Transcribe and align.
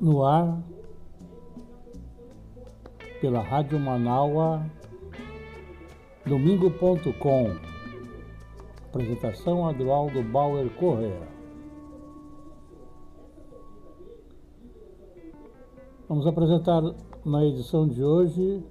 no 0.00 0.24
ar 0.24 0.62
pela 3.20 3.42
Rádio 3.42 3.78
Manaua, 3.78 4.64
domingo.com. 6.24 7.56
Apresentação 8.88 9.68
Adroaldo 9.68 10.22
Bauer 10.22 10.68
Correa. 10.70 11.28
Vamos 16.08 16.26
apresentar 16.26 16.82
na 17.24 17.44
edição 17.44 17.86
de 17.86 18.02
hoje 18.02 18.64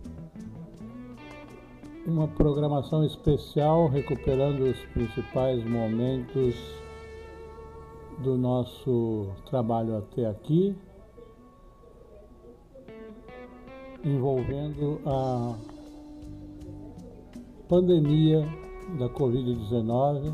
uma 2.05 2.27
programação 2.27 3.05
especial 3.05 3.87
recuperando 3.87 4.61
os 4.61 4.79
principais 4.87 5.63
momentos 5.63 6.55
do 8.17 8.37
nosso 8.37 9.27
trabalho 9.45 9.95
até 9.95 10.25
aqui, 10.25 10.75
envolvendo 14.03 15.01
a 15.05 15.55
pandemia 17.67 18.47
da 18.97 19.09
Covid-19, 19.09 20.33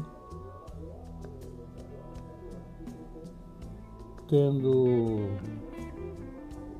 tendo 4.27 5.29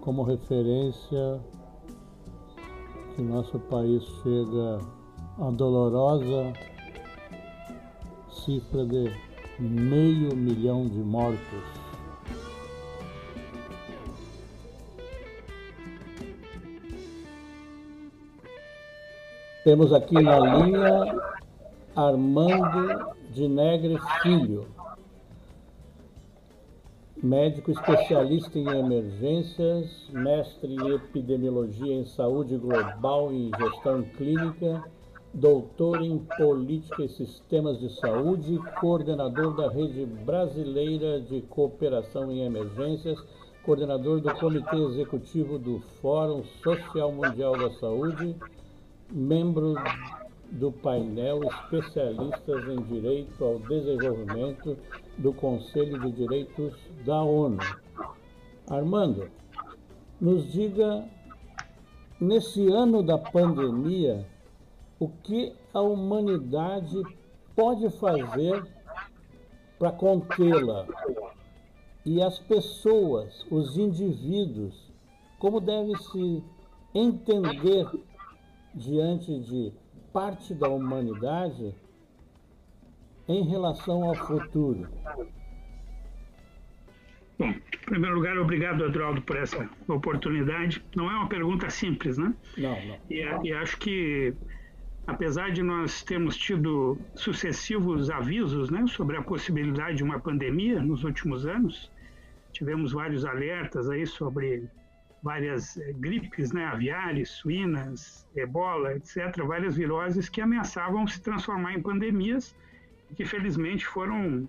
como 0.01 0.23
referência 0.23 1.41
que 3.15 3.21
nosso 3.21 3.59
país 3.59 4.03
chega 4.23 4.79
à 5.39 5.49
dolorosa 5.51 6.53
cifra 8.29 8.85
de 8.85 9.11
meio 9.59 10.35
milhão 10.35 10.87
de 10.87 10.99
mortos. 10.99 11.74
Temos 19.65 19.91
aqui 19.91 20.13
na 20.21 20.39
linha 20.39 21.15
Armando 21.95 23.15
de 23.31 23.47
Negre 23.47 23.97
Filho, 24.21 24.67
médico 27.17 27.71
especialista 27.71 28.59
em 28.59 28.67
emergências, 28.67 30.07
mestre 30.11 30.71
em 30.71 30.93
epidemiologia 30.93 31.95
em 31.95 32.05
saúde 32.05 32.55
global 32.57 33.33
e 33.33 33.49
gestão 33.57 34.03
clínica 34.03 34.83
doutor 35.33 35.99
em 35.99 36.19
Política 36.37 37.03
e 37.03 37.09
Sistemas 37.09 37.79
de 37.79 37.89
Saúde, 37.99 38.59
coordenador 38.79 39.55
da 39.55 39.67
Rede 39.67 40.05
Brasileira 40.05 41.19
de 41.19 41.41
Cooperação 41.41 42.31
em 42.31 42.45
Emergências, 42.45 43.17
coordenador 43.63 44.21
do 44.21 44.31
Comitê 44.35 44.77
Executivo 44.77 45.57
do 45.57 45.79
Fórum 46.03 46.43
Social 46.63 47.11
Mundial 47.11 47.57
da 47.57 47.71
Saúde, 47.71 48.35
membro 49.11 49.75
do 50.51 50.71
painel 50.71 51.43
Especialistas 51.43 52.67
em 52.67 52.81
Direito 52.83 53.43
ao 53.43 53.59
Desenvolvimento 53.59 54.77
do 55.17 55.33
Conselho 55.33 55.99
de 55.99 56.11
Direitos 56.11 56.73
da 57.05 57.21
ONU. 57.21 57.59
Armando, 58.69 59.29
nos 60.19 60.51
diga, 60.51 61.05
nesse 62.19 62.67
ano 62.67 63.03
da 63.03 63.17
pandemia, 63.17 64.25
o 64.99 65.09
que 65.09 65.53
a 65.73 65.81
humanidade 65.81 67.01
pode 67.55 67.89
fazer 67.97 68.65
para 69.77 69.91
contê-la 69.91 70.87
e 72.05 72.21
as 72.21 72.39
pessoas, 72.39 73.45
os 73.51 73.77
indivíduos, 73.77 74.91
como 75.39 75.59
deve 75.59 75.95
se 75.97 76.43
entender 76.93 77.87
diante 78.75 79.39
de 79.39 79.71
parte 80.11 80.53
da 80.53 80.67
humanidade 80.67 81.73
em 83.27 83.43
relação 83.43 84.03
ao 84.03 84.15
futuro? 84.15 84.87
Bom, 87.37 87.49
em 87.49 87.85
primeiro 87.85 88.15
lugar, 88.15 88.37
obrigado, 88.37 88.83
Adroaldo, 88.85 89.21
por 89.21 89.35
essa 89.35 89.69
oportunidade. 89.87 90.83
Não 90.95 91.09
é 91.09 91.15
uma 91.15 91.27
pergunta 91.27 91.69
simples, 91.69 92.17
né? 92.17 92.33
Não, 92.57 92.85
não. 92.85 92.97
E, 93.09 93.47
e 93.47 93.53
acho 93.53 93.77
que 93.77 94.33
apesar 95.07 95.51
de 95.51 95.61
nós 95.61 96.03
termos 96.03 96.37
tido 96.37 96.97
sucessivos 97.13 98.09
avisos 98.09 98.69
né, 98.69 98.85
sobre 98.87 99.17
a 99.17 99.21
possibilidade 99.21 99.97
de 99.97 100.03
uma 100.03 100.19
pandemia 100.19 100.81
nos 100.81 101.03
últimos 101.03 101.45
anos, 101.45 101.91
tivemos 102.51 102.91
vários 102.91 103.25
alertas 103.25 103.89
aí 103.89 104.05
sobre 104.05 104.67
várias 105.25 105.75
eh, 105.75 105.91
gripes 105.93 106.51
né, 106.51 106.65
aviares, 106.65 107.29
suínas, 107.29 108.27
ebola, 108.35 108.93
etc., 108.93 109.41
várias 109.43 109.75
viroses 109.75 110.29
que 110.29 110.39
ameaçavam 110.39 111.07
se 111.07 111.19
transformar 111.19 111.73
em 111.73 111.81
pandemias, 111.81 112.55
que 113.15 113.25
felizmente 113.25 113.83
foram 113.87 114.47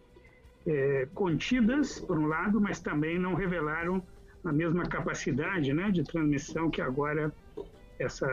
é, 0.66 1.08
contidas, 1.14 1.98
por 1.98 2.18
um 2.18 2.26
lado, 2.26 2.60
mas 2.60 2.78
também 2.78 3.18
não 3.18 3.32
revelaram 3.32 4.02
a 4.44 4.52
mesma 4.52 4.84
capacidade 4.84 5.72
né, 5.72 5.90
de 5.90 6.04
transmissão 6.04 6.68
que 6.68 6.82
agora 6.82 7.32
essa, 7.98 8.28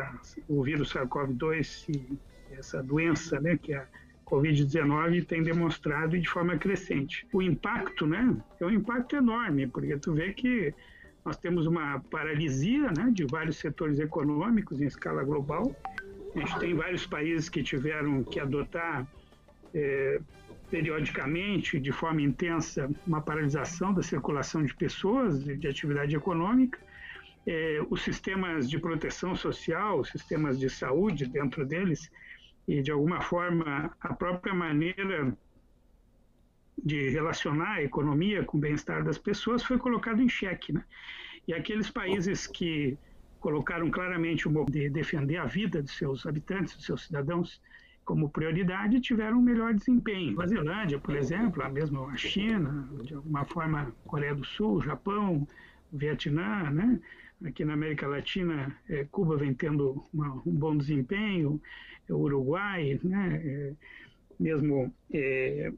o 0.50 0.62
vírus 0.64 0.92
SARS-CoV-2 0.92 1.96
e 1.96 2.20
essa 2.58 2.84
doença, 2.84 3.40
né, 3.40 3.58
que 3.58 3.74
é 3.74 3.78
a 3.78 3.88
Covid-19 4.26 5.26
tem 5.26 5.44
demonstrado 5.44 6.20
de 6.20 6.28
forma 6.28 6.58
crescente. 6.58 7.26
O 7.32 7.42
impacto, 7.42 8.06
né, 8.06 8.36
é 8.60 8.66
um 8.66 8.72
impacto 8.72 9.16
enorme, 9.16 9.66
porque 9.66 9.96
tu 9.98 10.14
vê 10.14 10.34
que 10.34 10.74
nós 11.26 11.38
temos 11.38 11.66
uma 11.66 12.00
paralisia, 12.12 12.92
né, 12.92 13.10
de 13.12 13.26
vários 13.26 13.58
setores 13.58 14.00
econômicos 14.00 14.82
em 14.82 14.86
escala 14.86 15.24
global. 15.24 15.76
A 16.36 16.40
gente 16.40 16.60
tem 16.60 16.74
vários 16.74 17.06
países 17.06 17.50
que 17.50 17.64
tiveram 17.64 18.24
que 18.24 18.40
adotar 18.40 19.08
é, 19.74 20.20
periodicamente, 20.70 21.80
de 21.80 21.92
forma 21.92 22.22
intensa, 22.22 22.90
uma 23.06 23.22
paralisação 23.22 23.94
da 23.94 24.02
circulação 24.02 24.64
de 24.64 24.74
pessoas, 24.74 25.44
de, 25.44 25.56
de 25.56 25.68
atividade 25.68 26.16
econômica 26.16 26.80
é, 27.46 27.80
os 27.90 28.02
sistemas 28.02 28.70
de 28.70 28.80
proteção 28.80 29.36
social, 29.36 30.00
os 30.00 30.10
sistemas 30.10 30.60
de 30.60 30.70
saúde 30.70 31.26
dentro 31.26 31.66
deles, 31.66 32.10
e 32.68 32.82
de 32.82 32.92
alguma 32.92 33.22
forma 33.22 33.92
a 34.00 34.14
própria 34.14 34.54
maneira 34.54 35.38
de 36.78 37.10
relacionar 37.10 37.76
a 37.76 37.84
economia 37.84 38.44
com 38.44 38.58
o 38.58 38.62
bem-estar 38.62 39.04
das 39.04 39.18
pessoas 39.18 39.64
foi 39.64 39.78
colocado 39.78 40.22
em 40.22 40.30
xeque. 40.30 40.74
Né? 40.74 40.84
E 41.48 41.54
aqueles 41.54 41.90
países 41.90 42.48
que 42.48 42.98
colocaram 43.40 43.92
claramente 43.92 44.48
o 44.48 44.52
modo 44.52 44.72
de 44.72 44.90
defender 44.90 45.38
a 45.38 45.46
vida 45.46 45.82
dos 45.82 45.98
seus 45.98 46.26
habitantes, 46.26 46.76
dos 46.76 46.86
seus 46.86 47.06
cidadãos, 47.06 47.62
como 48.06 48.30
prioridade, 48.30 49.00
tiveram 49.00 49.38
um 49.38 49.42
melhor 49.42 49.74
desempenho. 49.74 50.40
A 50.42 50.48
Zelândia, 50.48 51.00
por 51.00 51.16
exemplo, 51.16 51.64
a 51.64 51.70
mesma 51.70 52.06
a 52.08 52.18
China, 52.18 52.90
de 53.04 53.14
alguma 53.14 53.46
forma 53.46 53.94
Coreia 54.06 54.36
do 54.36 54.44
Sul, 54.44 54.82
Japão, 54.82 55.48
Vietnã, 55.92 56.70
né? 56.70 57.00
aqui 57.46 57.66
na 57.66 57.74
América 57.74 58.08
Latina, 58.08 58.76
é, 58.90 59.06
Cuba 59.12 59.38
vem 59.38 59.54
tendo 59.54 60.04
uma, 60.14 60.34
um 60.46 60.52
bom 60.52 60.76
desempenho, 60.76 61.62
o 62.10 62.16
Uruguai, 62.16 63.00
né, 63.04 63.42
é, 63.44 63.74
mesmo 64.40 64.94
é, 65.14 65.72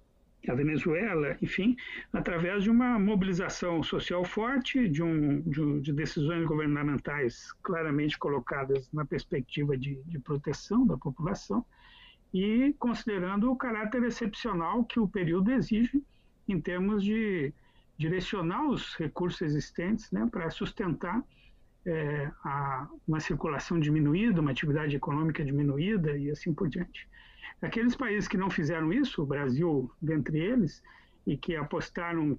a 0.47 0.53
Venezuela, 0.53 1.38
enfim, 1.41 1.75
através 2.11 2.63
de 2.63 2.69
uma 2.69 3.00
mobilização 3.00 3.81
social 3.83 4.23
forte, 4.23 4.88
de, 4.88 5.01
um, 5.01 5.41
de, 5.41 5.81
de 5.81 5.94
decisões 5.94 6.45
governamentais 6.45 7.51
claramente 7.63 8.18
colocadas 8.18 8.92
na 8.92 9.06
perspectiva 9.06 9.77
de, 9.77 10.01
de 10.03 10.19
proteção 10.19 10.86
da 10.86 10.97
população 10.97 11.65
e 12.33 12.75
considerando 12.77 13.50
o 13.51 13.56
caráter 13.56 14.03
excepcional 14.03 14.83
que 14.83 15.00
o 15.00 15.07
período 15.07 15.51
exige 15.51 16.03
em 16.48 16.59
termos 16.59 17.03
de 17.03 17.53
direcionar 17.98 18.68
os 18.68 18.94
recursos 18.95 19.41
existentes 19.41 20.12
né, 20.12 20.27
para 20.31 20.50
sustentar 20.50 21.24
é, 21.86 22.31
a, 22.44 22.89
uma 23.07 23.19
circulação 23.19 23.80
diminuída, 23.80 24.41
uma 24.41 24.51
atividade 24.51 24.95
econômica 24.95 25.45
diminuída 25.45 26.18
e 26.18 26.30
assim 26.30 26.53
por 26.53 26.68
diante. 26.68 27.07
Aqueles 27.62 27.95
países 27.95 28.27
que 28.27 28.38
não 28.38 28.50
fizeram 28.50 28.92
isso, 28.92 29.21
o 29.21 29.25
Brasil 29.25 29.92
dentre 30.01 30.39
eles, 30.39 30.81
e 31.25 31.36
que 31.36 31.56
apostaram 31.56 32.38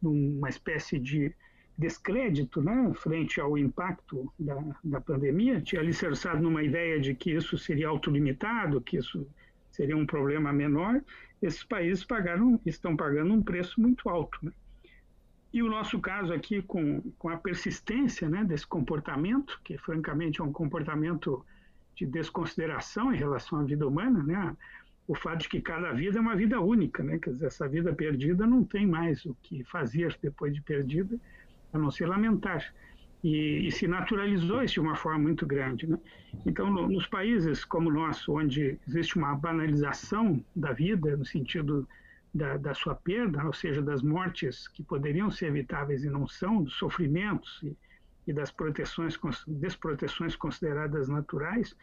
numa 0.00 0.48
espécie 0.48 0.98
de 0.98 1.34
descrédito 1.76 2.62
né, 2.62 2.92
frente 2.94 3.40
ao 3.40 3.56
impacto 3.58 4.32
da, 4.38 4.62
da 4.84 5.00
pandemia, 5.00 5.60
tinha 5.60 5.80
alicerçado 5.80 6.40
numa 6.40 6.62
ideia 6.62 7.00
de 7.00 7.14
que 7.14 7.30
isso 7.32 7.58
seria 7.58 7.88
autolimitado, 7.88 8.80
que 8.80 8.96
isso 8.98 9.26
seria 9.70 9.96
um 9.96 10.06
problema 10.06 10.52
menor, 10.52 11.02
esses 11.40 11.64
países 11.64 12.04
pagaram, 12.04 12.60
estão 12.64 12.96
pagando 12.96 13.32
um 13.32 13.42
preço 13.42 13.80
muito 13.80 14.08
alto. 14.08 14.38
Né? 14.42 14.52
E 15.52 15.62
o 15.62 15.68
nosso 15.68 15.98
caso 16.00 16.32
aqui, 16.32 16.62
com, 16.62 17.00
com 17.18 17.28
a 17.28 17.36
persistência 17.36 18.28
né, 18.28 18.44
desse 18.44 18.66
comportamento, 18.66 19.60
que 19.64 19.76
francamente 19.76 20.40
é 20.40 20.44
um 20.44 20.52
comportamento 20.52 21.44
de 21.94 22.06
desconsideração 22.06 23.12
em 23.12 23.16
relação 23.16 23.60
à 23.60 23.64
vida 23.64 23.86
humana, 23.86 24.22
né? 24.22 24.56
o 25.06 25.14
fato 25.14 25.40
de 25.40 25.48
que 25.48 25.60
cada 25.60 25.92
vida 25.92 26.18
é 26.18 26.20
uma 26.20 26.36
vida 26.36 26.60
única, 26.60 27.02
né? 27.02 27.18
quer 27.18 27.32
dizer, 27.32 27.46
essa 27.46 27.68
vida 27.68 27.92
perdida 27.92 28.46
não 28.46 28.64
tem 28.64 28.86
mais 28.86 29.24
o 29.26 29.36
que 29.42 29.64
fazer 29.64 30.16
depois 30.22 30.54
de 30.54 30.62
perdida, 30.62 31.18
a 31.72 31.78
não 31.78 31.90
ser 31.90 32.06
lamentar. 32.06 32.72
E, 33.22 33.68
e, 33.68 33.70
se 33.70 33.86
naturalizou 33.86 34.64
isso 34.64 34.74
de 34.74 34.80
uma 34.80 34.96
forma 34.96 35.20
muito 35.20 35.46
grande. 35.46 35.86
Né? 35.86 35.96
Então, 36.44 36.68
no, 36.68 36.88
nos 36.88 37.06
países 37.06 37.64
como 37.64 37.88
o 37.88 37.92
nosso, 37.92 38.36
onde 38.36 38.78
existe 38.88 39.16
uma 39.16 39.34
banalização 39.36 40.44
da 40.56 40.72
vida, 40.72 41.16
no 41.16 41.24
sentido 41.24 41.88
da, 42.34 42.56
da, 42.56 42.74
sua 42.74 42.96
perda, 42.96 43.44
ou 43.44 43.52
seja, 43.52 43.80
das 43.80 44.02
mortes 44.02 44.66
que 44.66 44.82
poderiam 44.82 45.30
ser 45.30 45.46
evitáveis 45.46 46.02
e 46.02 46.10
não 46.10 46.26
são, 46.26 46.64
dos 46.64 46.74
sofrimentos 46.74 47.60
e, 47.62 47.76
e 48.26 48.32
das 48.32 48.50
proteções, 48.50 49.18
desproteções 49.46 50.36
consideradas 50.36 51.08
naturais, 51.08 51.76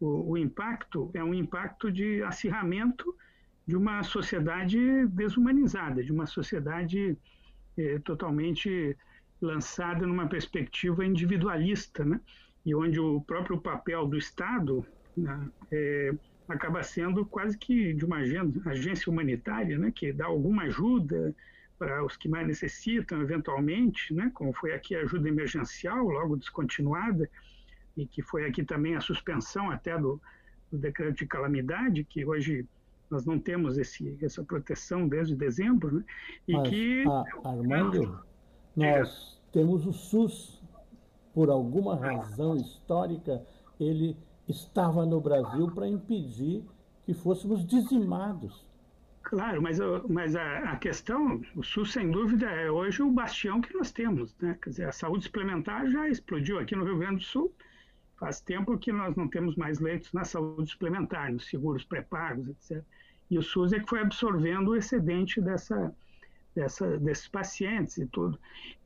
o, 0.00 0.32
o, 0.32 0.38
impacto 0.38 1.10
é 1.14 1.22
um 1.22 1.34
impacto 1.34 1.90
de 1.90 2.22
acirramento 2.22 3.14
de 3.66 3.76
uma 3.76 4.02
sociedade 4.02 5.06
desumanizada, 5.08 6.02
de 6.02 6.10
uma 6.10 6.26
sociedade 6.26 7.16
eh, 7.76 7.98
totalmente 8.00 8.96
lançada 9.40 10.06
numa 10.06 10.26
perspectiva 10.26 11.04
individualista, 11.04 12.04
né? 12.04 12.20
e 12.64 12.74
onde 12.74 12.98
o 12.98 13.20
próprio 13.20 13.58
papel 13.58 14.06
do 14.06 14.16
Estado 14.16 14.84
né, 15.16 15.48
é, 15.70 16.14
acaba 16.48 16.82
sendo 16.82 17.24
quase 17.26 17.58
que 17.58 17.92
de 17.92 18.04
uma 18.04 18.18
agência 18.66 19.10
humanitária, 19.10 19.78
né, 19.78 19.92
que 19.94 20.12
dá 20.12 20.26
alguma 20.26 20.62
ajuda 20.62 21.34
para 21.82 22.04
os 22.04 22.16
que 22.16 22.28
mais 22.28 22.46
necessitam, 22.46 23.20
eventualmente, 23.20 24.14
né, 24.14 24.30
como 24.32 24.52
foi 24.52 24.72
aqui 24.72 24.94
a 24.94 25.00
ajuda 25.00 25.28
emergencial, 25.28 26.04
logo 26.04 26.36
descontinuada, 26.36 27.28
e 27.96 28.06
que 28.06 28.22
foi 28.22 28.46
aqui 28.46 28.62
também 28.64 28.94
a 28.94 29.00
suspensão 29.00 29.68
até 29.68 29.98
do, 29.98 30.20
do 30.70 30.78
decreto 30.78 31.16
de 31.16 31.26
calamidade, 31.26 32.04
que 32.04 32.24
hoje 32.24 32.68
nós 33.10 33.26
não 33.26 33.36
temos 33.36 33.78
esse, 33.78 34.16
essa 34.22 34.44
proteção 34.44 35.08
desde 35.08 35.34
dezembro, 35.34 35.96
né? 35.96 36.04
E 36.46 36.52
Mas, 36.52 36.68
que 36.68 37.04
a, 37.04 37.48
Armando, 37.50 38.24
nós 38.76 39.40
é. 39.48 39.52
temos 39.52 39.84
o 39.84 39.92
SUS 39.92 40.62
por 41.34 41.50
alguma 41.50 41.96
razão 41.96 42.56
histórica, 42.56 43.44
ele 43.80 44.16
estava 44.48 45.04
no 45.04 45.20
Brasil 45.20 45.68
para 45.72 45.88
impedir 45.88 46.64
que 47.04 47.12
fôssemos 47.12 47.66
dizimados. 47.66 48.64
Claro, 49.22 49.62
mas, 49.62 49.78
mas 50.08 50.34
a, 50.36 50.72
a, 50.72 50.76
questão, 50.76 51.40
o 51.54 51.62
SUS, 51.62 51.92
sem 51.92 52.10
dúvida, 52.10 52.46
é 52.46 52.70
hoje 52.70 53.02
o 53.02 53.10
bastião 53.10 53.60
que 53.60 53.72
nós 53.74 53.90
temos. 53.90 54.34
Né? 54.38 54.58
Quer 54.60 54.70
dizer, 54.70 54.88
a 54.88 54.92
saúde 54.92 55.24
suplementar 55.24 55.88
já 55.88 56.08
explodiu 56.08 56.58
aqui 56.58 56.74
no 56.74 56.84
Rio 56.84 56.98
Grande 56.98 57.16
do 57.16 57.22
Sul. 57.22 57.54
Faz 58.18 58.40
tempo 58.40 58.76
que 58.78 58.92
nós 58.92 59.16
não 59.16 59.28
temos 59.28 59.56
mais 59.56 59.80
leitos 59.80 60.12
na 60.12 60.24
saúde 60.24 60.70
suplementar, 60.70 61.32
nos 61.32 61.46
seguros 61.46 61.84
pré-pagos, 61.84 62.48
etc. 62.48 62.84
E 63.30 63.38
o 63.38 63.42
SUS 63.42 63.72
é 63.72 63.80
que 63.80 63.88
foi 63.88 64.00
absorvendo 64.00 64.72
o 64.72 64.76
excedente 64.76 65.40
dessa, 65.40 65.94
dessa, 66.54 66.98
desses 66.98 67.28
pacientes 67.28 67.96
e 67.98 68.06
tudo. 68.06 68.38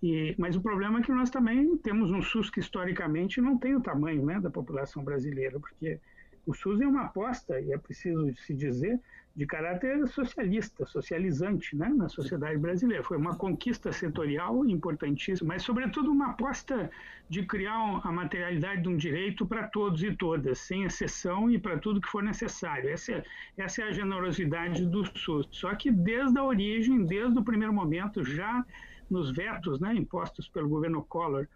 E, 0.02 0.34
mas 0.38 0.54
o 0.56 0.60
problema 0.60 1.00
é 1.00 1.02
que 1.02 1.12
nós 1.12 1.30
também 1.30 1.76
temos 1.78 2.10
um 2.10 2.22
SUS 2.22 2.50
que 2.50 2.60
historicamente 2.60 3.40
não 3.40 3.58
tem 3.58 3.74
o 3.74 3.80
tamanho 3.80 4.24
né, 4.24 4.40
da 4.40 4.50
população 4.50 5.02
brasileira, 5.02 5.58
porque 5.58 5.98
o 6.46 6.54
SUS 6.54 6.80
é 6.80 6.86
uma 6.86 7.06
aposta, 7.06 7.60
e 7.60 7.72
é 7.72 7.78
preciso 7.78 8.32
se 8.36 8.54
dizer, 8.54 9.00
de 9.34 9.44
caráter 9.44 10.06
socialista, 10.08 10.86
socializante 10.86 11.76
né, 11.76 11.88
na 11.90 12.08
sociedade 12.08 12.56
brasileira. 12.56 13.04
Foi 13.04 13.18
uma 13.18 13.36
conquista 13.36 13.92
setorial 13.92 14.64
importantíssima, 14.64 15.48
mas, 15.48 15.62
sobretudo, 15.62 16.10
uma 16.10 16.30
aposta 16.30 16.90
de 17.28 17.44
criar 17.44 18.00
a 18.02 18.10
materialidade 18.10 18.82
de 18.82 18.88
um 18.88 18.96
direito 18.96 19.44
para 19.44 19.68
todos 19.68 20.02
e 20.02 20.16
todas, 20.16 20.58
sem 20.60 20.84
exceção 20.84 21.50
e 21.50 21.58
para 21.58 21.78
tudo 21.78 22.00
que 22.00 22.08
for 22.08 22.22
necessário. 22.22 22.88
Essa 22.88 23.12
é, 23.12 23.24
essa 23.58 23.82
é 23.82 23.88
a 23.88 23.92
generosidade 23.92 24.86
do 24.86 25.04
SUS. 25.18 25.48
Só 25.50 25.74
que, 25.74 25.90
desde 25.90 26.38
a 26.38 26.44
origem, 26.44 27.04
desde 27.04 27.38
o 27.38 27.44
primeiro 27.44 27.74
momento, 27.74 28.24
já 28.24 28.64
nos 29.10 29.30
vetos 29.30 29.78
né, 29.80 29.94
impostos 29.94 30.48
pelo 30.48 30.68
governo 30.68 31.04
Collor, 31.04 31.46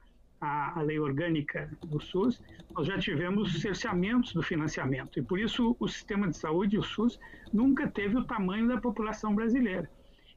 a, 0.41 0.79
a, 0.79 0.83
lei 0.83 0.99
orgânica 0.99 1.71
do 1.85 2.01
SUS, 2.01 2.43
nós 2.75 2.87
já 2.87 2.99
tivemos 2.99 3.61
cerceamentos 3.61 4.33
do 4.33 4.43
financiamento. 4.43 5.19
E 5.19 5.23
por 5.23 5.39
isso 5.39 5.77
o 5.79 5.87
sistema 5.87 6.29
de 6.29 6.37
saúde, 6.37 6.79
o 6.79 6.83
SUS, 6.83 7.19
nunca 7.53 7.87
teve 7.89 8.17
o 8.17 8.25
tamanho 8.25 8.67
da 8.69 8.81
população 8.81 9.35
brasileira. 9.35 9.91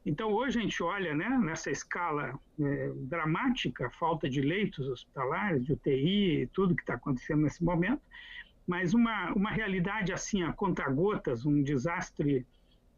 Então 0.05 0.33
hoje 0.33 0.59
a 0.59 0.61
gente 0.61 0.83
olha 0.83 1.15
né, 1.15 1.29
nessa 1.41 1.71
escala 1.71 2.37
é, 2.59 2.91
dramática, 2.95 3.89
falta 3.91 4.29
de 4.29 4.41
leitos 4.41 4.87
hospitalares, 4.87 5.65
de 5.65 5.73
UTI, 5.73 6.49
tudo 6.53 6.75
que 6.75 6.81
está 6.81 6.95
acontecendo 6.95 7.43
nesse 7.43 7.63
momento, 7.63 8.01
mas 8.67 8.93
uma, 8.93 9.31
uma 9.33 9.49
realidade 9.49 10.11
assim, 10.11 10.43
a 10.43 10.51
conta-gotas, 10.51 11.45
um 11.45 11.63
desastre 11.63 12.45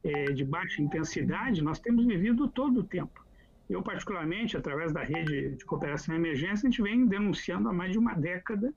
é, 0.04 0.26
de 0.26 0.44
baixa 0.44 0.82
intensidade, 0.82 1.64
nós 1.64 1.80
temos 1.80 2.06
vivido 2.06 2.48
todo 2.48 2.80
o 2.80 2.84
tempo. 2.84 3.25
Eu, 3.70 3.82
particularmente, 3.82 4.56
através 4.56 4.94
da 4.94 5.02
rede 5.02 5.56
de 5.56 5.66
cooperação 5.66 6.14
e 6.14 6.18
emergência, 6.18 6.68
a 6.68 6.72
gente 6.72 6.82
vem 6.82 7.06
denunciando 7.08 7.68
há 7.68 7.74
mais 7.74 7.92
de 7.92 7.98
uma 7.98 8.14
década 8.14 8.74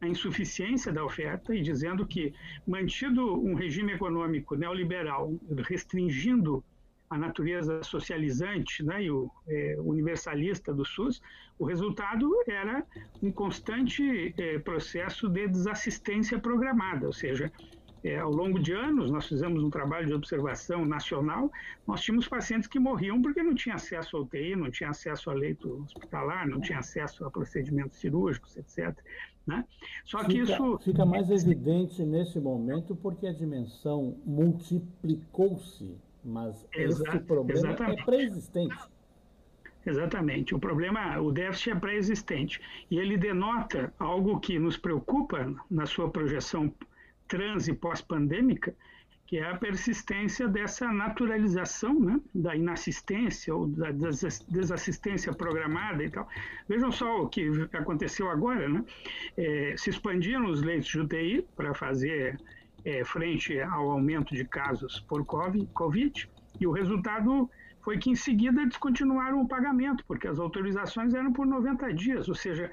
a 0.00 0.08
insuficiência 0.08 0.90
da 0.90 1.04
oferta 1.04 1.54
e 1.54 1.60
dizendo 1.60 2.06
que, 2.06 2.32
mantido 2.66 3.38
um 3.44 3.54
regime 3.54 3.92
econômico 3.92 4.56
neoliberal, 4.56 5.34
restringindo 5.68 6.64
a 7.10 7.18
natureza 7.18 7.82
socializante 7.82 8.84
né, 8.84 9.02
e 9.02 9.10
o 9.10 9.28
é, 9.46 9.76
universalista 9.80 10.72
do 10.72 10.84
SUS, 10.84 11.20
o 11.58 11.64
resultado 11.64 12.30
era 12.46 12.84
um 13.20 13.32
constante 13.32 14.32
é, 14.38 14.60
processo 14.60 15.28
de 15.28 15.48
desassistência 15.48 16.38
programada, 16.38 17.06
ou 17.06 17.12
seja, 17.12 17.52
é, 18.02 18.18
ao 18.18 18.30
longo 18.30 18.58
de 18.58 18.72
anos, 18.72 19.10
nós 19.10 19.26
fizemos 19.26 19.62
um 19.62 19.70
trabalho 19.70 20.06
de 20.06 20.14
observação 20.14 20.84
nacional, 20.84 21.50
nós 21.86 22.00
tínhamos 22.00 22.26
pacientes 22.26 22.66
que 22.66 22.78
morriam 22.78 23.20
porque 23.20 23.42
não 23.42 23.54
tinham 23.54 23.76
acesso 23.76 24.16
à 24.16 24.20
UTI, 24.20 24.56
não 24.56 24.70
tinham 24.70 24.90
acesso 24.90 25.30
a 25.30 25.34
leito 25.34 25.82
hospitalar, 25.82 26.48
não 26.48 26.60
tinham 26.60 26.80
acesso 26.80 27.24
a 27.24 27.30
procedimentos 27.30 27.98
cirúrgicos, 27.98 28.56
etc. 28.56 28.96
Né? 29.46 29.64
Só 30.04 30.24
que 30.24 30.40
fica, 30.40 30.52
isso... 30.52 30.78
Fica 30.78 31.04
mais 31.04 31.30
evidente 31.30 32.02
nesse 32.02 32.40
momento 32.40 32.96
porque 32.96 33.26
a 33.26 33.32
dimensão 33.32 34.16
multiplicou-se, 34.24 35.94
mas 36.24 36.66
Exato, 36.74 37.16
esse 37.16 37.24
problema 37.26 37.60
é 37.60 37.70
exatamente. 37.70 38.00
é 38.00 38.04
pré-existente. 38.04 38.90
Exatamente. 39.84 40.54
O 40.54 40.58
problema, 40.58 41.18
o 41.20 41.32
déficit 41.32 41.70
é 41.70 41.74
pré-existente. 41.74 42.60
E 42.90 42.98
ele 42.98 43.16
denota 43.16 43.92
algo 43.98 44.38
que 44.38 44.58
nos 44.58 44.76
preocupa 44.76 45.54
na 45.70 45.86
sua 45.86 46.10
projeção 46.10 46.72
transe 47.30 47.72
pós-pandêmica, 47.72 48.74
que 49.24 49.38
é 49.38 49.48
a 49.48 49.56
persistência 49.56 50.48
dessa 50.48 50.92
naturalização 50.92 51.98
né, 52.00 52.20
da 52.34 52.56
inassistência 52.56 53.54
ou 53.54 53.68
da 53.68 53.92
desassistência 54.48 55.32
programada 55.32 56.02
e 56.02 56.10
tal. 56.10 56.28
Vejam 56.68 56.90
só 56.90 57.22
o 57.22 57.28
que 57.28 57.48
aconteceu 57.72 58.28
agora, 58.28 58.68
né? 58.68 58.84
É, 59.36 59.76
se 59.76 59.88
expandiram 59.88 60.46
os 60.46 60.60
leitos 60.62 60.88
de 60.88 60.98
UTI 60.98 61.46
para 61.54 61.72
fazer 61.72 62.36
é, 62.84 63.04
frente 63.04 63.60
ao 63.60 63.92
aumento 63.92 64.34
de 64.34 64.44
casos 64.44 64.98
por 64.98 65.24
COVID, 65.24 66.28
e 66.58 66.66
o 66.66 66.72
resultado 66.72 67.48
foi 67.82 67.98
que 67.98 68.10
em 68.10 68.16
seguida 68.16 68.66
descontinuaram 68.66 69.40
o 69.40 69.48
pagamento, 69.48 70.04
porque 70.08 70.26
as 70.26 70.40
autorizações 70.40 71.14
eram 71.14 71.32
por 71.32 71.46
90 71.46 71.94
dias, 71.94 72.28
ou 72.28 72.34
seja, 72.34 72.70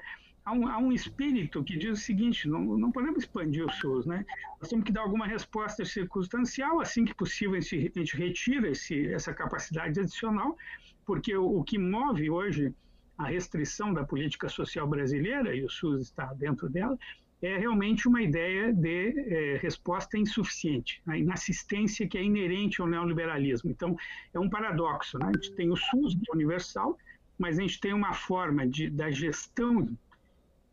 há 0.48 0.52
um, 0.52 0.66
há 0.66 0.78
um 0.78 0.92
espírito 0.92 1.62
que 1.62 1.76
diz 1.76 1.98
o 1.98 2.02
seguinte: 2.02 2.48
não, 2.48 2.60
não 2.78 2.90
podemos 2.90 3.18
expandir 3.18 3.64
o 3.64 3.72
SUS, 3.72 4.06
né? 4.06 4.24
Nós 4.60 4.70
temos 4.70 4.84
que 4.84 4.92
dar 4.92 5.02
alguma 5.02 5.26
resposta 5.26 5.84
circunstancial, 5.84 6.80
assim 6.80 7.04
que 7.04 7.14
possível 7.14 7.56
a 7.56 7.60
gente, 7.60 7.92
a 7.94 7.98
gente 7.98 8.16
retira 8.16 8.70
esse, 8.70 9.06
essa 9.12 9.34
capacidade 9.34 10.00
adicional, 10.00 10.56
porque 11.04 11.36
o, 11.36 11.58
o 11.58 11.64
que 11.64 11.78
move 11.78 12.30
hoje 12.30 12.74
a 13.16 13.26
restrição 13.26 13.92
da 13.92 14.04
política 14.04 14.48
social 14.48 14.86
brasileira, 14.86 15.54
e 15.54 15.64
o 15.64 15.68
SUS 15.68 16.02
está 16.02 16.32
dentro 16.34 16.68
dela, 16.68 16.96
é 17.42 17.56
realmente 17.56 18.08
uma 18.08 18.22
ideia 18.22 18.72
de 18.72 19.14
é, 19.32 19.58
resposta 19.58 20.16
insuficiente, 20.16 21.02
a 21.06 21.16
inassistência 21.16 22.08
que 22.08 22.16
é 22.16 22.22
inerente 22.22 22.80
ao 22.80 22.86
neoliberalismo. 22.86 23.70
Então, 23.70 23.96
é 24.32 24.38
um 24.38 24.48
paradoxo. 24.48 25.18
Né? 25.18 25.26
A 25.26 25.32
gente 25.32 25.52
tem 25.54 25.70
o 25.70 25.76
SUS 25.76 26.16
universal, 26.32 26.96
mas 27.38 27.58
a 27.58 27.62
gente 27.62 27.80
tem 27.80 27.92
uma 27.92 28.12
forma 28.12 28.66
de, 28.66 28.88
da 28.90 29.10
gestão 29.10 29.88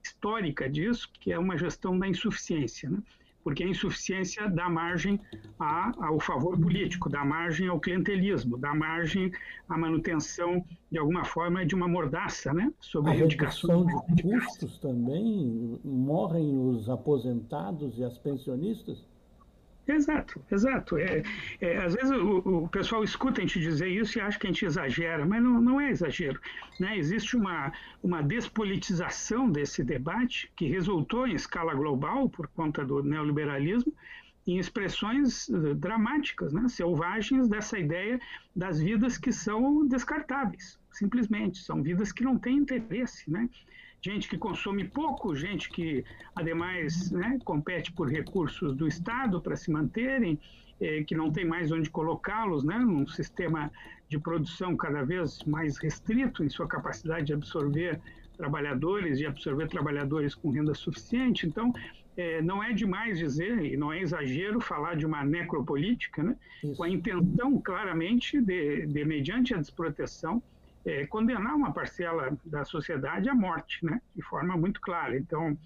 histórica 0.06 0.70
disso, 0.70 1.10
que 1.20 1.32
é 1.32 1.40
uma 1.40 1.58
gestão 1.58 1.98
da 1.98 2.08
insuficiência, 2.08 2.90
né? 2.90 3.00
porque 3.44 3.64
a 3.64 3.68
insuficiência 3.68 4.50
dá 4.50 4.68
margem 4.68 5.20
a, 5.60 5.92
ao 6.08 6.20
favor 6.20 6.60
político, 6.60 7.10
dá 7.10 7.24
margem 7.24 7.68
ao 7.68 7.80
clientelismo, 7.80 8.58
dá 8.58 8.74
margem 8.74 9.32
à 9.70 9.78
manutenção, 9.78 10.66
de 10.92 10.98
alguma 10.98 11.24
forma, 11.24 11.64
de 11.64 11.76
uma 11.76 11.88
mordaça 11.88 12.54
né? 12.54 12.72
sobre 12.80 13.12
a, 13.12 13.14
redução 13.14 13.86
de 13.86 14.24
custos 14.24 14.80
também, 14.80 15.80
morrem 15.84 16.58
os 16.58 16.90
aposentados 16.90 18.00
e 18.00 18.04
as 18.04 18.18
pensionistas? 18.18 19.06
Exato, 19.88 20.42
exato. 20.52 20.98
É, 20.98 21.22
é, 21.62 21.78
às 21.78 21.94
vezes 21.94 22.10
o, 22.12 22.64
o, 22.64 22.68
pessoal 22.70 23.04
escuta 23.04 23.40
a 23.40 23.44
gente 23.44 23.60
dizer 23.60 23.88
isso 23.88 24.18
e 24.18 24.22
acha 24.22 24.40
que 24.40 24.48
a 24.48 24.50
gente 24.50 24.66
exagera, 24.66 25.26
mas 25.26 25.44
não, 25.44 25.62
não 25.62 25.80
é 25.80 25.92
exagero. 25.92 26.40
Né? 26.80 26.98
Existe 26.98 27.38
uma, 27.38 27.72
uma 28.02 28.24
despolitização 28.24 29.50
desse 29.50 29.84
debate 29.84 30.52
que 30.56 30.68
resultou 30.68 31.28
em 31.28 31.36
escala 31.36 31.76
global, 31.76 32.28
por 32.28 32.48
conta 32.48 32.84
do 32.84 33.04
neoliberalismo, 33.04 33.94
em 34.48 34.58
expressões 34.58 35.48
uh, 35.50 35.76
dramáticas, 35.76 36.52
né? 36.52 36.68
selvagens 36.68 37.48
dessa 37.48 37.78
ideia 37.78 38.20
das 38.56 38.80
vidas 38.80 39.18
que 39.18 39.32
são 39.32 39.88
descartáveis. 39.88 40.80
simplesmente. 40.92 41.60
São 41.60 41.84
vidas 41.84 42.12
que 42.12 42.24
não 42.24 42.40
têm 42.40 42.58
interesse, 42.58 43.30
né? 43.30 43.48
Gente 44.06 44.30
que 44.30 44.38
consome 44.38 44.84
pouco, 44.84 45.36
gente 45.36 45.68
que, 45.68 46.06
ademais, 46.36 47.10
né, 47.10 47.40
compete 47.44 47.92
por 47.92 48.08
recursos 48.08 48.76
do 48.76 48.88
Estado 48.88 49.42
para 49.42 49.56
se 49.56 49.72
manterem, 49.72 50.40
eh, 50.80 51.04
que 51.04 51.16
não 51.16 51.32
tem 51.32 51.44
mais 51.44 51.72
onde 51.72 51.90
colocá-los, 51.90 52.64
né, 52.64 52.78
num 52.78 53.08
sistema 53.08 53.72
de 54.08 54.20
produção 54.20 54.78
cada 54.78 55.04
vez 55.04 55.44
mais 55.46 55.80
restrito 55.80 56.44
em 56.44 56.50
sua 56.50 56.68
capacidade 56.68 57.26
de 57.26 57.34
absorver 57.34 58.00
trabalhadores 58.38 59.20
e 59.20 59.26
absorver 59.26 59.68
trabalhadores 59.70 60.36
com 60.36 60.52
renda 60.52 60.76
suficiente. 60.76 61.48
Então, 61.48 61.74
é, 62.16 62.44
não 62.44 62.64
é 62.64 62.74
demais 62.74 63.18
dizer, 63.18 63.66
e 63.66 63.76
não 63.76 63.92
é 63.92 64.02
exagero, 64.02 64.62
falar 64.62 64.96
de 64.96 65.08
uma 65.08 65.26
necropolítica, 65.26 66.22
né? 66.22 66.36
com 66.78 66.84
a 66.84 66.90
intenção, 66.90 67.60
claramente, 67.60 68.40
de, 68.40 68.86
de 68.86 69.04
mediante 69.04 69.56
a 69.56 69.58
desproteção, 69.58 70.44
é, 70.86 71.06
condenar 71.08 71.56
uma 71.56 71.74
parcela 71.74 72.38
da 72.46 72.64
sociedade 72.64 73.28
à 73.30 73.36
morte, 73.36 73.84
né? 73.84 74.02
de 74.16 74.22
forma 74.22 74.56
muito 74.56 74.80
clara. 74.80 75.18
Então, 75.18 75.58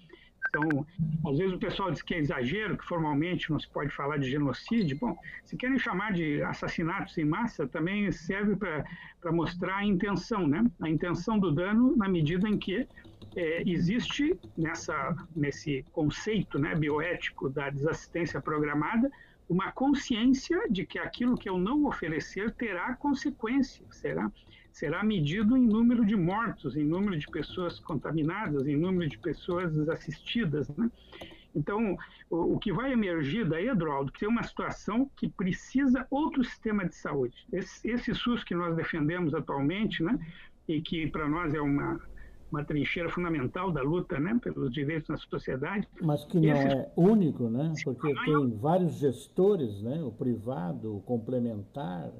então, 0.50 0.84
às 1.30 1.38
vezes 1.38 1.54
o 1.54 1.58
pessoal 1.58 1.92
diz 1.92 2.02
que 2.02 2.12
é 2.12 2.18
exagero, 2.18 2.76
que 2.76 2.84
formalmente 2.84 3.50
não 3.50 3.60
se 3.60 3.68
pode 3.68 3.94
falar 3.94 4.16
de 4.16 4.28
genocídio. 4.28 4.98
Bom, 4.98 5.16
se 5.44 5.56
querem 5.56 5.78
chamar 5.78 6.12
de 6.12 6.42
assassinatos 6.42 7.16
em 7.16 7.24
massa, 7.24 7.68
também 7.68 8.10
serve 8.10 8.56
para 8.56 9.32
mostrar 9.32 9.76
a 9.76 9.84
intenção, 9.84 10.48
né? 10.48 10.64
A 10.80 10.88
intenção 10.88 11.38
do 11.38 11.52
dano 11.52 11.96
na 11.96 12.08
medida 12.08 12.48
em 12.48 12.58
que 12.58 12.88
é, 13.36 13.62
existe 13.64 14.36
nessa, 14.58 15.14
nesse 15.36 15.84
conceito 15.92 16.58
né, 16.58 16.74
bioético 16.74 17.48
da 17.48 17.70
desassistência 17.70 18.40
programada 18.40 19.08
uma 19.50 19.72
consciência 19.72 20.68
de 20.70 20.86
que 20.86 20.96
aquilo 20.96 21.36
que 21.36 21.48
eu 21.48 21.58
não 21.58 21.84
oferecer 21.84 22.52
terá 22.52 22.94
consequência, 22.94 23.84
será, 23.90 24.30
será 24.70 25.02
medido 25.02 25.56
em 25.56 25.66
número 25.66 26.06
de 26.06 26.14
mortos, 26.14 26.76
em 26.76 26.84
número 26.84 27.18
de 27.18 27.26
pessoas 27.26 27.80
contaminadas, 27.80 28.68
em 28.68 28.76
número 28.76 29.10
de 29.10 29.18
pessoas 29.18 29.74
desassistidas. 29.74 30.68
Né? 30.68 30.88
Então, 31.52 31.98
o, 32.30 32.54
o, 32.54 32.58
que 32.60 32.72
vai 32.72 32.92
emergir 32.92 33.44
daí, 33.44 33.66
Eduardo, 33.66 34.12
que 34.12 34.24
é 34.24 34.28
uma 34.28 34.44
situação 34.44 35.10
que 35.16 35.28
precisa 35.28 36.06
outro 36.08 36.44
sistema 36.44 36.84
de 36.88 36.94
saúde. 36.94 37.44
Esse, 37.52 37.90
esse 37.90 38.14
SUS 38.14 38.44
que 38.44 38.54
nós 38.54 38.76
defendemos 38.76 39.34
atualmente, 39.34 40.00
né, 40.00 40.16
e 40.68 40.80
que 40.80 41.08
para 41.08 41.28
nós 41.28 41.52
é 41.52 41.60
uma, 41.60 42.00
uma 42.50 42.64
trincheira 42.64 43.08
fundamental 43.08 43.70
da 43.70 43.82
luta 43.82 44.18
né, 44.18 44.38
pelos 44.42 44.72
direitos 44.72 45.08
na 45.08 45.16
sociedade. 45.16 45.86
Mas 46.00 46.24
que 46.24 46.38
não 46.38 46.52
Esse... 46.52 46.66
é 46.66 46.92
único, 46.96 47.48
né? 47.48 47.72
Porque 47.84 48.14
tem 48.24 48.56
vários 48.58 48.94
gestores, 48.98 49.82
né? 49.82 50.02
O 50.02 50.10
privado, 50.10 50.96
o 50.96 51.00
complementar. 51.00 52.10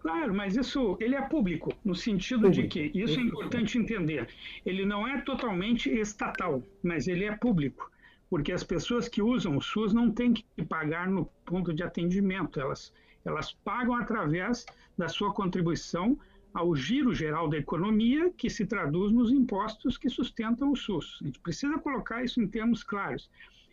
Claro, 0.00 0.34
mas 0.34 0.56
isso 0.56 0.96
ele 1.00 1.16
é 1.16 1.22
público, 1.22 1.72
no 1.84 1.94
sentido 1.94 2.42
público. 2.42 2.62
de 2.62 2.68
que, 2.68 2.98
isso 2.98 3.18
é 3.18 3.22
importante 3.22 3.76
entender, 3.76 4.28
ele 4.64 4.86
não 4.86 5.06
é 5.06 5.20
totalmente 5.20 5.90
estatal, 5.90 6.62
mas 6.80 7.08
ele 7.08 7.24
é 7.24 7.34
público, 7.34 7.90
porque 8.30 8.52
as 8.52 8.62
pessoas 8.62 9.08
que 9.08 9.20
usam 9.20 9.56
o 9.56 9.60
SUS 9.60 9.92
não 9.92 10.10
têm 10.12 10.32
que 10.32 10.44
pagar 10.64 11.08
no 11.08 11.26
ponto 11.44 11.74
de 11.74 11.82
atendimento, 11.82 12.60
elas, 12.60 12.94
elas 13.24 13.52
pagam 13.64 13.96
através 13.96 14.64
da 14.96 15.08
sua 15.08 15.34
contribuição 15.34 16.16
ao 16.56 16.74
giro 16.74 17.14
geral 17.14 17.48
da 17.48 17.58
economia, 17.58 18.30
que 18.30 18.48
se 18.48 18.64
traduz 18.64 19.12
nos 19.12 19.30
impostos 19.30 19.98
que 19.98 20.08
sustentam 20.08 20.72
o 20.72 20.76
SUS. 20.76 21.18
A 21.20 21.26
gente 21.26 21.38
precisa 21.38 21.78
colocar 21.78 22.24
isso 22.24 22.40
em 22.40 22.48
termos 22.48 22.82
claros. 22.82 23.28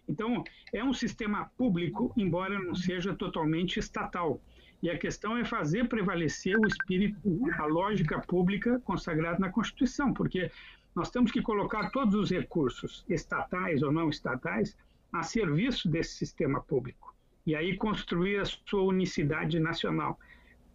Então, 0.05 0.43
é 0.73 0.83
um 0.83 0.91
sistema 0.91 1.49
público, 1.57 2.11
embora 2.17 2.59
não 2.59 2.75
seja 2.75 3.15
totalmente 3.15 3.79
estatal. 3.79 4.41
E 4.81 4.89
a 4.89 4.97
questão 4.97 5.37
é 5.37 5.45
fazer 5.45 5.87
prevalecer 5.87 6.57
o 6.59 6.67
espírito, 6.67 7.17
a 7.57 7.65
lógica 7.65 8.19
pública 8.19 8.81
consagrada 8.83 9.39
na 9.39 9.49
Constituição, 9.49 10.13
porque 10.13 10.51
nós 10.93 11.09
temos 11.09 11.31
que 11.31 11.41
colocar 11.41 11.89
todos 11.89 12.15
os 12.15 12.31
recursos, 12.31 13.05
estatais 13.07 13.81
ou 13.81 13.93
não 13.93 14.09
estatais, 14.09 14.75
a 15.13 15.23
serviço 15.23 15.87
desse 15.87 16.15
sistema 16.15 16.59
público. 16.59 17.15
E 17.45 17.55
aí 17.55 17.77
construir 17.77 18.41
a 18.41 18.45
sua 18.45 18.83
unicidade 18.83 19.57
nacional. 19.57 20.19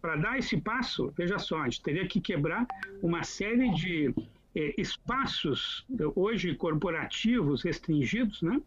Para 0.01 0.15
dar 0.15 0.37
esse 0.37 0.57
passo, 0.57 1.13
veja 1.17 1.37
só, 1.37 1.61
a 1.61 1.65
gente 1.65 1.81
teria 1.81 2.07
que 2.07 2.21
quebrar 2.21 2.65
uma 3.01 3.23
série 3.23 3.69
de 3.73 4.13
eh, 4.55 4.73
espaços, 4.77 5.85
hoje 6.15 6.55
corporativos, 6.55 7.63
restringidos, 7.63 8.41
né? 8.41 8.61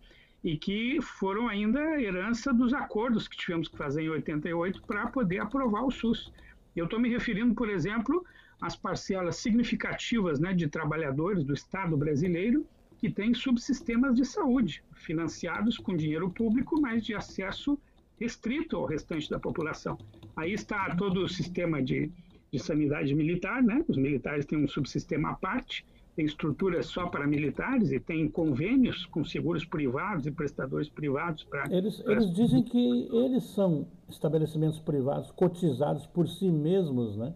e 0.45 0.57
que 0.57 1.01
foram 1.01 1.49
ainda 1.49 2.01
herança 2.01 2.53
dos 2.53 2.75
acordos 2.75 3.29
que 3.29 3.37
tivemos 3.37 3.69
que 3.69 3.77
fazer 3.77 4.03
em 4.03 4.09
88 4.09 4.83
para 4.83 5.07
poder 5.07 5.39
aprovar 5.39 5.85
o 5.85 5.91
SUS. 5.91 6.33
Eu 6.75 6.87
estou 6.87 6.99
me 6.99 7.09
referindo, 7.09 7.55
por 7.55 7.71
exemplo, 7.71 8.25
às 8.61 8.75
parcelas 8.75 9.37
significativas 9.37 10.41
né, 10.41 10.53
de 10.53 10.67
trabalhadores 10.67 11.45
do 11.45 11.55
Estado 11.55 11.97
brasileiro 11.97 12.67
que 12.99 13.11
têm 13.11 13.35
subsistemas 13.35 14.15
de 14.15 14.25
saúde, 14.25 14.83
financiados 14.95 15.77
com 15.79 15.97
dinheiro 15.97 16.31
público, 16.31 16.81
mas 16.81 17.05
de 17.05 17.15
acesso 17.15 17.79
restrito 18.23 18.77
ao 18.77 18.85
restante 18.85 19.29
da 19.29 19.39
população. 19.39 19.99
Aí 20.37 20.53
está 20.53 20.95
todo 20.95 21.25
o 21.25 21.29
sistema 21.29 21.83
de, 21.83 22.11
de 22.53 22.59
sanidade 22.59 23.13
militar, 23.15 23.63
né? 23.63 23.85
Os 23.89 23.97
militares 23.97 24.47
têm 24.47 24.59
um 24.59 24.69
subsistema 24.69 25.31
à 25.31 25.35
parte, 25.35 25.85
tem 26.15 26.25
estruturas 26.25 26.87
só 26.87 27.07
para 27.09 27.27
militares 27.27 27.91
e 27.91 27.99
tem 27.99 28.29
convênios 28.29 29.07
com 29.07 29.25
seguros 29.25 29.65
privados 29.65 30.27
e 30.27 30.31
prestadores 30.31 30.89
privados 30.89 31.43
para. 31.45 31.75
Eles, 31.75 32.01
pra... 32.01 32.13
eles 32.13 32.33
dizem 32.33 32.63
que 32.71 33.09
eles 33.11 33.45
são 33.45 33.89
estabelecimentos 34.09 34.79
privados 34.79 35.33
cotizados 35.33 36.07
por 36.07 36.29
si 36.29 36.51
mesmos, 36.51 37.17
né? 37.17 37.35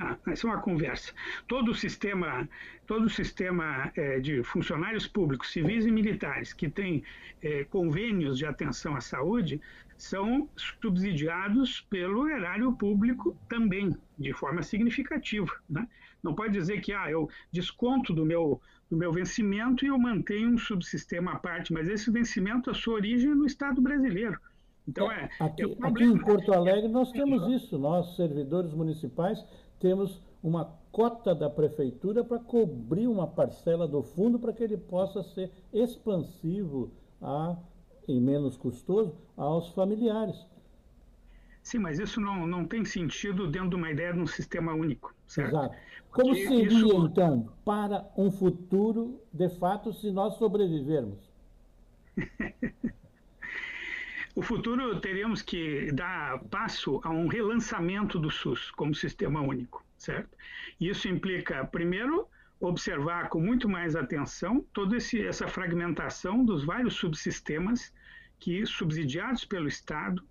Ah, 0.00 0.16
essa 0.28 0.46
é 0.46 0.50
uma 0.50 0.60
conversa. 0.60 1.12
Todo 1.48 1.72
o 1.72 1.74
sistema, 1.74 2.48
todo 2.86 3.06
o 3.06 3.10
sistema 3.10 3.90
é, 3.96 4.20
de 4.20 4.44
funcionários 4.44 5.08
públicos, 5.08 5.50
civis 5.50 5.86
e 5.86 5.90
militares, 5.90 6.52
que 6.52 6.68
tem 6.68 7.02
é, 7.42 7.64
convênios 7.64 8.38
de 8.38 8.46
atenção 8.46 8.94
à 8.94 9.00
saúde, 9.00 9.60
são 9.96 10.48
subsidiados 10.56 11.80
pelo 11.90 12.28
erário 12.28 12.72
público 12.72 13.36
também, 13.48 13.96
de 14.16 14.32
forma 14.32 14.62
significativa. 14.62 15.52
Né? 15.68 15.86
Não 16.22 16.34
pode 16.34 16.52
dizer 16.52 16.80
que 16.80 16.92
ah, 16.92 17.10
eu 17.10 17.28
desconto 17.50 18.14
do 18.14 18.24
meu, 18.24 18.60
do 18.88 18.96
meu 18.96 19.12
vencimento 19.12 19.84
e 19.84 19.88
eu 19.88 19.98
mantenho 19.98 20.50
um 20.50 20.58
subsistema 20.58 21.32
à 21.32 21.38
parte, 21.38 21.72
mas 21.72 21.88
esse 21.88 22.08
vencimento, 22.10 22.70
a 22.70 22.74
sua 22.74 22.94
origem 22.94 23.32
é 23.32 23.34
no 23.34 23.46
Estado 23.46 23.80
brasileiro. 23.80 24.38
Então, 24.86 25.10
é, 25.10 25.28
é 25.40 25.44
aqui, 25.44 25.62
é 25.62 25.86
aqui 25.86 26.04
em 26.04 26.18
Porto 26.18 26.52
Alegre 26.52 26.88
nós 26.88 27.12
temos 27.12 27.46
isso, 27.48 27.78
nós, 27.78 28.16
servidores 28.16 28.72
municipais, 28.72 29.44
temos 29.78 30.22
uma 30.42 30.76
cota 30.92 31.34
da 31.34 31.50
prefeitura 31.50 32.24
para 32.24 32.38
cobrir 32.38 33.06
uma 33.06 33.26
parcela 33.26 33.86
do 33.86 34.02
fundo 34.02 34.38
para 34.38 34.52
que 34.52 34.62
ele 34.62 34.76
possa 34.76 35.22
ser 35.22 35.50
expansivo 35.72 36.90
a, 37.20 37.56
e 38.06 38.20
menos 38.20 38.56
custoso 38.56 39.14
aos 39.36 39.68
familiares. 39.70 40.46
Sim, 41.62 41.78
mas 41.78 41.98
isso 41.98 42.20
não, 42.20 42.46
não 42.46 42.64
tem 42.64 42.84
sentido 42.84 43.46
dentro 43.46 43.70
de 43.70 43.76
uma 43.76 43.90
ideia 43.90 44.12
de 44.12 44.20
um 44.20 44.26
sistema 44.26 44.72
único, 44.72 45.14
certo? 45.26 45.50
Exato. 45.50 45.76
Como 46.10 46.28
Porque 46.30 46.48
seria, 46.48 46.66
isso... 46.66 47.06
então, 47.06 47.52
para 47.64 48.10
um 48.16 48.30
futuro, 48.30 49.20
de 49.32 49.48
fato, 49.50 49.92
se 49.92 50.10
nós 50.10 50.34
sobrevivermos? 50.34 51.30
o 54.38 54.42
futuro 54.42 55.00
teríamos 55.00 55.42
que 55.42 55.90
dar 55.90 56.38
passo 56.44 57.00
a 57.02 57.10
um 57.10 57.26
relançamento 57.26 58.20
do 58.20 58.30
SUS 58.30 58.70
como 58.70 58.94
sistema 58.94 59.40
único, 59.40 59.84
certo? 59.96 60.30
Isso 60.80 61.08
implica, 61.08 61.64
primeiro, 61.64 62.24
observar 62.60 63.30
com 63.30 63.40
muito 63.40 63.68
mais 63.68 63.96
atenção 63.96 64.64
toda 64.72 64.96
esse, 64.96 65.26
essa 65.26 65.48
fragmentação 65.48 66.44
dos 66.44 66.64
vários 66.64 66.94
subsistemas 66.94 67.92
que, 68.38 68.64
subsidiados 68.64 69.44
pelo 69.44 69.66
Estado, 69.66 70.22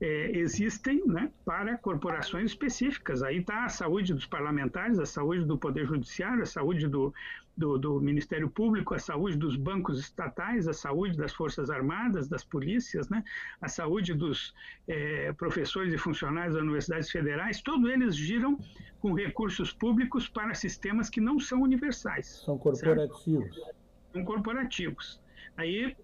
é, 0.00 0.38
existem 0.38 1.04
né, 1.04 1.32
para 1.44 1.76
corporações 1.76 2.52
específicas. 2.52 3.20
Aí 3.20 3.38
está 3.38 3.64
a 3.64 3.68
saúde 3.68 4.14
dos 4.14 4.26
parlamentares, 4.26 5.00
a 5.00 5.06
saúde 5.06 5.44
do 5.44 5.58
Poder 5.58 5.86
Judiciário, 5.86 6.44
a 6.44 6.46
saúde 6.46 6.86
do, 6.86 7.12
do, 7.56 7.78
do, 7.78 8.00
Ministério 8.00 8.50
Público, 8.50 8.94
a 8.94 8.98
saúde 8.98 9.36
dos 9.36 9.56
bancos 9.56 9.98
estatais, 9.98 10.68
a 10.68 10.72
saúde 10.72 11.16
das 11.16 11.32
Forças 11.32 11.70
Armadas, 11.70 12.28
das 12.28 12.44
polícias, 12.44 13.08
né, 13.08 13.24
a 13.60 13.68
saúde 13.68 14.12
dos 14.12 14.54
é, 14.86 15.32
professores 15.32 15.92
e 15.92 15.98
funcionários 15.98 16.54
das 16.54 16.62
universidades 16.62 17.10
federais, 17.10 17.62
todos 17.62 17.88
eles 17.90 18.14
giram 18.14 18.58
com 19.00 19.14
recursos 19.14 19.72
públicos 19.72 20.28
para 20.28 20.54
sistemas 20.54 21.08
que 21.08 21.20
não 21.20 21.38
são 21.38 21.62
universais. 21.62 22.42
São 22.44 22.58
corporativos. 22.58 23.54
Certo? 23.54 23.76
São 24.12 24.24
corporativos. 24.24 25.20
Aí 25.56 25.96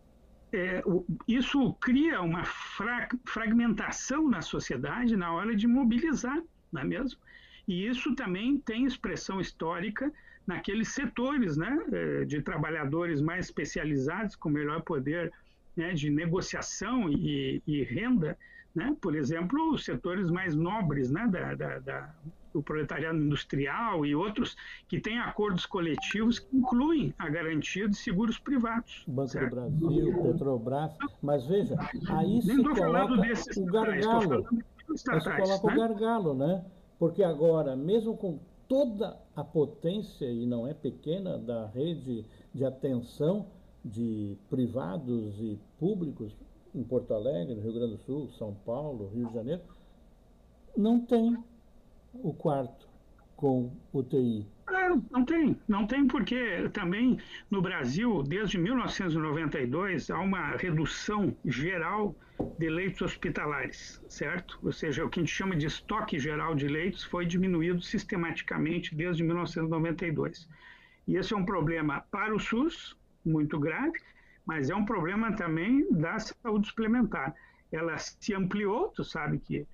é, 0.52 0.82
isso 1.26 1.72
cria 1.74 2.20
uma 2.20 2.44
fra 2.44 3.08
fragmentação 3.24 4.28
na 4.28 4.42
sociedade 4.42 5.16
na 5.16 5.32
hora 5.32 5.56
de 5.56 5.66
mobilizar, 5.66 6.42
não 6.70 6.82
é 6.82 6.84
mesmo? 6.84 7.20
E 7.66 7.86
isso 7.86 8.14
também 8.14 8.58
tem 8.58 8.84
expressão 8.84 9.40
histórica 9.40 10.12
naqueles 10.46 10.88
setores 10.88 11.56
né, 11.56 11.84
é, 11.92 12.24
de 12.24 12.42
trabalhadores 12.42 13.20
mais 13.20 13.46
especializados, 13.46 14.36
com 14.36 14.48
melhor 14.48 14.82
poder 14.82 15.32
né, 15.76 15.92
de 15.92 16.10
negociação 16.10 17.08
e, 17.10 17.62
e 17.66 17.82
renda, 17.82 18.36
né? 18.74 18.96
por 19.00 19.14
exemplo, 19.14 19.72
os 19.72 19.84
setores 19.84 20.30
mais 20.30 20.54
nobres 20.54 21.10
né, 21.10 21.26
da, 21.28 21.54
da, 21.54 21.78
da, 21.78 22.14
do 22.52 22.62
proletariado 22.62 23.18
industrial 23.18 24.04
e 24.04 24.14
outros 24.14 24.56
que 24.88 25.00
têm 25.00 25.18
acordos 25.18 25.66
coletivos 25.66 26.38
que 26.38 26.56
incluem 26.56 27.14
a 27.18 27.28
garantia 27.28 27.88
de 27.88 27.96
seguros 27.96 28.38
privados. 28.38 29.04
Banco 29.06 29.28
certo? 29.28 29.50
do 29.50 29.56
Brasil, 29.56 30.22
Petrobras, 30.22 30.92
mas 31.22 31.46
veja, 31.46 31.76
aí 32.08 32.42
se 32.42 32.56
coloca 32.62 33.14
o 33.14 33.64
gargalo. 33.66 34.46
Aí 35.10 35.20
se 35.20 35.36
coloca 35.36 35.66
né? 35.66 35.72
o 35.72 35.76
gargalo, 35.76 36.34
né? 36.34 36.64
Porque 36.98 37.22
agora, 37.22 37.74
mesmo 37.74 38.16
com 38.16 38.38
toda 38.72 39.20
a 39.36 39.44
potência, 39.44 40.24
e 40.24 40.46
não 40.46 40.66
é 40.66 40.72
pequena, 40.72 41.36
da 41.36 41.66
rede 41.66 42.24
de 42.54 42.64
atenção 42.64 43.44
de 43.84 44.34
privados 44.48 45.38
e 45.38 45.58
públicos 45.78 46.32
em 46.74 46.82
Porto 46.82 47.12
Alegre, 47.12 47.60
Rio 47.60 47.74
Grande 47.74 47.96
do 47.96 48.02
Sul, 48.04 48.30
São 48.38 48.54
Paulo, 48.64 49.10
Rio 49.12 49.26
de 49.26 49.34
Janeiro, 49.34 49.60
não 50.74 50.98
tem 51.00 51.36
o 52.14 52.32
quarto 52.32 52.88
com 53.36 53.72
UTI. 53.92 54.46
Não, 54.72 55.04
não 55.10 55.24
tem, 55.24 55.60
não 55.68 55.86
tem 55.86 56.06
porque 56.06 56.68
também 56.72 57.18
no 57.50 57.60
Brasil, 57.60 58.22
desde 58.22 58.56
1992, 58.56 60.10
há 60.10 60.18
uma 60.18 60.56
redução 60.56 61.36
geral 61.44 62.16
de 62.58 62.70
leitos 62.70 63.02
hospitalares, 63.02 64.02
certo? 64.08 64.58
Ou 64.62 64.72
seja, 64.72 65.04
o 65.04 65.10
que 65.10 65.20
a 65.20 65.22
gente 65.22 65.34
chama 65.34 65.54
de 65.54 65.66
estoque 65.66 66.18
geral 66.18 66.54
de 66.54 66.66
leitos 66.68 67.04
foi 67.04 67.26
diminuído 67.26 67.82
sistematicamente 67.82 68.94
desde 68.94 69.22
1992. 69.22 70.48
E 71.06 71.16
esse 71.16 71.34
é 71.34 71.36
um 71.36 71.44
problema 71.44 72.02
para 72.10 72.34
o 72.34 72.40
SUS, 72.40 72.96
muito 73.24 73.60
grave, 73.60 73.98
mas 74.46 74.70
é 74.70 74.74
um 74.74 74.86
problema 74.86 75.36
também 75.36 75.86
da 75.90 76.18
saúde 76.18 76.68
suplementar. 76.68 77.34
Ela 77.70 77.98
se 77.98 78.34
ampliou, 78.34 78.88
tu 78.88 79.04
sabe 79.04 79.38
que 79.38 79.66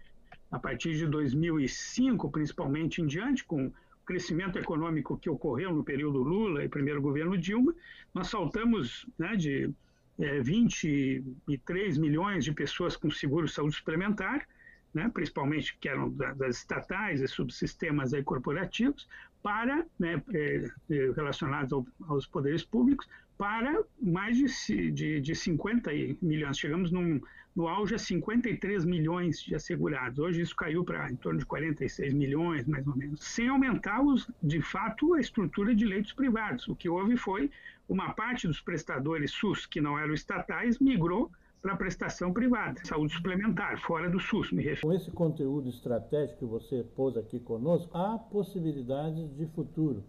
a 0.50 0.58
partir 0.58 0.96
de 0.96 1.06
2005, 1.06 2.30
principalmente 2.30 3.00
em 3.00 3.06
diante, 3.06 3.44
com 3.44 3.72
crescimento 4.08 4.58
econômico 4.58 5.18
que 5.18 5.28
ocorreu 5.28 5.70
no 5.74 5.84
período 5.84 6.22
Lula 6.22 6.64
e 6.64 6.68
primeiro 6.68 7.02
governo 7.02 7.36
Dilma, 7.36 7.74
nós 8.14 8.28
saltamos 8.28 9.06
né, 9.18 9.36
de 9.36 9.70
é, 10.18 10.40
23 10.40 11.98
milhões 11.98 12.42
de 12.42 12.52
pessoas 12.52 12.96
com 12.96 13.10
seguro 13.10 13.46
saúde 13.46 13.76
suplementar, 13.76 14.48
né, 14.94 15.10
principalmente 15.12 15.76
que 15.78 15.90
eram 15.90 16.10
das 16.10 16.56
estatais 16.56 17.20
e 17.20 17.28
subsistemas 17.28 18.14
aí 18.14 18.22
corporativos, 18.22 19.06
para 19.42 19.84
né, 19.98 20.22
é, 20.32 20.70
é 20.90 21.10
relacionados 21.14 21.70
ao, 21.74 21.86
aos 22.08 22.26
poderes 22.26 22.64
públicos, 22.64 23.06
para 23.36 23.84
mais 24.00 24.38
de, 24.38 24.90
de, 24.90 25.20
de 25.20 25.34
50 25.34 25.90
milhões. 26.22 26.58
Chegamos 26.58 26.90
num, 26.90 27.20
no 27.58 27.66
auge 27.66 27.96
a 27.96 27.98
53 27.98 28.84
milhões 28.84 29.42
de 29.42 29.52
assegurados. 29.52 30.20
Hoje 30.20 30.42
isso 30.42 30.54
caiu 30.54 30.84
para 30.84 31.10
em 31.10 31.16
torno 31.16 31.40
de 31.40 31.44
46 31.44 32.14
milhões, 32.14 32.64
mais 32.66 32.86
ou 32.86 32.96
menos, 32.96 33.24
sem 33.24 33.48
aumentar, 33.48 34.00
os, 34.00 34.30
de 34.40 34.60
fato, 34.62 35.14
a 35.14 35.20
estrutura 35.20 35.74
de 35.74 35.84
leitos 35.84 36.12
privados. 36.12 36.68
O 36.68 36.76
que 36.76 36.88
houve 36.88 37.16
foi 37.16 37.50
uma 37.88 38.14
parte 38.14 38.46
dos 38.46 38.60
prestadores 38.60 39.32
SUS, 39.32 39.66
que 39.66 39.80
não 39.80 39.98
eram 39.98 40.14
estatais, 40.14 40.78
migrou 40.78 41.32
para 41.60 41.72
a 41.72 41.76
prestação 41.76 42.32
privada, 42.32 42.80
saúde 42.84 43.12
suplementar, 43.12 43.76
fora 43.80 44.08
do 44.08 44.20
SUS, 44.20 44.52
me 44.52 44.62
refiro. 44.62 44.86
Com 44.86 44.94
esse 44.94 45.10
conteúdo 45.10 45.68
estratégico 45.68 46.38
que 46.38 46.44
você 46.44 46.84
pôs 46.94 47.16
aqui 47.16 47.40
conosco, 47.40 47.90
há 47.92 48.16
possibilidades 48.16 49.36
de 49.36 49.46
futuro 49.46 50.04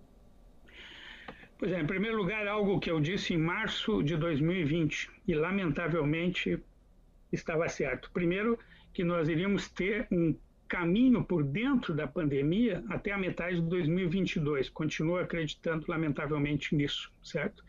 Pois 1.60 1.74
é, 1.74 1.82
em 1.82 1.86
primeiro 1.86 2.16
lugar, 2.16 2.48
algo 2.48 2.80
que 2.80 2.90
eu 2.90 3.02
disse 3.02 3.34
em 3.34 3.38
março 3.38 4.02
de 4.02 4.16
2020 4.16 5.12
e 5.28 5.36
lamentavelmente 5.36 6.58
estava 7.32 7.68
certo. 7.70 8.10
Primeiro, 8.12 8.58
que 8.94 9.04
nós 9.04 9.30
iríamos 9.30 9.70
ter 9.70 10.08
um 10.12 10.36
caminho 10.68 11.24
por 11.24 11.44
dentro 11.44 11.96
da 11.96 12.08
pandemia 12.08 12.84
até 12.90 13.12
a 13.12 13.18
metade 13.18 13.56
de 13.60 13.68
2022. 13.68 14.70
Continuo 14.70 15.18
acreditando 15.18 15.86
lamentavelmente 15.88 16.76
nisso, 16.76 17.12
certo? 17.24 17.64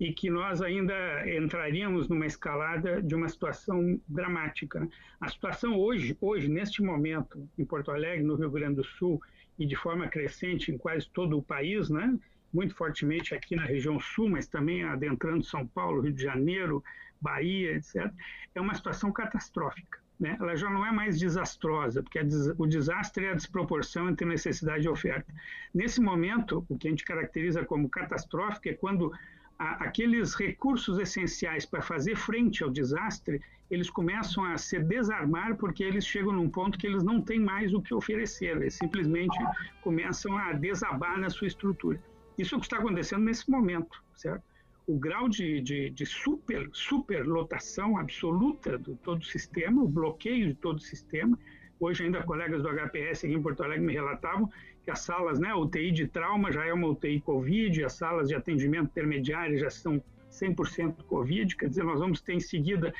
E 0.00 0.12
que 0.12 0.30
nós 0.30 0.60
ainda 0.62 0.94
entraríamos 1.28 2.08
numa 2.08 2.26
escalada 2.26 3.02
de 3.02 3.14
uma 3.14 3.28
situação 3.28 4.00
dramática. 4.08 4.80
Né? 4.80 4.88
A 5.20 5.28
situação 5.28 5.76
hoje, 5.76 6.16
hoje 6.20 6.48
neste 6.48 6.82
momento, 6.82 7.46
em 7.58 7.64
Porto 7.64 7.90
Alegre, 7.90 8.24
no 8.24 8.36
Rio 8.36 8.50
Grande 8.50 8.76
do 8.76 8.84
Sul 8.84 9.20
e 9.58 9.66
de 9.66 9.76
forma 9.76 10.08
crescente 10.08 10.70
em 10.70 10.78
quase 10.78 11.08
todo 11.10 11.38
o 11.38 11.42
país, 11.42 11.88
né? 11.88 12.18
muito 12.52 12.74
fortemente 12.74 13.34
aqui 13.34 13.54
na 13.54 13.64
região 13.64 14.00
sul, 14.00 14.30
mas 14.30 14.46
também 14.46 14.82
adentrando 14.82 15.44
São 15.44 15.66
Paulo, 15.66 16.00
Rio 16.00 16.12
de 16.12 16.22
Janeiro, 16.22 16.82
Bahia, 17.26 17.72
etc., 17.76 18.10
é 18.54 18.60
uma 18.60 18.74
situação 18.74 19.12
catastrófica. 19.12 19.98
Né? 20.18 20.36
Ela 20.40 20.56
já 20.56 20.70
não 20.70 20.84
é 20.86 20.90
mais 20.90 21.18
desastrosa, 21.18 22.02
porque 22.02 22.18
o 22.56 22.66
desastre 22.66 23.26
é 23.26 23.30
a 23.32 23.34
desproporção 23.34 24.08
entre 24.08 24.26
necessidade 24.26 24.86
e 24.86 24.88
oferta. 24.88 25.30
Nesse 25.74 26.00
momento, 26.00 26.64
o 26.68 26.78
que 26.78 26.88
a 26.88 26.90
gente 26.90 27.04
caracteriza 27.04 27.64
como 27.64 27.88
catastrófico 27.88 28.68
é 28.68 28.72
quando 28.72 29.12
aqueles 29.58 30.34
recursos 30.34 30.98
essenciais 30.98 31.64
para 31.64 31.80
fazer 31.80 32.14
frente 32.16 32.62
ao 32.62 32.70
desastre, 32.70 33.40
eles 33.70 33.90
começam 33.90 34.44
a 34.44 34.56
se 34.58 34.78
desarmar 34.78 35.56
porque 35.56 35.82
eles 35.82 36.06
chegam 36.06 36.32
num 36.32 36.48
ponto 36.48 36.78
que 36.78 36.86
eles 36.86 37.02
não 37.02 37.20
têm 37.20 37.40
mais 37.40 37.72
o 37.74 37.82
que 37.82 37.94
oferecer, 37.94 38.56
eles 38.56 38.74
simplesmente 38.74 39.36
começam 39.82 40.36
a 40.36 40.52
desabar 40.52 41.18
na 41.18 41.30
sua 41.30 41.46
estrutura. 41.46 41.98
Isso 42.38 42.54
é 42.54 42.56
o 42.58 42.60
que 42.60 42.66
está 42.66 42.78
acontecendo 42.78 43.24
nesse 43.24 43.50
momento, 43.50 44.02
certo? 44.14 44.44
O 44.86 44.98
grau 44.98 45.28
de, 45.28 45.60
de, 45.60 45.90
de 45.90 46.06
super, 46.06 46.68
superlotação 46.72 47.98
absoluta 47.98 48.78
de 48.78 48.94
todo 48.96 49.20
o 49.20 49.24
sistema, 49.24 49.82
o 49.82 49.88
bloqueio 49.88 50.48
de 50.48 50.54
todo 50.54 50.76
o 50.76 50.80
sistema. 50.80 51.36
Hoje 51.78 52.04
ainda 52.04 52.22
colegas 52.22 52.62
do 52.62 52.68
HPS 52.68 53.24
aqui 53.24 53.34
em 53.34 53.42
Porto 53.42 53.62
Alegre 53.62 53.84
me 53.84 53.92
relatavam 53.92 54.48
que 54.84 54.90
as 54.90 55.00
salas, 55.00 55.40
né, 55.40 55.52
UTI 55.52 55.90
de 55.90 56.06
trauma 56.06 56.52
já 56.52 56.64
é 56.64 56.72
uma 56.72 56.88
UTI 56.88 57.20
COVID, 57.20 57.84
as 57.84 57.94
salas 57.94 58.28
de 58.28 58.36
atendimento 58.36 58.86
intermediário 58.86 59.58
já 59.58 59.68
são 59.68 60.00
100% 60.30 61.02
COVID, 61.02 61.56
quer 61.56 61.68
dizer, 61.68 61.82
nós 61.82 61.98
vamos 61.98 62.20
ter 62.20 62.34
em 62.34 62.40
seguida 62.40 62.94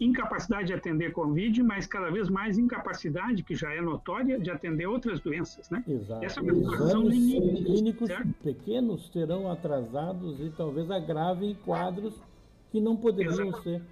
incapacidade 0.00 0.68
de 0.68 0.72
atender 0.72 1.12
Covid, 1.12 1.62
mas 1.62 1.86
cada 1.86 2.10
vez 2.10 2.30
mais 2.30 2.56
incapacidade, 2.56 3.42
que 3.42 3.54
já 3.54 3.72
é 3.72 3.80
notória, 3.80 4.38
de 4.38 4.50
atender 4.50 4.86
outras 4.86 5.20
doenças. 5.20 5.68
Né? 5.68 5.84
Exato. 5.86 6.24
Essa 6.24 6.40
é 6.40 6.42
uma 6.42 6.54
situação 6.54 7.02
limite. 7.02 7.64
Clínicos 7.64 8.08
certo? 8.08 8.28
pequenos 8.42 9.08
terão 9.10 9.50
atrasados 9.50 10.40
e 10.40 10.50
talvez 10.56 10.90
agravem 10.90 11.54
quadros 11.64 12.14
que 12.70 12.80
não 12.80 12.96
poderiam 12.96 13.32
Exatamente. 13.32 13.62
ser. 13.62 13.82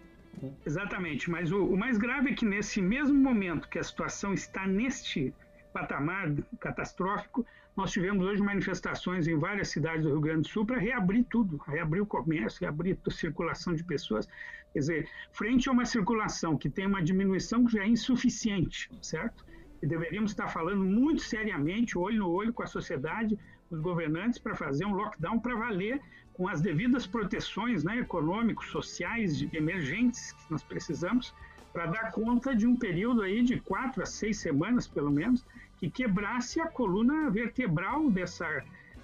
Né? 0.42 0.52
Exatamente, 0.66 1.30
mas 1.30 1.52
o, 1.52 1.64
o 1.64 1.76
mais 1.76 1.98
grave 1.98 2.30
é 2.30 2.34
que 2.34 2.44
nesse 2.44 2.80
mesmo 2.80 3.16
momento 3.16 3.68
que 3.68 3.78
a 3.78 3.84
situação 3.84 4.32
está 4.32 4.66
neste 4.66 5.32
patamar 5.72 6.32
catastrófico, 6.60 7.44
nós 7.76 7.90
tivemos 7.90 8.24
hoje 8.24 8.40
manifestações 8.40 9.26
em 9.26 9.36
várias 9.36 9.68
cidades 9.68 10.02
do 10.02 10.10
Rio 10.10 10.20
Grande 10.20 10.42
do 10.42 10.48
Sul 10.48 10.64
para 10.64 10.78
reabrir 10.78 11.24
tudo, 11.24 11.56
reabrir 11.66 12.00
o 12.00 12.06
comércio, 12.06 12.60
reabrir 12.60 12.96
a 13.04 13.10
circulação 13.10 13.74
de 13.74 13.82
pessoas. 13.82 14.28
Quer 14.72 14.78
dizer, 14.78 15.08
frente 15.32 15.68
a 15.68 15.72
uma 15.72 15.84
circulação 15.84 16.56
que 16.56 16.70
tem 16.70 16.86
uma 16.86 17.02
diminuição 17.02 17.64
que 17.64 17.72
já 17.72 17.82
é 17.82 17.88
insuficiente, 17.88 18.90
certo? 19.02 19.44
E 19.82 19.86
deveríamos 19.86 20.30
estar 20.30 20.48
falando 20.48 20.84
muito 20.84 21.22
seriamente, 21.22 21.98
olho 21.98 22.18
no 22.18 22.30
olho 22.30 22.52
com 22.52 22.62
a 22.62 22.66
sociedade, 22.66 23.38
os 23.70 23.80
governantes, 23.80 24.38
para 24.38 24.54
fazer 24.54 24.84
um 24.84 24.94
lockdown 24.94 25.40
para 25.40 25.56
valer, 25.56 26.00
com 26.32 26.48
as 26.48 26.60
devidas 26.60 27.06
proteções 27.06 27.84
né, 27.84 27.98
econômicos, 27.98 28.68
sociais, 28.68 29.46
emergentes 29.52 30.32
que 30.32 30.50
nós 30.50 30.62
precisamos, 30.62 31.34
para 31.72 31.86
dar 31.86 32.12
conta 32.12 32.54
de 32.54 32.66
um 32.66 32.76
período 32.76 33.22
aí 33.22 33.42
de 33.42 33.58
quatro 33.58 34.02
a 34.02 34.06
seis 34.06 34.38
semanas, 34.38 34.86
pelo 34.86 35.10
menos, 35.10 35.44
que 35.78 35.90
quebrasse 35.90 36.60
a 36.60 36.66
coluna 36.66 37.30
vertebral 37.30 38.10
dessa, 38.10 38.46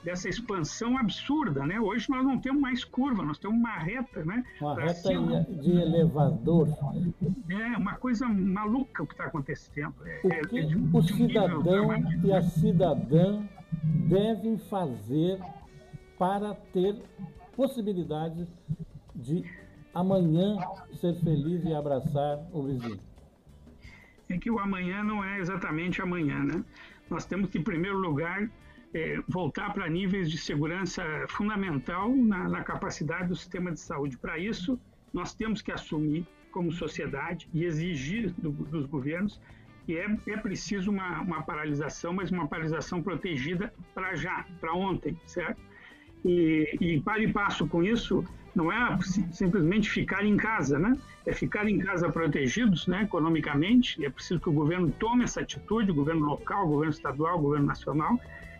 dessa 0.04 0.28
expansão 0.28 0.96
absurda, 0.96 1.66
né? 1.66 1.80
Hoje 1.80 2.08
nós 2.10 2.24
não 2.24 2.38
temos 2.38 2.60
mais 2.60 2.84
curva, 2.84 3.22
nós 3.22 3.38
temos 3.38 3.56
uma 3.56 3.76
reta, 3.76 4.24
né? 4.24 4.44
Uma 4.60 4.80
reta 4.80 4.94
cima. 4.94 5.42
de 5.42 5.70
elevador. 5.70 6.68
É 7.48 7.76
uma 7.76 7.94
coisa 7.94 8.26
maluca 8.28 9.02
o 9.02 9.06
que 9.06 9.14
está 9.14 9.26
acontecendo. 9.26 9.94
É, 10.04 10.20
o 10.42 10.48
que 10.48 10.58
é, 10.58 10.62
de, 10.62 10.76
o 10.76 11.00
de 11.00 11.12
cidadão 11.12 11.90
e 12.24 12.32
a 12.32 12.42
cidadã 12.42 13.42
devem 14.08 14.58
fazer 14.58 15.38
para 16.18 16.54
ter 16.72 16.96
possibilidade 17.56 18.46
de 19.14 19.44
amanhã 19.94 20.56
ser 20.94 21.14
feliz 21.16 21.64
e 21.64 21.74
abraçar 21.74 22.38
o 22.52 22.62
vizinho? 22.62 23.09
É 24.32 24.38
que 24.38 24.50
o 24.50 24.58
amanhã 24.58 25.02
não 25.02 25.24
é 25.24 25.38
exatamente 25.38 26.00
amanhã, 26.00 26.42
né? 26.42 26.64
Nós 27.08 27.24
temos 27.24 27.50
que, 27.50 27.58
em 27.58 27.62
primeiro 27.62 27.98
lugar, 27.98 28.48
é, 28.94 29.20
voltar 29.28 29.72
para 29.72 29.88
níveis 29.88 30.30
de 30.30 30.38
segurança 30.38 31.02
fundamental 31.28 32.14
na, 32.14 32.48
na 32.48 32.62
capacidade 32.62 33.28
do 33.28 33.36
sistema 33.36 33.72
de 33.72 33.80
saúde. 33.80 34.16
Para 34.16 34.38
isso, 34.38 34.78
nós 35.12 35.34
temos 35.34 35.62
que 35.62 35.72
assumir 35.72 36.26
como 36.50 36.72
sociedade 36.72 37.48
e 37.52 37.64
exigir 37.64 38.32
do, 38.38 38.50
dos 38.50 38.86
governos 38.86 39.40
que 39.86 39.96
é, 39.96 40.06
é 40.28 40.36
preciso 40.36 40.90
uma, 40.90 41.20
uma 41.20 41.42
paralisação, 41.42 42.12
mas 42.12 42.30
uma 42.30 42.46
paralisação 42.46 43.02
protegida 43.02 43.72
para 43.94 44.14
já, 44.14 44.46
para 44.60 44.72
ontem, 44.72 45.18
certo? 45.26 45.60
E, 46.24 46.76
e 46.80 47.00
para 47.00 47.18
e 47.20 47.32
passo 47.32 47.66
com 47.66 47.82
isso, 47.82 48.24
não 48.54 48.72
é 48.72 48.98
simplesmente 49.32 49.88
ficar 49.88 50.24
em 50.24 50.36
casa, 50.36 50.78
né? 50.78 50.96
É 51.26 51.32
ficar 51.32 51.68
em 51.68 51.78
casa 51.78 52.10
protegidos, 52.10 52.86
né, 52.86 53.02
economicamente. 53.02 54.04
é 54.04 54.10
preciso 54.10 54.40
que 54.40 54.48
o 54.48 54.52
governo 54.52 54.90
tome 54.98 55.24
essa 55.24 55.40
atitude, 55.40 55.92
governo 55.92 56.26
local, 56.26 56.66
governo 56.66 56.92
estadual, 56.92 57.38
governo 57.38 57.66
nacional, 57.66 58.18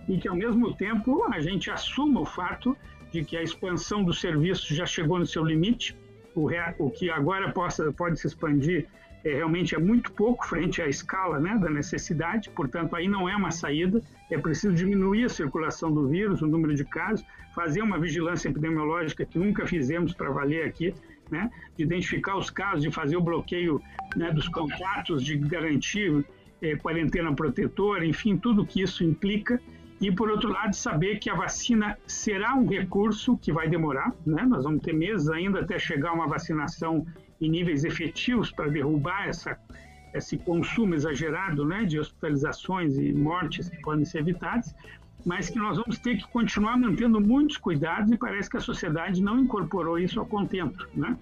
e 0.09 0.19
que 0.19 0.29
ao 0.29 0.37
mesmo 0.37 0.75
tempo 0.75 1.25
a 1.33 1.41
gente 1.41 1.71
assuma 1.71 2.21
o 2.21 2.27
fato 2.27 2.77
de 3.13 3.25
que 3.25 3.37
a 3.37 3.43
expansão 3.43 4.05
do 4.05 4.15
serviço 4.15 4.75
já 4.75 4.87
chegou 4.87 5.19
no 5.19 5.27
seu 5.27 5.45
limite. 5.45 5.97
O, 6.35 6.49
o 6.79 6.91
que 6.91 7.11
agora 7.11 7.51
possa, 7.53 7.93
pode 7.93 8.19
se 8.19 8.27
expandir 8.27 8.87
é, 9.25 9.35
realmente 9.35 9.75
é 9.75 9.79
muito 9.79 10.13
pouco 10.13 10.47
frente 10.47 10.81
à 10.81 10.89
escala 10.89 11.39
né, 11.39 11.59
da 11.59 11.69
necessidade, 11.69 12.49
portanto, 12.51 12.97
aí 12.97 13.07
não 13.07 13.29
é 13.29 13.37
uma 13.37 13.51
saída, 13.51 14.01
é 14.31 14.39
preciso 14.39 14.75
diminuir 14.75 15.25
a 15.25 15.29
circulação 15.29 15.93
do 15.93 16.09
vírus, 16.09 16.41
o 16.41 16.47
número 16.47 16.75
de 16.75 16.85
casos, 16.85 17.25
fazer 17.55 17.83
uma 17.83 17.99
vigilância 17.99 18.49
epidemiológica 18.49 19.25
que 19.27 19.39
nunca 19.39 19.67
fizemos 19.67 20.15
para 20.15 20.31
valer 20.31 20.67
aqui, 20.67 20.95
né, 21.31 21.51
de 21.77 21.85
identificar 21.85 22.37
os 22.37 22.49
casos, 22.49 22.83
de 22.83 22.91
fazer 22.91 23.17
o 23.17 23.21
bloqueio 23.21 23.81
né, 24.17 24.33
dos 24.33 24.49
contatos, 24.49 25.23
de 25.23 25.37
garantir 25.37 26.25
é, 26.63 26.75
quarentena 26.77 27.35
protetora, 27.35 28.05
enfim, 28.05 28.37
tudo 28.37 28.67
que 28.67 28.83
isso 28.83 29.05
implica. 29.05 29.61
E, 30.01 30.11
por 30.11 30.31
outro 30.31 30.51
lado, 30.51 30.75
saber 30.75 31.19
que 31.19 31.29
a 31.29 31.35
vacina 31.35 31.97
será 32.07 32.55
um 32.55 32.67
recurso 32.67 33.37
que 33.37 33.53
vai 33.53 33.69
demorar, 33.69 34.15
né? 34.25 34.43
nós 34.45 34.65
vamos 34.65 34.81
ter 34.83 34.95
meses 34.95 35.29
ainda 35.29 35.61
até 35.61 35.79
chegar 35.79 36.15
uma 36.15 36.27
vacinação 36.27 37.07
em 37.39 37.51
níveis 37.51 37.85
efetivos 37.85 38.51
para 38.51 38.69
derrubar 38.69 39.29
essa, 39.29 39.59
esse 40.15 40.39
consumo 40.39 40.95
exagerado 40.95 41.67
né, 41.67 41.85
de 41.85 41.99
hospitalizações 41.99 42.97
e 42.97 43.13
mortes 43.13 43.69
que 43.69 43.81
podem 43.83 44.07
ser 44.07 44.21
evitadas, 44.21 44.75
mas 45.25 45.51
que 45.51 45.59
nós 45.59 45.77
vamos 45.77 45.99
ter 45.99 46.17
que 46.17 46.27
continuar 46.29 46.79
mantendo 46.79 47.21
muitos 47.21 47.59
cuidados 47.59 48.11
e 48.11 48.17
parece 48.17 48.49
que 48.49 48.57
a 48.57 48.61
sociedade 48.61 49.23
não 49.23 49.39
incorporou 49.39 49.99
isso 49.99 50.19
a 50.19 50.25
contento. 50.25 50.89
Né? 50.95 51.15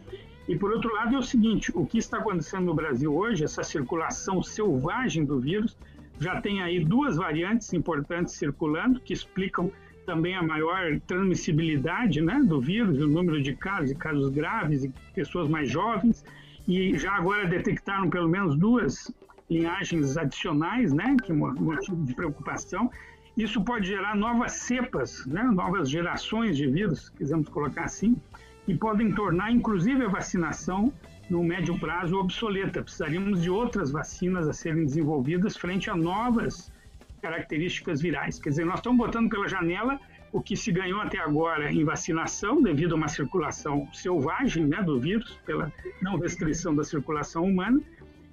E 0.47 0.57
por 0.57 0.71
outro 0.71 0.95
lado 0.95 1.17
é 1.17 1.19
o 1.19 1.23
seguinte, 1.23 1.73
o 1.75 1.85
que 1.85 1.99
está 1.99 2.19
acontecendo 2.19 2.67
no 2.67 2.75
Brasil 2.75 3.13
hoje, 3.15 3.43
essa 3.43 3.65
circulação 3.65 4.41
selvagem 4.41 5.25
do 5.25 5.41
vírus, 5.41 5.77
já 6.21 6.41
tem 6.41 6.63
aí 6.63 6.85
duas 6.85 7.17
variantes 7.17 7.73
importantes 7.73 8.35
circulando 8.35 9.01
que 9.01 9.13
explicam 9.13 9.71
também 10.05 10.35
a 10.35 10.43
maior 10.43 10.99
transmissibilidade 11.07 12.21
né, 12.23 12.41
do 12.43 12.61
vírus, 12.61 12.99
o 13.01 13.07
número 13.07 13.43
de 13.43 13.55
casos, 13.55 13.91
e 13.91 13.95
casos 13.95 14.31
graves 14.31 14.85
e 14.85 14.93
pessoas 15.15 15.49
mais 15.49 15.71
jovens, 15.71 16.25
e 16.67 16.97
já 16.97 17.13
agora 17.13 17.47
detectaram 17.47 18.09
pelo 18.09 18.29
menos 18.29 18.57
duas 18.57 19.13
linhagens 19.51 20.17
adicionais, 20.17 20.93
né, 20.93 21.17
que 21.23 21.31
é 21.31 21.35
um 21.35 21.39
motivo 21.39 22.05
de 22.05 22.15
preocupação. 22.15 22.91
Isso 23.37 23.63
pode 23.63 23.87
gerar 23.87 24.17
novas 24.17 24.53
cepas, 24.53 25.25
né, 25.27 25.43
novas 25.43 25.91
gerações 25.91 26.57
de 26.57 26.67
vírus, 26.67 27.11
quisermos 27.11 27.49
colocar 27.49 27.85
assim, 27.85 28.17
que 28.65 28.75
podem 28.75 29.13
tornar, 29.13 29.53
inclusive, 29.53 30.05
a 30.05 30.09
vacinação 30.09 30.93
no 31.29 31.43
médio 31.43 31.79
prazo 31.79 32.17
obsoleta. 32.17 32.83
Precisaríamos 32.83 33.43
de 33.43 33.51
outras 33.51 33.91
vacinas 33.91 34.49
a 34.49 34.53
serem 34.53 34.85
desenvolvidas 34.85 35.57
frente 35.57 35.91
a 35.91 35.97
novas 35.97 36.73
características 37.21 38.01
virais. 38.01 38.39
Quer 38.39 38.51
dizer, 38.51 38.65
nós 38.65 38.77
estamos 38.77 38.99
botando 38.99 39.29
pela 39.29 39.49
janela 39.49 39.99
o 40.33 40.41
que 40.41 40.57
se 40.57 40.71
ganhou 40.71 41.01
até 41.01 41.19
agora 41.19 41.73
em 41.73 41.85
vacinação, 41.85 42.63
devido 42.63 42.93
a 42.93 42.97
uma 42.97 43.09
circulação 43.09 43.89
selvagem 43.93 44.67
né, 44.67 44.83
do 44.83 45.01
vírus, 45.01 45.39
pela 45.45 45.73
não 46.03 46.19
restrição 46.19 46.75
da 46.75 46.85
circulação 46.85 47.45
humana. 47.45 47.81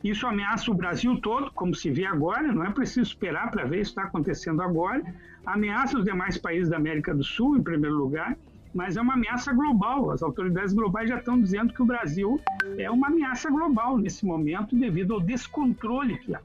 Isso 0.03 0.27
ameaça 0.27 0.69
o 0.69 0.73
Brasil 0.73 1.19
todo, 1.19 1.51
como 1.51 1.73
se 1.73 1.89
vê 1.89 2.05
agora, 2.05 2.51
não 2.51 2.63
é 2.63 2.69
preciso 2.69 3.09
esperar 3.09 3.49
para 3.49 3.65
ver 3.65 3.81
isso 3.81 3.91
está 3.91 4.03
acontecendo 4.03 4.61
agora. 4.61 5.03
Ameaça 5.45 5.97
os 5.97 6.05
demais 6.05 6.37
países 6.37 6.69
da 6.69 6.77
América 6.77 7.13
do 7.13 7.23
Sul, 7.23 7.57
em 7.57 7.63
primeiro 7.63 7.95
lugar, 7.95 8.37
mas 8.75 8.97
é 8.97 9.01
uma 9.01 9.13
ameaça 9.13 9.53
global. 9.53 10.11
As 10.11 10.21
autoridades 10.21 10.73
globais 10.73 11.09
já 11.09 11.17
estão 11.17 11.39
dizendo 11.39 11.73
que 11.73 11.81
o 11.81 11.85
Brasil 11.85 12.39
é 12.77 12.91
uma 12.91 13.07
ameaça 13.07 13.49
global 13.49 13.97
nesse 13.97 14.25
momento, 14.25 14.75
devido 14.75 15.13
ao 15.13 15.21
descontrole 15.21 16.17
que 16.17 16.35
há. 16.35 16.41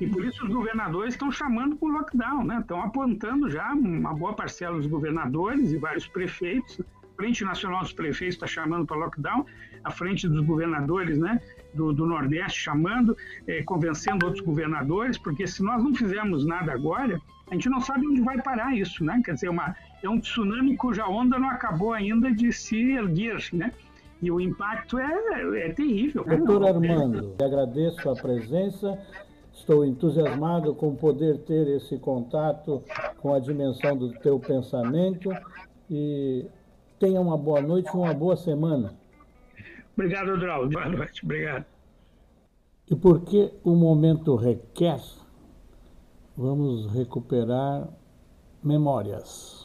E 0.00 0.06
por 0.08 0.24
isso 0.24 0.44
os 0.44 0.52
governadores 0.52 1.14
estão 1.14 1.30
chamando 1.30 1.76
para 1.76 1.88
o 1.88 1.92
lockdown, 1.92 2.42
né? 2.42 2.58
estão 2.60 2.82
apontando 2.82 3.48
já 3.48 3.72
uma 3.72 4.12
boa 4.12 4.32
parcela 4.32 4.76
dos 4.76 4.86
governadores 4.86 5.72
e 5.72 5.76
vários 5.76 6.08
prefeitos. 6.08 6.80
A 6.80 7.16
Frente 7.16 7.44
Nacional 7.44 7.82
dos 7.82 7.92
Prefeitos 7.92 8.34
está 8.34 8.46
chamando 8.46 8.86
para 8.86 8.96
lockdown, 8.96 9.44
a 9.84 9.90
frente 9.90 10.26
dos 10.26 10.44
governadores 10.44 11.18
né, 11.18 11.38
do, 11.74 11.92
do 11.92 12.06
Nordeste 12.06 12.58
chamando, 12.58 13.14
é, 13.46 13.62
convencendo 13.62 14.24
outros 14.24 14.44
governadores, 14.44 15.18
porque 15.18 15.46
se 15.46 15.62
nós 15.62 15.84
não 15.84 15.94
fizermos 15.94 16.46
nada 16.46 16.72
agora, 16.72 17.20
a 17.50 17.54
gente 17.54 17.68
não 17.68 17.80
sabe 17.80 18.06
onde 18.06 18.22
vai 18.22 18.40
parar 18.40 18.74
isso, 18.74 19.04
né? 19.04 19.20
Quer 19.22 19.34
dizer, 19.34 19.50
uma, 19.50 19.74
é 20.02 20.08
um 20.08 20.18
tsunami 20.18 20.76
cuja 20.76 21.06
onda 21.06 21.38
não 21.38 21.50
acabou 21.50 21.92
ainda 21.92 22.30
de 22.32 22.52
se 22.52 22.92
erguer, 22.92 23.48
né? 23.52 23.72
E 24.22 24.30
o 24.30 24.40
impacto 24.40 24.98
é, 24.98 25.66
é 25.66 25.72
terrível. 25.72 26.24
Doutor 26.24 26.66
Armando, 26.66 27.34
agradeço 27.42 28.08
a 28.08 28.14
presença. 28.14 28.98
Estou 29.52 29.84
entusiasmado 29.84 30.74
com 30.74 30.94
poder 30.94 31.38
ter 31.38 31.68
esse 31.68 31.98
contato 31.98 32.82
com 33.18 33.34
a 33.34 33.38
dimensão 33.38 33.96
do 33.96 34.12
teu 34.20 34.38
pensamento 34.38 35.30
e 35.90 36.46
tenha 36.98 37.20
uma 37.20 37.36
boa 37.36 37.60
noite 37.60 37.88
e 37.88 37.96
uma 37.96 38.12
boa 38.14 38.36
semana. 38.36 38.94
Obrigado, 39.94 40.38
Drauzio. 40.38 40.78
Boa 40.78 40.88
noite. 40.88 41.24
Obrigado. 41.24 41.64
E 42.90 42.96
porque 42.96 43.52
o 43.62 43.74
momento 43.74 44.34
requer, 44.34 45.00
vamos 46.36 46.92
recuperar 46.92 47.88
memórias. 48.62 49.59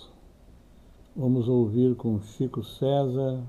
Vamos 1.17 1.47
ouvir 1.47 1.95
com 1.95 2.21
Chico 2.21 2.61
César, 2.61 3.41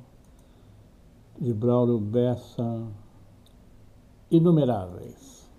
de 1.37 1.53
Braulio 1.53 1.99
Bessa, 1.99 2.63
Inumeráveis. 4.31 5.51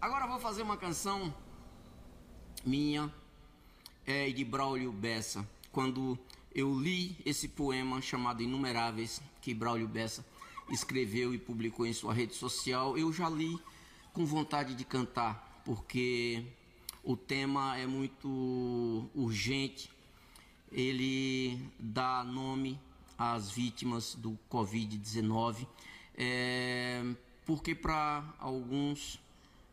Agora 0.00 0.26
vou 0.26 0.40
fazer 0.40 0.62
uma 0.62 0.78
canção 0.78 1.30
minha 2.64 3.12
é, 4.06 4.30
de 4.30 4.42
Braulio 4.46 4.90
Bessa. 4.92 5.46
Quando 5.70 6.18
eu 6.54 6.74
li 6.80 7.18
esse 7.22 7.48
poema 7.48 8.00
chamado 8.00 8.42
Inumeráveis, 8.42 9.20
que 9.42 9.52
Braulio 9.52 9.86
Bessa 9.86 10.24
escreveu 10.70 11.34
e 11.34 11.38
publicou 11.38 11.84
em 11.84 11.92
sua 11.92 12.14
rede 12.14 12.32
social, 12.32 12.96
eu 12.96 13.12
já 13.12 13.28
li 13.28 13.60
com 14.14 14.24
vontade 14.24 14.74
de 14.74 14.86
cantar, 14.86 15.60
porque 15.66 16.46
o 17.04 17.14
tema 17.14 17.76
é 17.76 17.86
muito 17.86 19.10
urgente. 19.14 19.91
Ele 20.72 21.70
dá 21.78 22.24
nome 22.24 22.80
às 23.16 23.50
vítimas 23.50 24.14
do 24.14 24.38
Covid-19, 24.50 25.66
é, 26.14 27.04
porque 27.44 27.74
para 27.74 28.34
alguns 28.38 29.20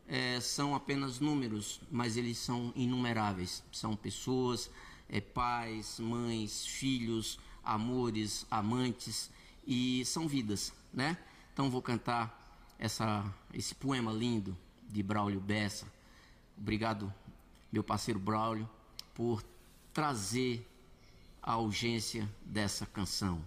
é, 0.07 0.39
são 0.41 0.75
apenas 0.75 1.19
números, 1.19 1.79
mas 1.89 2.17
eles 2.17 2.37
são 2.37 2.73
inumeráveis. 2.75 3.63
São 3.71 3.95
pessoas, 3.95 4.69
é, 5.07 5.21
pais, 5.21 5.99
mães, 5.99 6.65
filhos, 6.65 7.39
amores, 7.63 8.45
amantes 8.51 9.31
e 9.65 10.03
são 10.05 10.27
vidas, 10.27 10.73
né? 10.93 11.17
Então 11.53 11.69
vou 11.69 11.81
cantar 11.81 12.75
essa, 12.77 13.23
esse 13.53 13.75
poema 13.75 14.11
lindo 14.11 14.57
de 14.87 15.03
Braulio 15.03 15.39
Bessa. 15.39 15.85
Obrigado, 16.57 17.13
meu 17.71 17.83
parceiro 17.83 18.19
Braulio, 18.19 18.69
por 19.13 19.43
trazer 19.93 20.68
a 21.41 21.57
urgência 21.57 22.27
dessa 22.45 22.85
canção. 22.85 23.41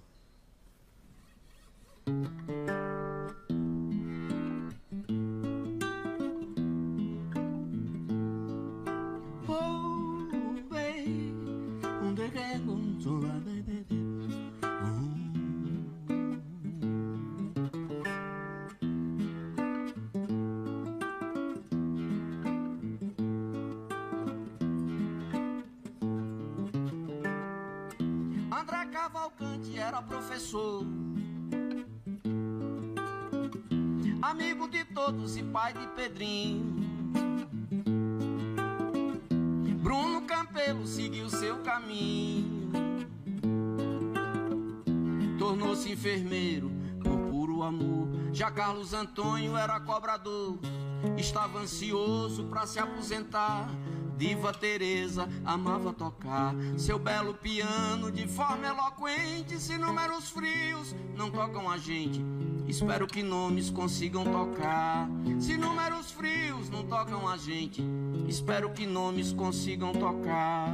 Professor, 30.03 30.85
amigo 34.21 34.69
de 34.69 34.85
todos 34.85 35.37
e 35.37 35.43
pai 35.43 35.73
de 35.73 35.87
Pedrinho. 35.89 36.83
Bruno 39.83 40.23
Campelo 40.27 40.87
seguiu 40.87 41.31
seu 41.31 41.63
caminho, 41.63 42.71
tornou-se 45.39 45.91
enfermeiro 45.91 46.71
por 47.03 47.17
puro 47.31 47.63
amor. 47.63 48.09
Já 48.33 48.51
Carlos 48.51 48.93
Antônio 48.93 49.57
era 49.57 49.81
cobrador, 49.81 50.59
estava 51.17 51.61
ansioso 51.61 52.45
para 52.45 52.67
se 52.67 52.79
aposentar 52.79 53.69
Diva 54.23 54.53
Teresa 54.53 55.29
amava 55.45 55.93
tocar 55.93 56.55
seu 56.79 56.97
belo 56.97 57.35
piano 57.35 58.09
de 58.09 58.29
forma 58.29 58.69
eloquente. 58.69 59.59
Se 59.61 59.77
números 59.77 60.31
frios 60.31 60.95
não 61.17 61.29
tocam 61.29 61.69
a 61.69 61.77
gente, 61.77 62.25
espero 62.69 63.09
que 63.09 63.21
nomes 63.21 63.69
consigam 63.69 64.23
tocar. 64.23 65.09
Se 65.41 65.57
números 65.57 66.13
frios 66.13 66.71
não 66.71 66.85
tocam 66.85 67.29
a 67.29 67.37
gente, 67.37 67.83
espero 68.29 68.71
que 68.71 68.87
nomes 68.87 69.33
consigam 69.33 69.93
tocar. 69.93 70.73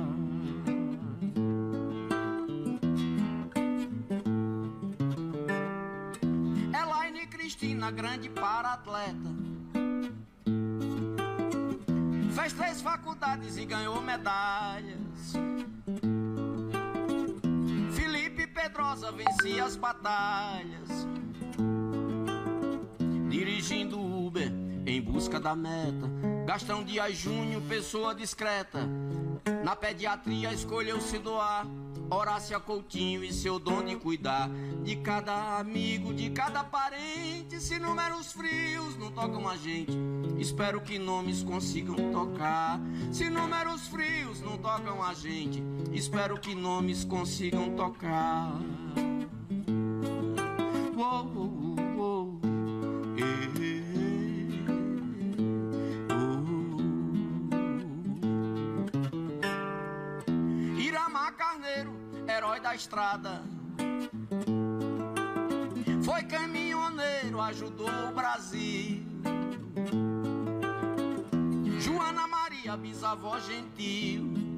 Elaine 6.78 7.26
Cristina, 7.28 7.90
grande 7.90 8.28
para 8.28 8.76
Fez 12.78 12.82
faculdades 12.82 13.56
e 13.56 13.64
ganhou 13.64 14.00
medalhas. 14.00 15.32
Felipe 17.92 18.46
Pedrosa 18.46 19.10
vencia 19.10 19.64
as 19.64 19.74
batalhas. 19.74 20.88
Dirigindo 23.28 24.00
Uber 24.00 24.52
em 24.86 25.02
busca 25.02 25.40
da 25.40 25.56
meta. 25.56 26.08
Gastão 26.46 26.84
Dias 26.84 27.16
Júnior, 27.16 27.62
pessoa 27.62 28.14
discreta. 28.14 28.88
Na 29.64 29.74
pediatria 29.74 30.52
escolheu 30.52 31.00
se 31.00 31.18
doar. 31.18 31.66
Horácia 32.10 32.58
Coutinho 32.58 33.22
e 33.22 33.32
seu 33.32 33.58
dom 33.58 33.84
de 33.84 33.96
cuidar 33.96 34.48
de 34.82 34.96
cada 34.96 35.58
amigo, 35.58 36.14
de 36.14 36.30
cada 36.30 36.64
parente. 36.64 37.60
Se 37.60 37.78
números 37.78 38.32
frios 38.32 38.96
não 38.96 39.10
tocam 39.10 39.48
a 39.48 39.56
gente, 39.56 39.92
espero 40.38 40.80
que 40.80 40.98
nomes 40.98 41.42
consigam 41.42 41.96
tocar. 42.10 42.80
Se 43.12 43.28
números 43.28 43.88
frios 43.88 44.40
não 44.40 44.56
tocam 44.56 45.02
a 45.02 45.12
gente, 45.14 45.62
espero 45.92 46.38
que 46.40 46.54
nomes 46.54 47.04
consigam 47.04 47.74
tocar. 47.76 48.58
Estrada. 63.08 63.42
Foi 66.04 66.22
caminhoneiro, 66.24 67.40
ajudou 67.40 67.88
o 67.88 68.12
Brasil. 68.12 69.02
Joana 71.80 72.26
Maria, 72.26 72.76
bisavó 72.76 73.38
gentil. 73.40 74.48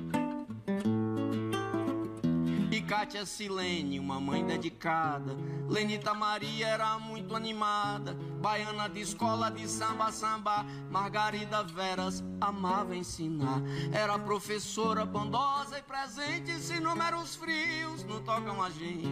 Cátia 2.90 3.24
Silene, 3.24 4.00
uma 4.00 4.20
mãe 4.20 4.44
dedicada. 4.44 5.36
Lenita 5.68 6.12
Maria 6.12 6.66
era 6.66 6.98
muito 6.98 7.36
animada. 7.36 8.16
Baiana 8.40 8.88
de 8.88 9.00
escola 9.00 9.50
de 9.50 9.68
samba, 9.68 10.10
samba. 10.10 10.64
Margarida 10.90 11.62
Veras 11.62 12.24
amava 12.40 12.96
ensinar. 12.96 13.60
Era 13.92 14.18
professora 14.18 15.04
bondosa 15.04 15.78
e 15.78 15.82
presente. 15.82 16.52
Se 16.60 16.80
números 16.80 17.36
frios 17.36 18.02
não 18.04 18.22
tocam 18.22 18.62
a 18.62 18.70
gente, 18.70 19.08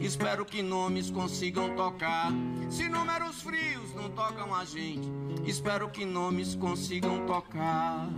espero 0.00 0.44
que 0.44 0.62
nomes 0.62 1.10
consigam 1.10 1.76
tocar. 1.76 2.32
Se 2.68 2.88
números 2.88 3.40
frios 3.40 3.94
não 3.94 4.10
tocam 4.10 4.52
a 4.52 4.64
gente, 4.64 5.08
espero 5.46 5.88
que 5.88 6.04
nomes 6.04 6.56
consigam 6.56 7.24
tocar. 7.24 8.08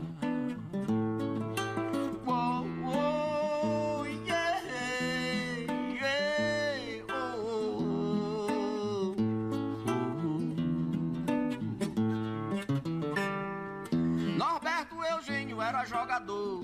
Jogador. 15.87 16.63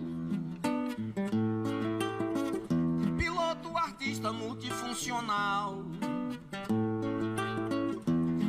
Piloto, 3.18 3.76
artista 3.76 4.32
multifuncional. 4.32 5.82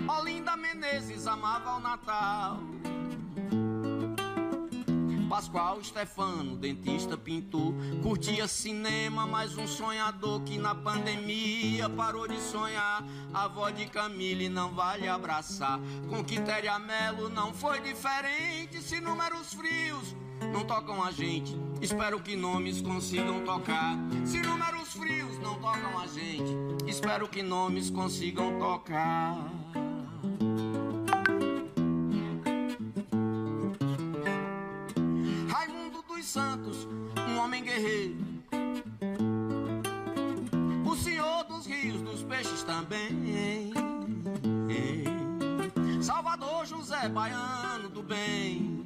Olinda 0.08 0.56
Menezes 0.56 1.28
amava 1.28 1.76
o 1.76 1.80
Natal. 1.80 2.60
Pascoal 5.30 5.82
Stefano, 5.82 6.58
dentista, 6.58 7.18
pintor, 7.18 7.74
curtia 8.04 8.50
cinema, 8.50 9.26
mais 9.26 9.58
um 9.58 9.66
sonhador 9.66 10.42
que 10.42 10.58
na 10.58 10.76
pandemia 10.76 11.90
parou 11.90 12.28
de 12.28 12.38
sonhar. 12.42 13.02
A 13.34 13.46
avó 13.46 13.70
de 13.70 13.86
Camille 13.86 14.50
não 14.50 14.74
vale 14.74 15.08
abraçar. 15.08 15.80
Com 16.10 16.22
Quitéria 16.22 16.78
Melo 16.78 17.30
não 17.30 17.54
foi 17.54 17.80
diferente, 17.80 18.82
se 18.82 19.00
números 19.00 19.54
frios 19.54 20.16
não 20.52 20.66
tocam 20.66 21.04
a 21.04 21.12
gente. 21.12 21.56
Espero 21.82 22.20
que 22.20 22.36
nomes 22.36 22.82
consigam 22.82 23.44
tocar. 23.44 23.98
Se 24.26 24.40
números 24.40 24.94
frios 24.94 25.40
não 25.40 25.56
tocam 25.56 26.00
a 26.00 26.08
gente, 26.08 26.56
espero 26.88 27.28
que 27.28 27.42
nomes 27.42 27.90
consigam 27.90 28.60
tocar. 28.60 29.36
Raimundo 35.50 36.04
dos 36.04 36.26
Santos, 36.26 36.88
um 37.30 37.38
homem 37.40 37.64
guerreiro. 37.64 38.16
O 40.86 40.96
senhor 40.96 41.44
dos 41.46 41.66
rios, 41.66 42.02
dos 42.02 42.24
peixes 42.24 42.64
também. 42.64 43.72
Salvador 46.02 46.66
José 46.66 47.08
Baiano 47.10 47.90
do 47.90 48.02
bem 48.02 48.81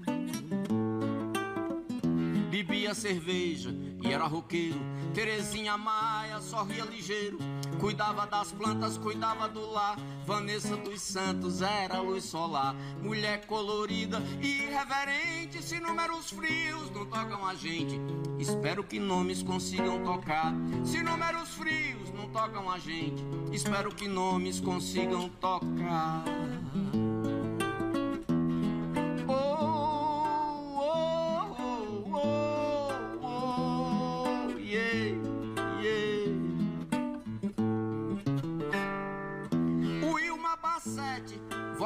bebia 2.56 2.94
cerveja 2.94 3.76
e 4.02 4.14
era 4.14 4.26
roqueiro. 4.26 4.80
Terezinha 5.14 5.78
Maia 5.78 6.40
sorria 6.40 6.86
ligeiro, 6.86 7.38
cuidava 7.82 8.26
das 8.26 8.54
plantas, 8.54 8.98
cuidava 8.98 9.50
do 9.50 9.70
lar. 9.72 9.98
Vanessa 10.26 10.78
dos 10.78 11.02
Santos 11.02 11.62
era 11.62 12.00
luz 12.00 12.24
solar, 12.24 12.74
mulher 13.02 13.46
colorida 13.46 14.24
e 14.42 14.64
irreverente. 14.64 15.62
Se 15.62 15.82
números 15.82 16.32
frios 16.32 16.90
não 16.92 17.06
tocam 17.06 17.46
a 17.46 17.56
gente, 17.56 18.00
espero 18.40 18.86
que 18.86 19.00
nomes 19.00 19.44
consigam 19.44 20.02
tocar. 20.04 20.54
Se 20.86 21.04
números 21.04 21.50
frios 21.56 22.10
não 22.14 22.30
tocam 22.30 22.72
a 22.72 22.80
gente, 22.80 23.22
espero 23.52 23.94
que 23.94 24.08
nomes 24.08 24.62
consigam 24.62 25.28
tocar. 25.42 26.24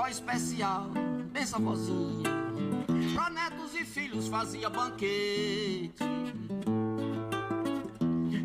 Especial, 0.10 0.90
pensa 1.32 1.60
vozinha. 1.60 2.30
Pra 3.14 3.30
netos 3.30 3.76
e 3.76 3.86
filhos 3.86 4.28
fazia 4.28 4.70
banquete. 4.70 6.04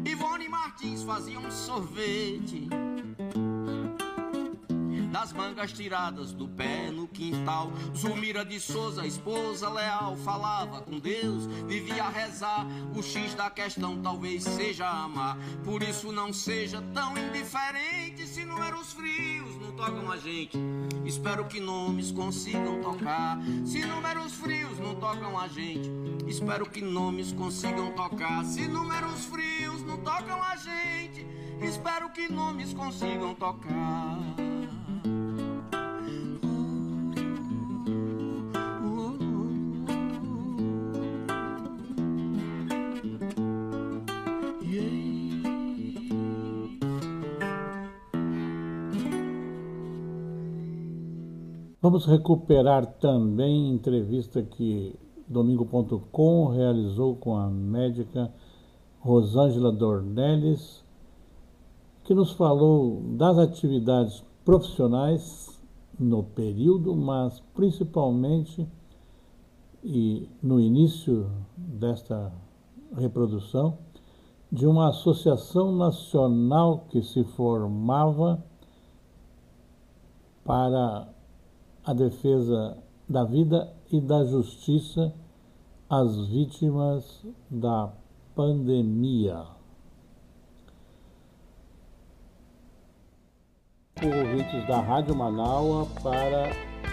Ivone 0.04 0.48
Martins 0.48 1.02
fazia 1.02 1.38
um 1.38 1.50
sorvete 1.50 2.68
das 5.14 5.32
mangas 5.32 5.72
tiradas 5.72 6.32
do 6.32 6.48
pé 6.48 6.90
no 6.90 7.06
quintal. 7.06 7.70
Zulmira 7.96 8.44
de 8.44 8.58
Souza, 8.58 9.06
esposa 9.06 9.70
leal, 9.70 10.16
falava 10.16 10.80
com 10.80 10.98
Deus, 10.98 11.46
vivia 11.68 12.02
a 12.02 12.08
rezar. 12.08 12.66
O 12.96 13.00
X 13.00 13.32
da 13.32 13.48
questão 13.48 14.02
talvez 14.02 14.42
seja 14.42 14.88
amar. 14.88 15.38
Por 15.62 15.84
isso 15.84 16.10
não 16.10 16.32
seja 16.32 16.82
tão 16.92 17.16
indiferente 17.16 18.26
se 18.26 18.44
números 18.44 18.92
frios 18.92 19.56
não 19.60 19.70
tocam 19.76 20.10
a 20.10 20.16
gente. 20.16 20.58
Espero 21.06 21.44
que 21.44 21.60
nomes 21.60 22.10
consigam 22.10 22.82
tocar. 22.82 23.38
Se 23.64 23.86
números 23.86 24.32
frios 24.32 24.80
não 24.80 24.96
tocam 24.96 25.38
a 25.38 25.46
gente, 25.46 25.92
espero 26.26 26.68
que 26.68 26.80
nomes 26.80 27.30
consigam 27.30 27.92
tocar. 27.92 28.44
Se 28.44 28.66
números 28.66 29.26
frios 29.26 29.80
não 29.82 29.96
tocam 29.98 30.42
a 30.42 30.56
gente, 30.56 31.24
espero 31.60 32.10
que 32.10 32.28
nomes 32.28 32.74
consigam 32.74 33.32
tocar. 33.32 34.53
Vamos 51.84 52.06
recuperar 52.06 52.86
também 52.98 53.68
entrevista 53.68 54.42
que 54.42 54.98
Domingo.com 55.28 56.46
realizou 56.46 57.14
com 57.14 57.36
a 57.36 57.46
médica 57.46 58.32
Rosângela 59.00 59.70
Dornelles, 59.70 60.82
que 62.02 62.14
nos 62.14 62.32
falou 62.32 63.02
das 63.18 63.36
atividades 63.36 64.24
profissionais 64.46 65.62
no 66.00 66.22
período, 66.22 66.96
mas 66.96 67.40
principalmente 67.54 68.66
e 69.84 70.26
no 70.42 70.58
início 70.58 71.30
desta 71.54 72.32
reprodução 72.96 73.76
de 74.50 74.66
uma 74.66 74.88
associação 74.88 75.70
nacional 75.70 76.86
que 76.88 77.02
se 77.02 77.24
formava 77.24 78.42
para 80.42 81.13
a 81.84 81.92
defesa 81.92 82.78
da 83.08 83.24
vida 83.24 83.72
e 83.92 84.00
da 84.00 84.24
justiça 84.24 85.14
às 85.88 86.26
vítimas 86.28 87.24
da 87.50 87.92
pandemia. 88.34 89.44
Ouvintes 94.02 94.66
da 94.66 94.80
Rádio 94.80 95.14
Manaua 95.14 95.86
para 96.02 96.50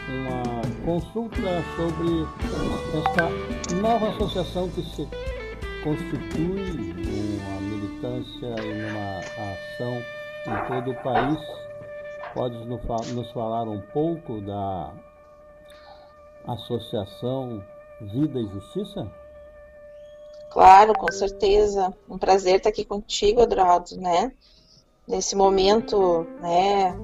uma 0.10 0.86
consulta 0.86 1.63
sobre 1.75 2.25
esta 2.97 3.75
nova 3.82 4.10
associação 4.10 4.69
que 4.69 4.82
se 4.84 5.08
constitui 5.84 6.93
uma 7.39 7.62
militância 7.62 8.56
e 8.62 8.89
uma 8.89 9.19
ação 9.19 10.04
em 10.47 10.67
todo 10.67 10.91
o 10.91 11.04
país. 11.04 11.70
Pode 12.34 12.58
nos 12.65 13.32
falar 13.32 13.67
um 13.67 13.82
pouco 13.82 14.39
da 14.41 14.94
Associação 16.48 17.63
Vida 18.00 18.39
e 18.39 18.48
Justiça? 18.48 19.12
Claro, 20.50 20.94
com 20.94 21.12
certeza. 21.12 21.94
Um 22.10 22.17
prazer 22.17 22.58
estar 22.58 22.70
aqui 22.70 22.86
contigo, 22.86 23.41
Adrado, 23.41 23.98
né? 23.98 24.32
Nesse 25.08 25.36
momento, 25.36 26.26
né, 26.41 26.96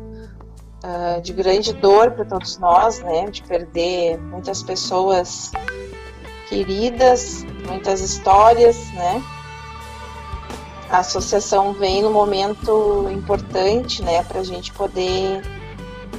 uh, 0.84 1.22
de 1.22 1.34
grande 1.34 1.74
dor 1.74 2.12
para 2.12 2.26
todos 2.26 2.58
nós, 2.58 3.00
né, 3.00 3.30
de 3.30 3.44
perder 3.44 4.18
muitas 4.20 4.64
pessoas 4.64 5.52
queridas, 6.48 7.44
muitas 7.68 8.02
histórias, 8.02 8.78
né? 8.94 9.22
A 10.90 11.00
associação 11.00 11.74
vem 11.74 12.02
num 12.02 12.12
momento 12.12 13.08
importante, 13.12 14.02
né, 14.02 14.24
para 14.24 14.40
a 14.40 14.44
gente 14.44 14.72
poder 14.72 15.42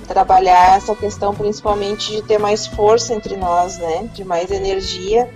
trabalhar 0.07 0.76
essa 0.76 0.94
questão 0.94 1.35
principalmente 1.35 2.12
de 2.12 2.22
ter 2.22 2.38
mais 2.38 2.66
força 2.66 3.14
entre 3.14 3.37
nós, 3.37 3.78
né, 3.78 4.09
de 4.14 4.24
mais 4.24 4.50
energia 4.50 5.28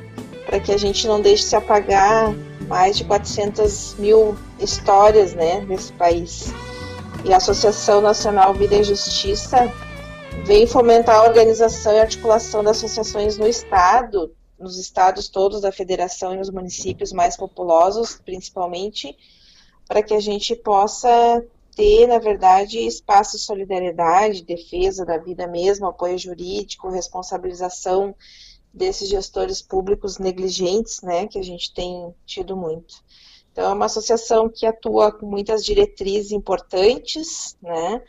para 0.47 0.61
que 0.61 0.73
a 0.73 0.77
gente 0.77 1.07
não 1.07 1.21
deixe 1.21 1.45
se 1.45 1.57
apagar 1.57 2.35
mais 2.69 2.97
de 2.97 3.05
400 3.05 3.95
mil 3.99 4.37
histórias 4.61 5.35
né, 5.35 5.61
desse 5.63 5.93
país. 5.95 6.53
E 7.25 7.33
a 7.33 7.37
Associação 7.37 8.01
Nacional 8.01 8.53
Vida 8.55 8.77
e 8.77 8.85
Justiça 8.85 9.73
vem 10.45 10.67
fomentar 10.67 11.17
a 11.17 11.23
organização 11.23 11.93
e 11.93 12.01
articulação 12.01 12.65
das 12.65 12.79
associações 12.79 13.39
no 13.39 13.47
Estado, 13.47 14.33
nos 14.63 14.79
estados 14.79 15.29
todos 15.29 15.61
da 15.61 15.73
federação 15.73 16.35
e 16.35 16.39
nos 16.39 16.51
municípios 16.51 17.13
mais 17.13 17.37
populosos, 17.37 18.21
principalmente, 18.25 19.17
para 19.87 20.03
que 20.03 20.15
a 20.15 20.21
gente 20.21 20.55
possa 20.55 21.45
ter, 21.75 22.07
na 22.07 22.19
verdade, 22.19 22.79
espaço 22.79 23.37
de 23.37 23.43
solidariedade, 23.43 24.45
defesa 24.45 25.05
da 25.05 25.19
vida 25.19 25.47
mesmo, 25.47 25.87
apoio 25.87 26.19
jurídico, 26.19 26.91
responsabilização 26.91 28.15
desses 28.73 29.09
gestores 29.09 29.61
públicos 29.61 30.19
negligentes, 30.19 31.03
né, 31.03 31.27
que 31.27 31.39
a 31.39 31.43
gente 31.43 31.73
tem 31.75 32.15
tido 32.25 32.57
muito. 32.57 32.95
Então, 33.51 33.71
é 33.71 33.75
uma 33.75 33.87
associação 33.87 34.49
que 34.49 34.65
atua 34.65 35.13
com 35.13 35.27
muitas 35.27 35.65
diretrizes 35.65 36.33
importantes, 36.33 37.57
né, 37.61 38.03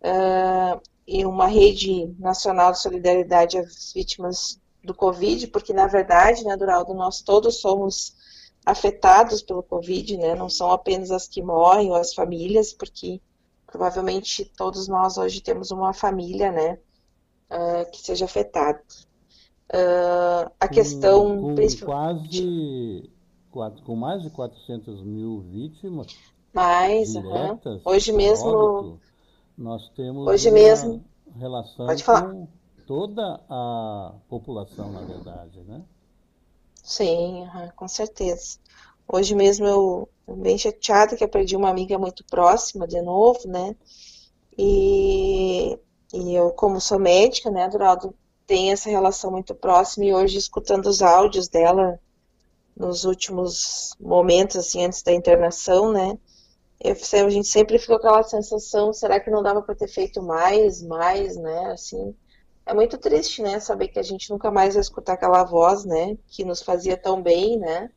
uh, 0.00 0.80
e 1.06 1.26
uma 1.26 1.46
rede 1.46 2.14
nacional 2.18 2.72
de 2.72 2.80
solidariedade 2.80 3.58
às 3.58 3.92
vítimas 3.92 4.58
do 4.84 4.94
Covid, 4.94 5.46
porque, 5.48 5.72
na 5.72 5.86
verdade, 5.86 6.44
né, 6.44 6.56
Duraldo, 6.56 6.94
nós 6.94 7.22
todos 7.22 7.60
somos 7.60 8.14
afetados 8.64 9.42
pelo 9.42 9.62
Covid, 9.62 10.16
né, 10.16 10.34
não 10.34 10.48
são 10.48 10.70
apenas 10.70 11.10
as 11.10 11.26
que 11.26 11.42
morrem 11.42 11.90
ou 11.90 11.96
as 11.96 12.14
famílias, 12.14 12.72
porque 12.72 13.20
provavelmente 13.66 14.44
todos 14.56 14.88
nós 14.88 15.18
hoje 15.18 15.40
temos 15.40 15.70
uma 15.70 15.92
família, 15.92 16.52
né, 16.52 16.78
uh, 17.50 17.90
que 17.90 17.98
seja 17.98 18.24
afetada. 18.24 18.82
Uh, 19.72 20.50
a 20.60 20.68
questão 20.68 21.40
com, 21.40 21.54
com 21.56 21.86
quase 21.86 23.10
com 23.84 23.96
mais 23.96 24.22
de 24.22 24.30
400 24.30 25.02
mil 25.02 25.40
vítimas 25.40 26.08
mais 26.52 27.12
diretas, 27.12 27.80
hoje 27.84 28.12
mesmo 28.12 28.48
óbito, 28.48 29.00
nós 29.56 29.88
temos 29.90 30.26
hoje 30.26 30.50
mesmo 30.50 31.02
relação 31.38 31.86
pode 31.86 32.04
falar. 32.04 32.30
com 32.30 32.48
toda 32.86 33.40
a 33.48 34.14
população 34.28 34.92
na 34.92 35.00
verdade 35.02 35.60
né? 35.62 35.82
Sim 36.82 37.46
com 37.76 37.88
certeza. 37.88 38.58
Hoje 39.06 39.34
mesmo 39.34 39.66
eu 39.66 40.08
bem 40.36 40.56
chateada 40.56 41.16
que 41.16 41.24
eu 41.24 41.28
perdi 41.28 41.56
uma 41.56 41.68
amiga 41.68 41.98
muito 41.98 42.24
próxima 42.24 42.86
de 42.86 43.00
novo 43.02 43.46
né? 43.46 43.74
E, 44.56 45.78
e 46.12 46.34
eu 46.34 46.50
como 46.52 46.80
sou 46.80 46.98
médica 46.98 47.50
né 47.50 47.68
Duraldo 47.68 48.14
tem 48.46 48.72
essa 48.72 48.90
relação 48.90 49.30
muito 49.30 49.54
próxima 49.54 50.04
e 50.04 50.14
hoje 50.14 50.38
escutando 50.38 50.86
os 50.86 51.02
áudios 51.02 51.48
dela 51.48 51.98
nos 52.76 53.04
últimos 53.04 53.94
momentos, 54.00 54.56
assim, 54.56 54.84
antes 54.84 55.02
da 55.02 55.12
internação, 55.12 55.92
né, 55.92 56.18
eu, 56.80 56.92
a 56.92 57.30
gente 57.30 57.48
sempre 57.48 57.78
fica 57.78 57.98
com 57.98 58.06
aquela 58.06 58.22
sensação, 58.24 58.92
será 58.92 59.20
que 59.20 59.30
não 59.30 59.42
dava 59.42 59.62
para 59.62 59.74
ter 59.74 59.88
feito 59.88 60.22
mais, 60.22 60.82
mais, 60.82 61.36
né, 61.36 61.66
assim, 61.72 62.14
é 62.66 62.72
muito 62.72 62.96
triste, 62.96 63.42
né, 63.42 63.60
saber 63.60 63.88
que 63.88 63.98
a 63.98 64.02
gente 64.02 64.30
nunca 64.30 64.50
mais 64.50 64.74
vai 64.74 64.80
escutar 64.80 65.14
aquela 65.14 65.44
voz, 65.44 65.84
né, 65.84 66.16
que 66.28 66.44
nos 66.44 66.62
fazia 66.62 66.96
tão 66.96 67.22
bem, 67.22 67.58
né, 67.58 67.90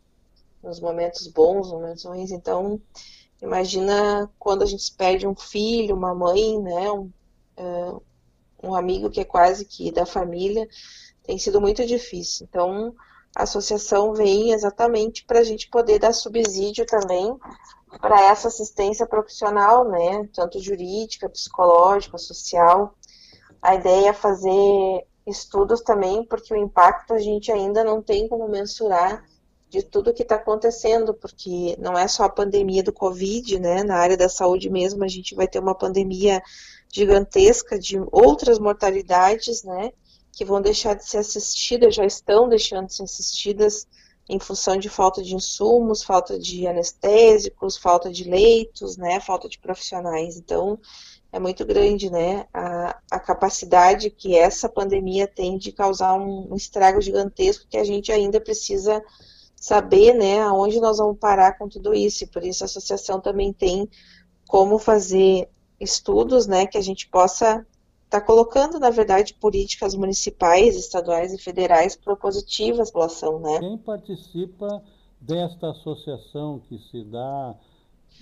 nos 0.62 0.80
momentos 0.80 1.28
bons, 1.28 1.68
nos 1.68 1.72
momentos 1.72 2.04
ruins, 2.04 2.32
então, 2.32 2.82
imagina 3.42 4.30
quando 4.38 4.64
a 4.64 4.66
gente 4.66 4.94
perde 4.96 5.26
um 5.26 5.36
filho, 5.36 5.96
uma 5.96 6.14
mãe, 6.14 6.60
né, 6.62 6.92
um, 6.92 7.12
uh, 7.58 8.02
um 8.62 8.76
amigo 8.76 9.10
que 9.10 9.22
é 9.22 9.26
quase 9.26 9.64
que 9.64 9.92
da 9.92 10.06
família, 10.06 10.68
tem 11.24 11.38
sido 11.38 11.62
muito 11.62 11.86
difícil. 11.86 12.48
Então, 12.50 12.94
a 13.36 13.44
associação 13.44 14.14
vem 14.14 14.52
exatamente 14.52 15.24
para 15.26 15.40
a 15.40 15.44
gente 15.44 15.70
poder 15.70 16.00
dar 16.00 16.14
subsídio 16.14 16.86
também 16.86 17.38
para 18.02 18.24
essa 18.24 18.48
assistência 18.48 19.06
profissional, 19.06 19.88
né, 19.88 20.28
tanto 20.34 20.60
jurídica, 20.60 21.30
psicológica, 21.30 22.18
social. 22.18 22.94
A 23.62 23.76
ideia 23.76 24.10
é 24.10 24.13
fazer 24.13 25.06
estudos 25.26 25.82
também, 25.82 26.24
porque 26.24 26.54
o 26.54 26.58
impacto 26.58 27.13
a 27.13 27.20
gente 27.20 27.52
ainda 27.52 27.84
não 27.84 28.02
tem 28.02 28.28
como 28.28 28.48
mensurar 28.48 29.26
de 29.70 29.84
tudo 29.84 30.13
que 30.13 30.24
está 30.24 30.36
acontecendo, 30.36 31.13
porque 31.13 31.76
não 31.78 31.98
é 31.98 32.08
só 32.08 32.24
a 32.24 32.30
pandemia 32.30 32.82
do 32.82 32.93
Covid, 32.93 33.60
né? 33.60 33.84
Na 33.84 33.98
área 33.98 34.15
da 34.15 34.30
saúde 34.30 34.70
mesmo, 34.70 35.04
a 35.04 35.08
gente 35.08 35.36
vai 35.36 35.48
ter 35.48 35.60
uma 35.60 35.76
pandemia 35.76 36.41
gigantesca 36.91 37.78
de 37.78 38.00
outras 38.12 38.60
mortalidades, 38.60 39.63
né, 39.63 39.91
que 40.32 40.46
vão 40.46 40.62
deixar 40.62 40.93
de 40.93 41.06
ser 41.06 41.17
assistidas, 41.17 41.96
já 41.96 42.06
estão 42.06 42.48
deixando 42.48 42.88
de 42.88 42.93
ser 42.93 43.04
assistidas 43.04 43.88
em 44.30 44.39
função 44.39 44.78
de 44.78 44.89
falta 44.89 45.24
de 45.24 45.36
insumos, 45.36 46.04
falta 46.04 46.38
de 46.38 46.67
anestésicos, 46.67 47.78
falta 47.78 48.12
de 48.12 48.24
leitos, 48.26 48.98
né, 48.98 49.20
falta 49.20 49.48
de 49.48 49.58
profissionais. 49.58 50.38
Então, 50.38 50.80
é 51.38 51.39
muito 51.39 51.65
grande, 51.65 52.10
né, 52.10 52.47
a, 52.54 53.00
a 53.12 53.19
capacidade 53.19 54.10
que 54.10 54.36
essa 54.36 54.67
pandemia 54.67 55.28
tem 55.28 55.58
de 55.58 55.71
causar 55.71 56.15
um, 56.15 56.52
um 56.52 56.56
estrago 56.56 57.00
gigantesco 57.00 57.67
que 57.69 57.78
a 57.78 57.84
gente 57.84 58.12
ainda 58.12 58.42
precisa 58.42 59.04
saber, 59.56 60.13
né, 60.13 60.40
aonde 60.42 60.79
nós 60.79 60.98
vamos 60.98 61.17
parar 61.19 61.58
com 61.58 61.69
tudo 61.69 61.94
isso. 61.94 62.23
E 62.23 62.27
por 62.27 62.44
isso 62.44 62.63
a 62.63 62.65
associação 62.65 63.21
também 63.21 63.54
tem 63.54 63.88
como 64.48 64.79
fazer 64.79 65.48
estudos, 65.79 66.48
né, 66.48 66.65
que 66.65 66.77
a 66.77 66.81
gente 66.81 67.08
possa 67.08 67.65
estar 68.06 68.19
tá 68.19 68.21
colocando, 68.21 68.79
na 68.79 68.90
verdade, 68.90 69.35
políticas 69.35 69.94
municipais, 69.94 70.75
estaduais 70.75 71.33
e 71.33 71.38
federais 71.38 71.96
propositivas 71.96 72.90
para 72.90 73.04
a 73.04 73.06
ação, 73.06 73.40
né? 73.40 73.60
Quem 73.60 73.77
participa 73.77 74.81
desta 75.19 75.69
associação 75.71 76.60
que 76.67 76.79
se 76.90 77.04
dá 77.04 77.56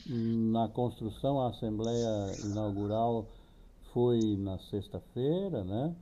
na 0.07 0.67
construção, 0.69 1.41
a 1.41 1.49
Assembleia 1.49 2.31
Inaugural 2.43 3.25
foi 3.93 4.35
na 4.37 4.59
sexta-feira, 4.59 5.63
né? 5.63 5.95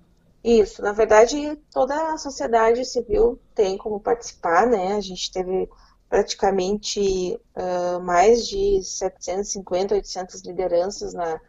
Isso, 0.44 0.82
na 0.82 0.92
verdade, 0.92 1.58
toda 1.72 2.14
a 2.14 2.18
sociedade 2.18 2.84
civil 2.84 3.40
tem 3.56 3.78
como 3.78 4.00
participar, 4.00 4.68
né? 4.68 4.94
A 4.94 5.02
gente 5.02 5.32
teve 5.32 5.70
praticamente 6.10 7.40
uh, 7.56 8.00
mais 8.02 8.48
de 8.48 8.84
750, 8.84 9.96
800 9.96 10.42
lideranças 10.44 11.14
na, 11.14 11.40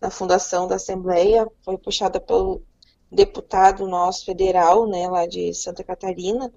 na 0.00 0.10
fundação 0.10 0.68
da 0.68 0.76
Assembleia, 0.76 1.48
foi 1.64 1.78
puxada 1.78 2.20
pelo 2.20 2.62
deputado 3.10 3.86
nosso 3.86 4.24
federal, 4.24 4.86
né, 4.86 5.08
lá 5.08 5.26
de 5.26 5.52
Santa 5.52 5.82
Catarina, 5.82 6.52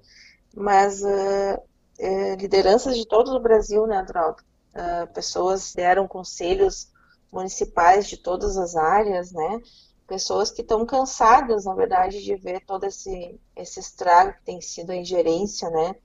mas 0.55 1.01
uh, 1.01 2.35
lideranças 2.39 2.95
de 2.95 3.07
todo 3.07 3.31
o 3.31 3.39
Brasil, 3.39 3.87
né, 3.87 3.97
Adroaldo? 3.97 4.43
Uh, 4.75 5.07
pessoas 5.13 5.73
deram 5.73 6.07
conselhos 6.07 6.91
municipais 7.31 8.07
de 8.07 8.17
todas 8.17 8.57
as 8.57 8.75
áreas, 8.75 9.31
né? 9.31 9.61
Pessoas 10.07 10.51
que 10.51 10.61
estão 10.61 10.85
cansadas, 10.85 11.65
na 11.65 11.73
verdade, 11.73 12.23
de 12.23 12.35
ver 12.35 12.63
todo 12.65 12.83
esse, 12.83 13.39
esse 13.55 13.79
estrago 13.79 14.33
que 14.33 14.43
tem 14.43 14.61
sido 14.61 14.91
a 14.91 14.95
ingerência, 14.95 15.69
né? 15.69 15.95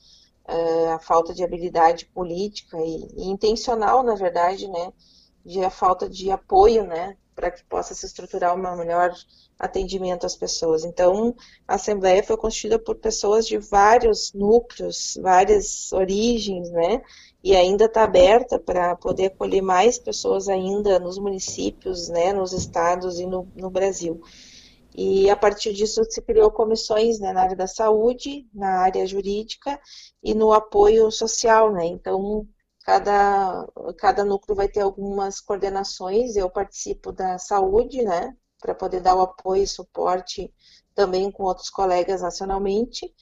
a 0.94 0.98
falta 0.98 1.32
de 1.32 1.44
habilidade 1.44 2.06
política 2.06 2.76
e, 2.78 3.08
e 3.16 3.28
intencional, 3.28 4.02
na 4.02 4.14
verdade, 4.14 4.66
né? 4.68 4.92
De 5.44 5.64
a 5.64 5.70
falta 5.70 6.08
de 6.08 6.30
apoio, 6.30 6.84
né? 6.84 7.16
Para 7.40 7.50
que 7.50 7.64
possa 7.64 7.94
se 7.94 8.04
estruturar 8.04 8.54
um 8.54 8.76
melhor 8.76 9.14
atendimento 9.58 10.26
às 10.26 10.36
pessoas. 10.36 10.84
Então, 10.84 11.34
a 11.66 11.76
Assembleia 11.76 12.22
foi 12.22 12.36
constituída 12.36 12.78
por 12.78 12.96
pessoas 12.96 13.46
de 13.46 13.56
vários 13.56 14.30
núcleos, 14.34 15.18
várias 15.22 15.90
origens, 15.90 16.70
né? 16.70 17.00
E 17.42 17.56
ainda 17.56 17.86
está 17.86 18.04
aberta 18.04 18.58
para 18.58 18.94
poder 18.94 19.26
acolher 19.26 19.62
mais 19.62 19.98
pessoas 19.98 20.48
ainda 20.48 20.98
nos 20.98 21.18
municípios, 21.18 22.10
né, 22.10 22.34
nos 22.34 22.52
estados 22.52 23.18
e 23.18 23.24
no, 23.24 23.48
no 23.56 23.70
Brasil. 23.70 24.20
E 24.94 25.30
a 25.30 25.36
partir 25.36 25.72
disso 25.72 26.02
se 26.10 26.20
criou 26.20 26.50
comissões 26.50 27.18
né, 27.18 27.32
na 27.32 27.40
área 27.40 27.56
da 27.56 27.66
saúde, 27.66 28.46
na 28.52 28.80
área 28.80 29.06
jurídica 29.06 29.80
e 30.22 30.34
no 30.34 30.52
apoio 30.52 31.10
social, 31.10 31.72
né? 31.72 31.86
Então, 31.86 32.46
Cada, 32.84 33.66
cada 33.98 34.24
núcleo 34.24 34.56
vai 34.56 34.68
ter 34.68 34.80
algumas 34.80 35.40
coordenações, 35.40 36.36
eu 36.36 36.50
participo 36.50 37.12
da 37.12 37.38
saúde, 37.38 38.02
né, 38.02 38.34
para 38.58 38.74
poder 38.74 39.00
dar 39.00 39.14
o 39.14 39.20
apoio 39.20 39.62
e 39.62 39.66
suporte 39.66 40.52
também 40.94 41.30
com 41.30 41.44
outros 41.44 41.70
colegas 41.70 42.22
nacionalmente, 42.22 43.12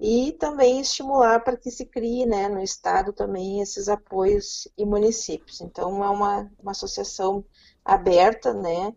e 0.00 0.32
também 0.32 0.80
estimular 0.80 1.44
para 1.44 1.56
que 1.56 1.70
se 1.70 1.86
crie 1.86 2.26
né, 2.26 2.48
no 2.48 2.60
Estado 2.60 3.12
também 3.12 3.60
esses 3.60 3.88
apoios 3.88 4.66
e 4.76 4.84
municípios. 4.84 5.60
Então, 5.60 6.02
é 6.02 6.10
uma, 6.10 6.50
uma 6.58 6.72
associação 6.72 7.44
aberta, 7.84 8.52
né, 8.52 8.92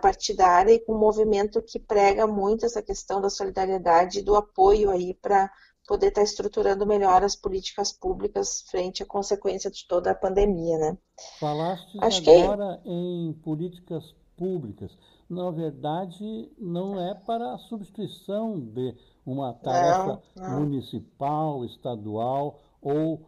partidária 0.00 0.72
e 0.72 0.78
com 0.78 0.94
um 0.94 0.98
movimento 0.98 1.60
que 1.60 1.78
prega 1.78 2.26
muito 2.26 2.64
essa 2.64 2.80
questão 2.80 3.20
da 3.20 3.28
solidariedade 3.28 4.20
e 4.20 4.22
do 4.22 4.34
apoio 4.34 4.90
aí 4.90 5.12
para 5.14 5.50
poder 5.86 6.08
estar 6.08 6.20
tá 6.20 6.24
estruturando 6.24 6.86
melhor 6.86 7.22
as 7.22 7.36
políticas 7.36 7.92
públicas 7.92 8.64
frente 8.70 9.02
à 9.02 9.06
consequência 9.06 9.70
de 9.70 9.86
toda 9.86 10.10
a 10.10 10.14
pandemia, 10.14 10.78
né? 10.78 10.98
Falaste 11.38 11.98
Acho 12.00 12.30
agora 12.30 12.80
que... 12.82 12.90
em 12.90 13.32
políticas 13.34 14.14
públicas. 14.36 14.90
Na 15.28 15.50
verdade, 15.50 16.50
não 16.58 17.00
é 17.00 17.14
para 17.14 17.54
a 17.54 17.58
substituição 17.58 18.60
de 18.60 18.94
uma 19.24 19.54
tarefa 19.54 20.22
não, 20.36 20.48
não. 20.48 20.60
municipal, 20.60 21.64
estadual 21.64 22.60
ou 22.80 23.22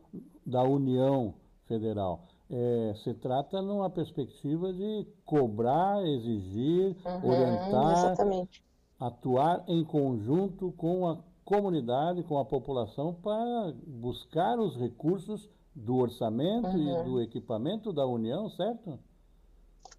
da 0.44 0.62
União 0.62 1.34
Federal. 1.66 2.26
É, 2.48 2.94
se 3.02 3.12
trata 3.14 3.60
numa 3.60 3.90
perspectiva 3.90 4.72
de 4.72 5.06
cobrar, 5.24 6.06
exigir, 6.06 6.96
uhum, 7.04 7.28
orientar, 7.28 7.92
exatamente. 7.98 8.62
atuar 9.00 9.64
em 9.66 9.84
conjunto 9.84 10.72
com 10.76 11.08
a 11.08 11.18
comunidade, 11.46 12.24
com 12.24 12.38
a 12.38 12.44
população, 12.44 13.14
para 13.14 13.72
buscar 13.86 14.58
os 14.58 14.76
recursos 14.76 15.48
do 15.72 15.96
orçamento 15.96 16.66
uhum. 16.66 17.00
e 17.00 17.04
do 17.04 17.20
equipamento 17.22 17.92
da 17.92 18.04
União, 18.04 18.50
certo? 18.50 18.98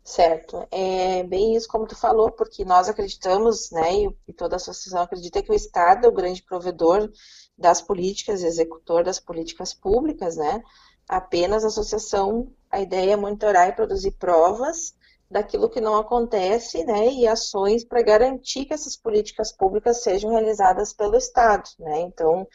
Certo. 0.03 0.67
É 0.69 1.23
bem 1.23 1.55
isso 1.55 1.67
como 1.67 1.87
tu 1.87 1.95
falou, 1.95 2.31
porque 2.31 2.65
nós 2.65 2.89
acreditamos, 2.89 3.71
né, 3.71 4.05
e 4.27 4.33
toda 4.33 4.55
a 4.55 4.57
associação 4.57 5.01
acredita 5.01 5.41
que 5.41 5.51
o 5.51 5.55
Estado 5.55 6.05
é 6.05 6.09
o 6.09 6.13
grande 6.13 6.43
provedor 6.43 7.09
das 7.57 7.81
políticas, 7.81 8.43
executor 8.43 9.05
das 9.05 9.19
políticas 9.19 9.73
públicas, 9.73 10.35
né? 10.35 10.61
Apenas 11.07 11.63
a 11.63 11.67
associação, 11.67 12.51
a 12.69 12.81
ideia 12.81 13.13
é 13.13 13.15
monitorar 13.15 13.69
e 13.69 13.73
produzir 13.73 14.11
provas 14.11 14.96
daquilo 15.29 15.69
que 15.69 15.81
não 15.81 15.97
acontece, 15.97 16.83
né, 16.85 17.07
e 17.07 17.27
ações 17.27 17.83
para 17.83 18.01
garantir 18.01 18.65
que 18.65 18.73
essas 18.73 18.95
políticas 18.95 19.51
públicas 19.51 20.01
sejam 20.01 20.31
realizadas 20.31 20.93
pelo 20.93 21.17
Estado, 21.17 21.69
né? 21.79 22.01
Então, 22.01 22.47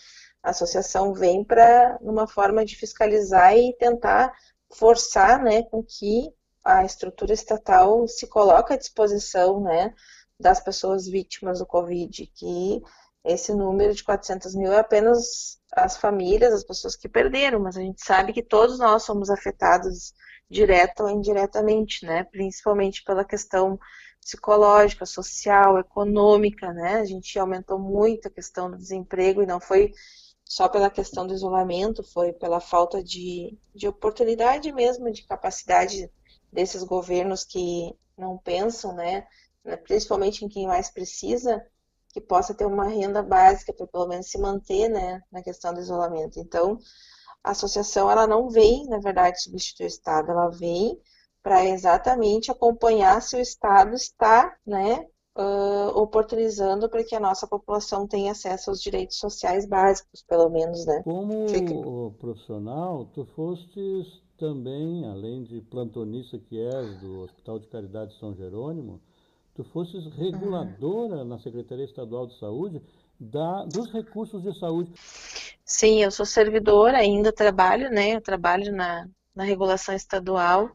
a 0.42 0.50
associação 0.50 1.12
vem 1.12 1.44
para 1.44 1.98
uma 2.00 2.26
forma 2.26 2.64
de 2.64 2.74
fiscalizar 2.76 3.56
e 3.56 3.76
tentar 3.76 4.32
forçar, 4.74 5.42
né, 5.42 5.62
com 5.64 5.82
que 5.82 6.32
a 6.64 6.84
estrutura 6.84 7.32
estatal 7.32 8.06
se 8.08 8.26
coloque 8.26 8.72
à 8.72 8.76
disposição, 8.76 9.60
né, 9.60 9.94
das 10.40 10.60
pessoas 10.60 11.06
vítimas 11.06 11.58
do 11.58 11.66
Covid, 11.66 12.26
que 12.34 12.80
esse 13.24 13.54
número 13.54 13.94
de 13.94 14.02
400 14.02 14.54
mil 14.54 14.72
é 14.72 14.78
apenas 14.78 15.58
as 15.72 15.96
famílias, 15.96 16.52
as 16.52 16.64
pessoas 16.64 16.96
que 16.96 17.08
perderam, 17.08 17.60
mas 17.60 17.76
a 17.76 17.80
gente 17.80 18.04
sabe 18.04 18.32
que 18.32 18.42
todos 18.42 18.78
nós 18.78 19.04
somos 19.04 19.30
afetados 19.30 20.12
direta 20.52 21.02
ou 21.02 21.10
indiretamente, 21.10 22.04
né? 22.04 22.24
Principalmente 22.24 23.02
pela 23.02 23.24
questão 23.24 23.78
psicológica, 24.20 25.04
social, 25.04 25.78
econômica, 25.78 26.72
né? 26.72 27.00
A 27.00 27.04
gente 27.04 27.36
aumentou 27.38 27.78
muito 27.78 28.28
a 28.28 28.30
questão 28.30 28.70
do 28.70 28.76
desemprego 28.76 29.42
e 29.42 29.46
não 29.46 29.60
foi 29.60 29.92
só 30.44 30.68
pela 30.68 30.90
questão 30.90 31.26
do 31.26 31.34
isolamento, 31.34 32.04
foi 32.04 32.32
pela 32.32 32.60
falta 32.60 33.02
de, 33.02 33.58
de 33.74 33.88
oportunidade 33.88 34.70
mesmo, 34.72 35.10
de 35.10 35.26
capacidade 35.26 36.10
desses 36.52 36.84
governos 36.84 37.44
que 37.44 37.96
não 38.16 38.36
pensam, 38.36 38.94
né? 38.94 39.26
Principalmente 39.84 40.44
em 40.44 40.48
quem 40.48 40.66
mais 40.66 40.90
precisa, 40.90 41.64
que 42.12 42.20
possa 42.20 42.52
ter 42.54 42.66
uma 42.66 42.86
renda 42.86 43.22
básica 43.22 43.72
para 43.72 43.86
pelo 43.86 44.06
menos 44.06 44.26
se 44.30 44.38
manter, 44.38 44.88
né? 44.88 45.22
Na 45.32 45.42
questão 45.42 45.72
do 45.72 45.80
isolamento. 45.80 46.38
Então, 46.38 46.78
a 47.42 47.50
associação 47.50 48.10
ela 48.10 48.26
não 48.26 48.48
vem, 48.48 48.86
na 48.86 48.98
verdade, 48.98 49.42
substituir 49.42 49.86
o 49.86 49.88
Estado, 49.88 50.30
ela 50.30 50.48
vem 50.48 50.98
para 51.42 51.64
exatamente 51.66 52.50
acompanhar 52.50 53.20
se 53.20 53.36
o 53.36 53.40
Estado 53.40 53.94
está, 53.94 54.56
né, 54.64 55.04
uh, 55.36 55.98
oportunizando 55.98 56.88
para 56.88 57.02
que 57.02 57.14
a 57.14 57.20
nossa 57.20 57.46
população 57.46 58.06
tenha 58.06 58.32
acesso 58.32 58.70
aos 58.70 58.80
direitos 58.80 59.18
sociais 59.18 59.66
básicos, 59.66 60.22
pelo 60.22 60.48
menos, 60.48 60.86
né? 60.86 61.02
Como 61.02 61.48
Fica... 61.48 61.74
profissional, 62.18 63.06
tu 63.06 63.24
fostes 63.34 64.22
também, 64.38 65.04
além 65.06 65.42
de 65.42 65.60
plantonista 65.60 66.38
que 66.38 66.60
és 66.60 67.00
do 67.00 67.22
Hospital 67.22 67.58
de 67.58 67.66
Caridade 67.68 68.16
São 68.18 68.34
Jerônimo, 68.34 69.00
tu 69.54 69.64
fostes 69.64 70.06
reguladora 70.14 71.18
uhum. 71.18 71.24
na 71.24 71.38
Secretaria 71.38 71.84
Estadual 71.84 72.26
de 72.26 72.38
Saúde 72.38 72.82
da, 73.22 73.64
dos 73.64 73.92
recursos 73.92 74.42
de 74.42 74.58
saúde. 74.58 74.92
Sim, 75.64 76.02
eu 76.02 76.10
sou 76.10 76.26
servidora, 76.26 76.98
ainda 76.98 77.32
trabalho, 77.32 77.90
né? 77.90 78.16
Eu 78.16 78.20
trabalho 78.20 78.72
na, 78.74 79.08
na 79.34 79.44
regulação 79.44 79.94
estadual 79.94 80.70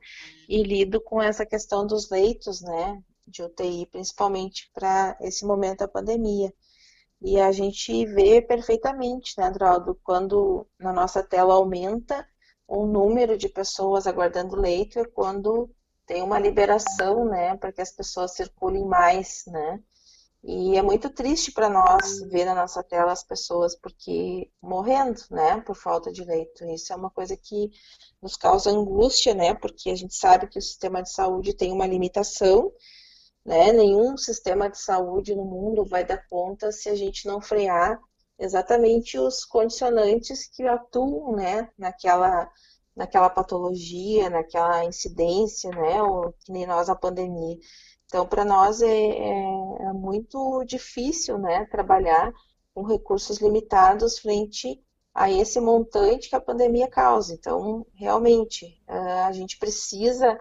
e 0.47 0.63
lido 0.63 1.01
com 1.01 1.21
essa 1.21 1.45
questão 1.45 1.85
dos 1.85 2.09
leitos, 2.09 2.61
né? 2.61 3.01
De 3.27 3.43
UTI, 3.43 3.85
principalmente 3.87 4.69
para 4.73 5.17
esse 5.19 5.45
momento 5.45 5.79
da 5.79 5.87
pandemia. 5.87 6.53
E 7.21 7.39
a 7.39 7.51
gente 7.51 8.05
vê 8.05 8.41
perfeitamente, 8.41 9.33
né, 9.37 9.45
Adroaldo, 9.45 9.99
quando 10.03 10.67
na 10.79 10.93
nossa 10.93 11.23
tela 11.23 11.55
aumenta 11.55 12.25
o 12.67 12.85
número 12.85 13.37
de 13.37 13.49
pessoas 13.49 14.05
aguardando 14.05 14.55
leito, 14.55 14.99
é 14.99 15.05
quando 15.05 15.69
tem 16.05 16.21
uma 16.21 16.39
liberação, 16.39 17.25
né, 17.25 17.57
para 17.57 17.71
que 17.73 17.81
as 17.81 17.91
pessoas 17.91 18.33
circulem 18.33 18.85
mais, 18.85 19.43
né? 19.47 19.81
E 20.43 20.77
é 20.77 20.81
muito 20.81 21.09
triste 21.09 21.51
para 21.51 21.69
nós 21.69 22.19
ver 22.29 22.45
na 22.45 22.55
nossa 22.55 22.83
tela 22.83 23.11
as 23.11 23.23
pessoas 23.23 23.75
porque 23.75 24.49
morrendo, 24.61 25.19
né, 25.31 25.59
por 25.61 25.75
falta 25.75 26.11
de 26.11 26.23
leito. 26.23 26.63
Isso 26.65 26.93
é 26.93 26.95
uma 26.95 27.09
coisa 27.09 27.35
que 27.35 27.69
nos 28.21 28.37
causa 28.37 28.69
angústia, 28.69 29.33
né, 29.33 29.53
porque 29.55 29.89
a 29.89 29.95
gente 29.95 30.15
sabe 30.15 30.47
que 30.47 30.59
o 30.59 30.61
sistema 30.61 31.01
de 31.01 31.11
saúde 31.11 31.53
tem 31.53 31.71
uma 31.71 31.87
limitação, 31.87 32.71
né? 33.45 33.71
Nenhum 33.73 34.17
sistema 34.17 34.69
de 34.69 34.77
saúde 34.79 35.35
no 35.35 35.45
mundo 35.45 35.85
vai 35.85 36.05
dar 36.05 36.25
conta 36.29 36.71
se 36.71 36.89
a 36.89 36.95
gente 36.95 37.25
não 37.27 37.41
frear 37.41 37.99
exatamente 38.39 39.17
os 39.17 39.43
condicionantes 39.45 40.47
que 40.47 40.63
atuam, 40.63 41.35
né, 41.35 41.69
naquela 41.77 42.49
naquela 42.95 43.29
patologia, 43.29 44.27
naquela 44.29 44.83
incidência, 44.83 45.69
né, 45.69 46.01
ou 46.01 46.33
que 46.33 46.51
nem 46.51 46.65
nós 46.65 46.89
a 46.89 46.95
pandemia. 46.95 47.57
Então, 48.07 48.25
para 48.25 48.43
nós 48.43 48.81
é, 48.81 48.87
é, 48.87 49.29
é, 49.81 49.93
muito 49.93 50.63
difícil 50.65 51.37
né, 51.37 51.65
trabalhar 51.65 52.33
com 52.73 52.83
recursos 52.83 53.39
limitados 53.39 54.19
frente 54.19 54.81
a 55.13 55.31
esse 55.31 55.59
montante 55.59 56.29
que 56.29 56.35
a 56.35 56.41
pandemia 56.41 56.87
causa. 56.87 57.33
Então, 57.33 57.85
realmente, 57.95 58.79
a 58.87 59.31
gente 59.31 59.57
precisa 59.57 60.39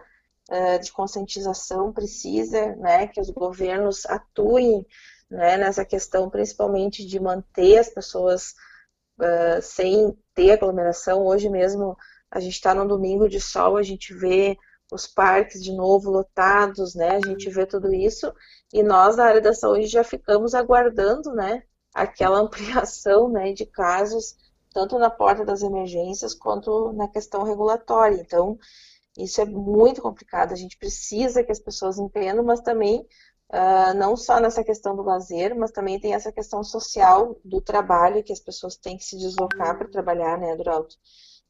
de 0.83 0.93
conscientização, 0.93 1.95
precisa 1.95 2.77
né, 2.77 3.07
que 3.07 3.19
os 3.19 3.31
governos 3.31 4.05
atuem 4.05 4.87
né, 5.31 5.57
nessa 5.57 5.85
questão, 5.85 6.31
principalmente 6.31 7.07
de 7.07 7.19
manter 7.19 7.79
as 7.79 7.89
pessoas 7.89 8.55
uh, 9.19 9.61
sem 9.61 10.17
ter 10.35 10.53
aglomeração. 10.53 11.25
Hoje 11.27 11.49
mesmo, 11.49 11.97
a 12.31 12.41
gente 12.41 12.55
está 12.55 12.75
no 12.75 12.87
domingo 12.87 13.29
de 13.29 13.41
sol, 13.41 13.77
a 13.77 13.83
gente 13.83 14.15
vê 14.15 14.57
os 14.93 15.07
parques 15.07 15.63
de 15.63 15.73
novo 15.73 16.11
lotados, 16.11 16.95
né? 16.95 17.17
A 17.17 17.27
gente 17.27 17.51
vê 17.51 17.67
tudo 17.67 17.93
isso 17.93 18.33
e 18.73 18.83
nós, 18.83 19.17
na 19.17 19.25
área 19.25 19.41
da 19.41 19.55
saúde, 19.55 19.87
já 19.87 20.05
ficamos 20.05 20.55
aguardando, 20.55 21.33
né? 21.33 21.63
aquela 21.97 22.39
ampliação 22.41 23.29
né, 23.29 23.53
de 23.53 23.65
casos, 23.65 24.37
tanto 24.73 24.99
na 24.99 25.09
porta 25.09 25.45
das 25.45 25.63
emergências 25.63 26.35
quanto 26.35 26.93
na 26.93 27.09
questão 27.09 27.43
regulatória. 27.43 28.21
Então, 28.21 28.59
isso 29.19 29.41
é 29.41 29.47
muito 29.47 30.03
complicado. 30.03 30.53
A 30.53 30.57
gente 30.57 30.77
precisa 30.77 31.43
que 31.43 31.51
as 31.51 31.59
pessoas 31.59 31.99
entendam, 31.99 32.45
mas 32.45 32.61
também 32.61 33.01
uh, 33.51 33.95
não 33.97 34.15
só 34.15 34.39
nessa 34.39 34.63
questão 34.63 34.95
do 34.95 35.03
lazer, 35.03 35.57
mas 35.57 35.71
também 35.71 35.99
tem 35.99 36.13
essa 36.13 36.31
questão 36.31 36.63
social 36.63 37.41
do 37.43 37.63
trabalho, 37.63 38.23
que 38.23 38.33
as 38.33 38.41
pessoas 38.41 38.77
têm 38.77 38.99
que 38.99 39.05
se 39.05 39.17
deslocar 39.17 39.79
para 39.79 39.89
trabalhar, 39.89 40.39
né, 40.39 40.53
Adroaldo? 40.53 40.95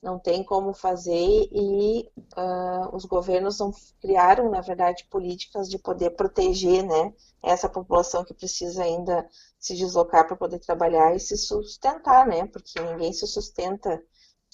Não 0.03 0.19
tem 0.19 0.45
como 0.45 0.73
fazer 0.73 1.49
e 1.51 2.09
uh, 2.37 2.95
os 2.95 3.05
governos 3.05 3.59
não 3.59 3.73
criaram, 4.01 4.51
na 4.51 4.61
verdade, 4.61 5.07
políticas 5.11 5.69
de 5.69 5.79
poder 5.79 6.11
proteger 6.11 6.85
né, 6.85 7.13
essa 7.43 7.69
população 7.69 8.25
que 8.25 8.35
precisa 8.35 8.83
ainda 8.83 9.27
se 9.59 9.75
deslocar 9.75 10.27
para 10.27 10.37
poder 10.37 10.59
trabalhar 10.59 11.15
e 11.15 11.21
se 11.21 11.37
sustentar, 11.37 12.27
né? 12.27 12.47
Porque 12.47 12.81
ninguém 12.81 13.13
se 13.13 13.27
sustenta 13.27 14.03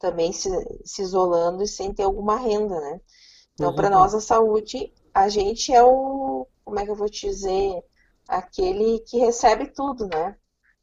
também 0.00 0.32
se, 0.32 0.50
se 0.84 1.02
isolando 1.02 1.62
e 1.62 1.68
sem 1.68 1.92
ter 1.92 2.04
alguma 2.04 2.36
renda, 2.36 2.80
né? 2.80 3.00
Então, 3.54 3.74
para 3.74 3.90
nós, 3.90 4.14
a 4.14 4.20
saúde, 4.20 4.92
a 5.12 5.28
gente 5.28 5.72
é 5.72 5.82
o, 5.84 6.46
como 6.64 6.80
é 6.80 6.84
que 6.84 6.90
eu 6.90 6.96
vou 6.96 7.08
te 7.08 7.28
dizer, 7.28 7.84
aquele 8.26 9.00
que 9.00 9.18
recebe 9.18 9.66
tudo, 9.66 10.06
né? 10.06 10.36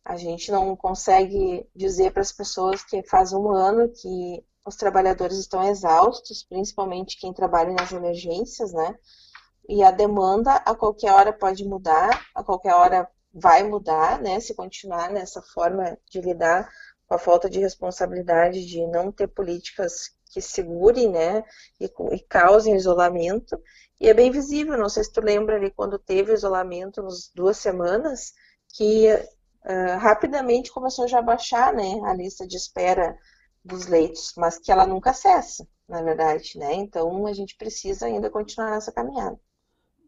A 0.09 0.17
gente 0.17 0.51
não 0.51 0.75
consegue 0.75 1.69
dizer 1.75 2.11
para 2.11 2.23
as 2.23 2.31
pessoas 2.31 2.83
que 2.83 3.03
faz 3.03 3.31
um 3.31 3.51
ano 3.51 3.87
que 3.89 4.43
os 4.65 4.75
trabalhadores 4.75 5.37
estão 5.37 5.63
exaustos, 5.69 6.41
principalmente 6.41 7.19
quem 7.19 7.31
trabalha 7.31 7.71
nas 7.73 7.91
emergências, 7.91 8.73
né? 8.73 8.95
E 9.69 9.83
a 9.83 9.91
demanda 9.91 10.53
a 10.65 10.73
qualquer 10.73 11.13
hora 11.13 11.31
pode 11.31 11.63
mudar, 11.63 12.25
a 12.33 12.43
qualquer 12.43 12.73
hora 12.73 13.07
vai 13.31 13.61
mudar, 13.61 14.19
né? 14.19 14.39
Se 14.39 14.55
continuar 14.55 15.11
nessa 15.11 15.43
forma 15.43 15.95
de 16.09 16.19
lidar 16.21 16.67
com 17.05 17.13
a 17.13 17.19
falta 17.19 17.47
de 17.47 17.59
responsabilidade 17.59 18.65
de 18.65 18.87
não 18.87 19.11
ter 19.11 19.27
políticas 19.27 20.09
que 20.31 20.41
segurem, 20.41 21.07
né? 21.07 21.43
E, 21.79 21.85
e 21.85 22.19
causem 22.21 22.75
isolamento. 22.75 23.61
E 24.01 24.09
é 24.09 24.13
bem 24.15 24.31
visível, 24.31 24.75
não 24.75 24.89
sei 24.89 25.03
se 25.03 25.13
tu 25.13 25.21
lembra 25.21 25.57
ali 25.57 25.69
quando 25.69 25.99
teve 25.99 26.33
isolamento 26.33 26.99
nos 27.03 27.29
duas 27.35 27.57
semanas, 27.57 28.33
que 28.75 29.07
uh, 29.69 29.99
rapidamente 29.99 30.71
começou 30.71 31.07
já 31.07 31.19
a 31.19 31.23
baixar, 31.23 31.73
né? 31.73 32.01
A 32.03 32.13
lista 32.13 32.47
de 32.47 32.57
espera 32.57 33.17
dos 33.63 33.87
leitos, 33.87 34.33
mas 34.35 34.57
que 34.57 34.71
ela 34.71 34.87
nunca 34.87 35.13
cessa, 35.13 35.67
na 35.87 36.01
verdade, 36.01 36.57
né? 36.57 36.73
Então 36.73 37.27
a 37.27 37.33
gente 37.33 37.55
precisa 37.55 38.07
ainda 38.07 38.29
continuar 38.29 38.71
nessa 38.71 38.91
caminhada. 38.91 39.39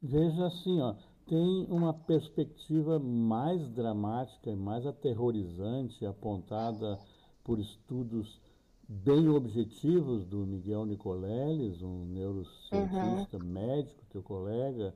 Veja 0.01 0.47
assim, 0.47 0.81
ó, 0.81 0.95
tem 1.27 1.65
uma 1.69 1.93
perspectiva 1.93 2.99
mais 2.99 3.69
dramática 3.69 4.49
e 4.49 4.55
mais 4.55 4.85
aterrorizante 4.85 6.05
apontada 6.05 6.99
por 7.43 7.59
estudos 7.59 8.41
bem 8.87 9.29
objetivos 9.29 10.25
do 10.25 10.39
Miguel 10.39 10.85
Nicoleles, 10.85 11.81
um 11.81 12.05
neurocientista 12.05 13.37
uhum. 13.37 13.45
médico, 13.45 14.03
teu 14.09 14.21
colega, 14.21 14.93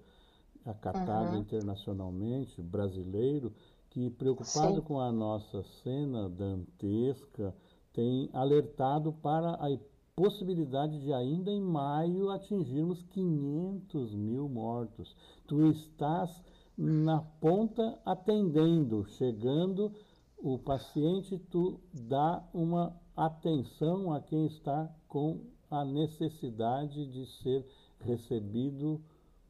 acatado 0.65 1.35
uhum. 1.35 1.41
internacionalmente, 1.41 2.61
brasileiro, 2.61 3.53
que 3.95 4.09
preocupado 4.09 4.75
Sim. 4.75 4.81
com 4.81 4.99
a 4.99 5.09
nossa 5.09 5.63
cena 5.81 6.29
dantesca, 6.29 7.55
tem 7.93 8.29
alertado 8.33 9.13
para 9.13 9.51
a 9.51 9.79
possibilidade 10.13 10.99
de 10.99 11.13
ainda 11.13 11.49
em 11.49 11.61
maio 11.61 12.29
atingirmos 12.29 13.01
500 13.03 14.13
mil 14.13 14.49
mortos. 14.49 15.15
Tu 15.47 15.67
estás 15.67 16.43
na 16.77 17.21
ponta 17.21 17.97
atendendo, 18.05 19.05
chegando 19.05 19.93
o 20.37 20.59
paciente, 20.59 21.37
tu 21.49 21.79
dá 21.93 22.45
uma 22.53 22.93
atenção 23.15 24.11
a 24.11 24.19
quem 24.19 24.45
está 24.45 24.93
com 25.07 25.39
a 25.71 25.85
necessidade 25.85 27.05
de 27.05 27.25
ser 27.27 27.65
recebido 28.01 29.01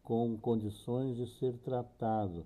com 0.04 0.38
condições 0.38 1.18
de 1.18 1.26
ser 1.40 1.58
tratado. 1.58 2.46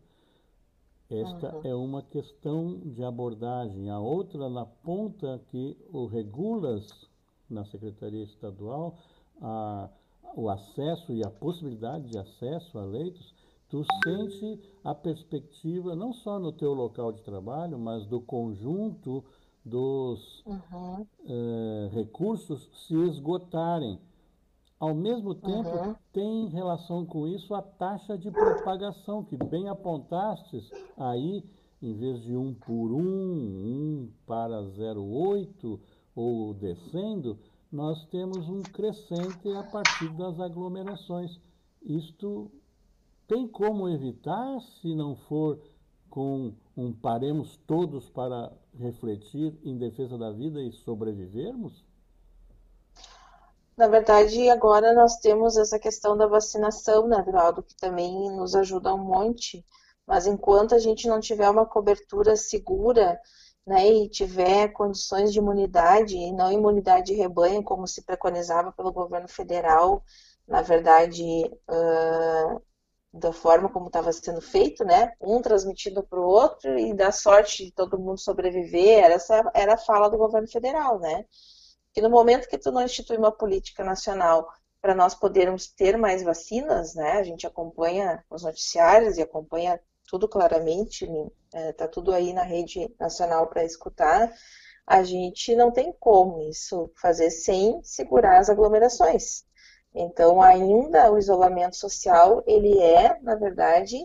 Esta 1.10 1.56
uhum. 1.56 1.62
é 1.64 1.76
uma 1.76 2.04
questão 2.04 2.80
de 2.86 3.04
abordagem. 3.04 3.90
A 3.90 4.00
outra, 4.00 4.48
na 4.50 4.66
ponta, 4.66 5.42
que 5.50 5.76
o 5.92 6.06
regulas 6.06 7.10
na 7.50 7.66
Secretaria 7.66 8.24
Estadual, 8.24 8.96
a, 9.42 9.90
o 10.36 10.50
acesso 10.50 11.12
e 11.12 11.24
a 11.24 11.30
possibilidade 11.32 12.10
de 12.10 12.18
acesso 12.18 12.78
a 12.78 12.84
leitos, 12.84 13.34
tu 13.70 13.84
sente 14.04 14.60
a 14.84 14.94
perspectiva, 14.94 15.96
não 15.96 16.14
só 16.14 16.38
no 16.38 16.52
teu 16.52 16.74
local 16.74 17.12
de 17.12 17.24
trabalho, 17.24 17.80
mas 17.80 18.06
do 18.06 18.22
conjunto 18.22 19.24
dos 19.66 20.44
uhum. 20.46 21.06
eh, 21.26 21.90
recursos 21.92 22.70
se 22.88 22.96
esgotarem. 22.96 24.00
Ao 24.80 24.96
mesmo 24.96 25.36
tempo, 25.36 25.70
uhum. 25.70 25.96
tem 26.14 26.48
relação 26.48 27.06
com 27.06 27.28
isso 27.28 27.54
a 27.54 27.62
taxa 27.62 28.18
de 28.18 28.32
propagação, 28.32 29.26
que 29.26 29.36
bem 29.36 29.68
apontastes 29.68 30.72
aí, 30.96 31.44
em 31.82 31.94
vez 31.94 32.22
de 32.24 32.36
1 32.36 32.54
por 32.56 32.94
1, 32.94 33.00
1 33.02 34.12
para 34.26 34.62
0,8 34.64 35.80
ou 36.16 36.54
descendo, 36.54 37.38
nós 37.70 38.06
temos 38.06 38.48
um 38.48 38.62
crescente 38.62 39.50
a 39.52 39.64
partir 39.64 40.10
das 40.16 40.40
aglomerações. 40.40 41.40
Isto 41.82 42.50
tem 43.28 43.48
como 43.48 43.90
evitar 43.90 44.62
se 44.62 44.96
não 44.96 45.16
for 45.16 45.60
com 46.10 46.54
um 46.76 46.94
paremos 46.94 47.58
todos 47.68 48.10
para 48.10 48.52
refletir 48.74 49.54
em 49.64 49.78
defesa 49.78 50.18
da 50.18 50.32
vida 50.32 50.62
e 50.62 50.72
sobrevivermos? 50.72 51.84
Na 53.80 53.88
verdade, 53.88 54.50
agora 54.50 54.94
nós 54.94 55.20
temos 55.20 55.56
essa 55.56 55.80
questão 55.80 56.18
da 56.18 56.28
vacinação, 56.28 57.08
né, 57.08 57.24
Geraldo, 57.24 57.64
que 57.64 57.74
também 57.78 58.30
nos 58.36 58.54
ajuda 58.54 58.94
um 58.94 58.98
monte, 58.98 59.66
mas 60.06 60.28
enquanto 60.28 60.76
a 60.76 60.80
gente 60.80 61.08
não 61.08 61.22
tiver 61.22 61.50
uma 61.50 61.66
cobertura 61.66 62.36
segura, 62.36 63.18
né, 63.66 63.88
e 63.88 64.10
tiver 64.10 64.68
condições 64.74 65.32
de 65.32 65.40
imunidade, 65.40 66.18
e 66.18 66.34
não 66.34 66.52
imunidade 66.52 67.06
de 67.06 67.14
rebanho, 67.14 67.64
como 67.64 67.88
se 67.88 68.02
preconizava 68.04 68.74
pelo 68.74 68.92
governo 68.92 69.30
federal, 69.30 70.04
na 70.46 70.62
verdade, 70.62 71.24
uh, 71.70 72.62
da 73.14 73.32
forma 73.32 73.70
como 73.70 73.88
estava 73.88 74.12
sendo 74.12 74.42
feito, 74.42 74.84
né, 74.84 75.14
um 75.22 75.42
transmitido 75.42 76.04
para 76.04 76.20
o 76.20 76.28
outro 76.28 76.78
e 76.78 76.94
da 76.94 77.14
sorte 77.14 77.64
de 77.64 77.72
todo 77.72 77.98
mundo 77.98 78.20
sobreviver, 78.20 79.06
essa 79.06 79.50
era 79.54 79.76
a 79.76 79.78
fala 79.78 80.10
do 80.10 80.18
governo 80.18 80.50
federal, 80.50 81.00
né, 81.00 81.24
que 81.94 82.02
no 82.02 82.10
momento 82.10 82.48
que 82.48 82.58
tu 82.58 82.72
não 82.72 82.84
institui 82.84 83.18
uma 83.18 83.32
política 83.32 83.84
nacional 83.84 84.48
para 84.82 84.96
nós 84.96 85.14
podermos 85.14 85.68
ter 85.68 85.98
mais 85.98 86.24
vacinas, 86.24 86.96
né, 86.96 87.14
a 87.14 87.24
gente 87.24 87.46
acompanha 87.46 88.24
os 88.30 88.44
noticiários 88.44 89.18
e 89.18 89.22
acompanha 89.22 89.80
tudo 90.08 90.28
claramente, 90.28 91.06
está 91.54 91.86
é, 91.86 91.88
tudo 91.88 92.14
aí 92.14 92.34
na 92.34 92.44
rede 92.44 92.94
nacional 93.00 93.48
para 93.48 93.64
escutar, 93.64 94.32
a 94.88 95.04
gente 95.04 95.56
não 95.56 95.72
tem 95.72 95.94
como 96.00 96.42
isso 96.42 96.92
fazer 97.00 97.30
sem 97.30 97.80
segurar 97.84 98.40
as 98.40 98.50
aglomerações. 98.50 99.44
Então, 99.94 100.42
ainda 100.42 101.12
o 101.12 101.18
isolamento 101.18 101.76
social, 101.76 102.44
ele 102.48 102.80
é, 102.80 103.20
na 103.22 103.36
verdade, 103.36 103.98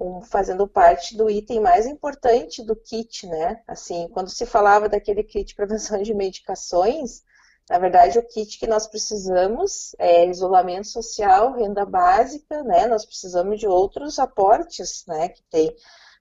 um, 0.00 0.22
fazendo 0.22 0.66
parte 0.66 1.16
do 1.16 1.28
item 1.28 1.60
mais 1.60 1.86
importante 1.86 2.64
do 2.64 2.74
kit, 2.74 3.26
né? 3.26 3.62
Assim, 3.68 4.08
quando 4.08 4.30
se 4.30 4.46
falava 4.46 4.88
daquele 4.88 5.22
kit 5.22 5.48
de 5.48 5.54
prevenção 5.54 6.02
de 6.02 6.14
medicações, 6.14 7.22
na 7.68 7.78
verdade, 7.78 8.18
o 8.18 8.26
kit 8.26 8.58
que 8.58 8.66
nós 8.66 8.88
precisamos 8.88 9.94
é 9.96 10.26
isolamento 10.26 10.88
social, 10.88 11.52
renda 11.52 11.84
básica, 11.84 12.64
né? 12.64 12.86
Nós 12.86 13.04
precisamos 13.04 13.60
de 13.60 13.68
outros 13.68 14.18
aportes, 14.18 15.04
né, 15.06 15.28
que 15.28 15.42
tem 15.44 15.76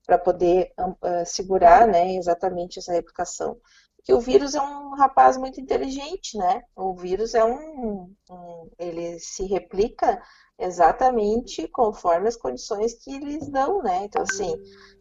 para 0.06 0.20
poder 0.20 0.72
uh, 0.80 1.26
segurar, 1.26 1.88
né, 1.88 2.16
exatamente 2.16 2.80
essa 2.80 2.92
replicação. 2.92 3.58
Que 4.04 4.14
o 4.14 4.20
vírus 4.20 4.56
é 4.56 4.62
um 4.62 4.96
rapaz 4.96 5.38
muito 5.38 5.60
inteligente, 5.60 6.38
né? 6.38 6.64
O 6.76 6.94
vírus 6.96 7.34
é 7.34 7.44
um, 7.44 8.14
um 8.30 8.70
ele 8.78 9.20
se 9.20 9.44
replica 9.46 10.22
exatamente 10.60 11.68
conforme 11.70 12.28
as 12.28 12.36
condições 12.36 12.94
que 12.94 13.16
eles 13.16 13.48
dão, 13.50 13.82
né? 13.82 14.04
Então, 14.04 14.24
assim, 14.24 14.54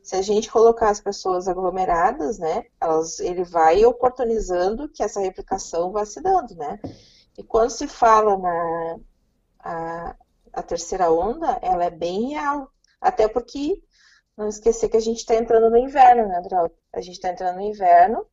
se 0.03 0.15
a 0.15 0.23
gente 0.23 0.51
colocar 0.51 0.89
as 0.91 1.01
pessoas 1.01 1.49
aglomeradas, 1.49 2.39
né, 2.39 2.65
elas, 2.81 3.19
ele 3.19 3.45
vai 3.45 3.85
oportunizando 3.85 4.89
que 4.89 5.03
essa 5.03 5.21
replicação 5.21 5.91
vá 5.91 6.07
se 6.07 6.23
dando, 6.23 6.55
né? 6.55 6.79
E 7.37 7.43
quando 7.43 7.71
se 7.71 7.89
fala 7.89 8.39
na 8.39 9.01
a, 9.61 10.17
a 10.53 10.63
terceira 10.63 11.11
onda, 11.11 11.59
ela 11.61 11.85
é 11.85 11.91
bem 11.91 12.31
real, 12.31 12.71
até 13.01 13.29
porque 13.29 13.83
não 14.37 14.49
esquecer 14.49 14.89
que 14.89 14.97
a 14.97 15.01
gente 15.01 15.19
está 15.19 15.35
entrando 15.35 15.69
no 15.69 15.77
inverno, 15.77 16.29
né, 16.29 16.41
Drauzio? 16.41 16.77
A 16.93 17.01
gente 17.01 17.15
está 17.15 17.31
entrando 17.31 17.57
no 17.57 17.63
inverno 17.63 18.25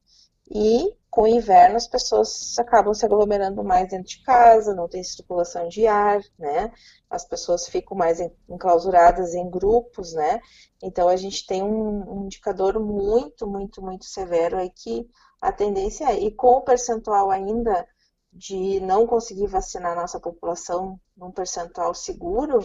E 0.49 0.95
com 1.09 1.23
o 1.23 1.27
inverno 1.27 1.77
as 1.77 1.87
pessoas 1.87 2.57
acabam 2.59 2.93
se 2.93 3.05
aglomerando 3.05 3.63
mais 3.63 3.89
dentro 3.89 4.07
de 4.07 4.21
casa, 4.21 4.75
não 4.75 4.87
tem 4.87 5.03
circulação 5.03 5.67
de 5.69 5.87
ar, 5.87 6.21
né? 6.37 6.71
As 7.09 7.25
pessoas 7.25 7.67
ficam 7.67 7.97
mais 7.97 8.19
enclausuradas 8.49 9.33
em 9.33 9.49
grupos, 9.49 10.13
né? 10.13 10.39
Então 10.83 11.07
a 11.07 11.15
gente 11.15 11.45
tem 11.47 11.63
um, 11.63 12.19
um 12.19 12.25
indicador 12.25 12.79
muito, 12.79 13.47
muito, 13.47 13.81
muito 13.81 14.05
severo 14.05 14.57
aí 14.57 14.69
que 14.69 15.07
a 15.41 15.51
tendência 15.51 16.05
é, 16.11 16.19
e 16.19 16.31
com 16.31 16.57
o 16.57 16.61
percentual 16.61 17.31
ainda 17.31 17.87
de 18.33 18.81
não 18.81 19.07
conseguir 19.07 19.47
vacinar 19.47 19.93
a 19.93 20.01
nossa 20.01 20.19
população 20.19 20.99
num 21.15 21.31
percentual 21.31 21.93
seguro, 21.93 22.59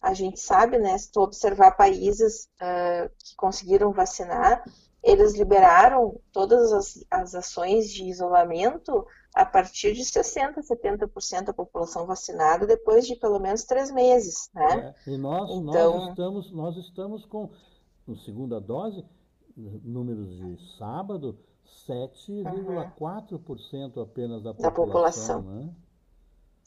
a 0.00 0.14
gente 0.14 0.40
sabe, 0.40 0.78
né, 0.78 0.96
se 0.96 1.12
tu 1.12 1.20
observar 1.20 1.76
países 1.76 2.48
uh, 2.60 3.08
que 3.18 3.36
conseguiram 3.36 3.92
vacinar, 3.92 4.64
eles 5.02 5.34
liberaram 5.34 6.20
todas 6.32 6.72
as, 6.72 7.04
as 7.10 7.34
ações 7.34 7.92
de 7.92 8.04
isolamento 8.04 9.04
a 9.34 9.44
partir 9.44 9.94
de 9.94 10.02
60%, 10.02 10.60
70% 10.60 11.44
da 11.44 11.52
população 11.52 12.06
vacinada 12.06 12.66
depois 12.66 13.06
de 13.06 13.16
pelo 13.16 13.40
menos 13.40 13.64
três 13.64 13.90
meses, 13.90 14.50
né? 14.54 14.94
É, 15.06 15.10
e 15.10 15.16
nós, 15.16 15.50
então... 15.50 15.98
nós, 15.98 16.08
estamos, 16.10 16.52
nós 16.52 16.76
estamos 16.76 17.24
com, 17.24 17.50
na 18.06 18.16
segunda 18.16 18.60
dose, 18.60 19.04
números 19.56 20.36
de 20.36 20.76
sábado, 20.78 21.38
7,4% 21.88 23.96
uhum. 23.96 24.02
apenas 24.02 24.42
da 24.42 24.54
população. 24.54 24.62
Da 24.62 24.70
população. 24.70 25.42
Né? 25.42 25.70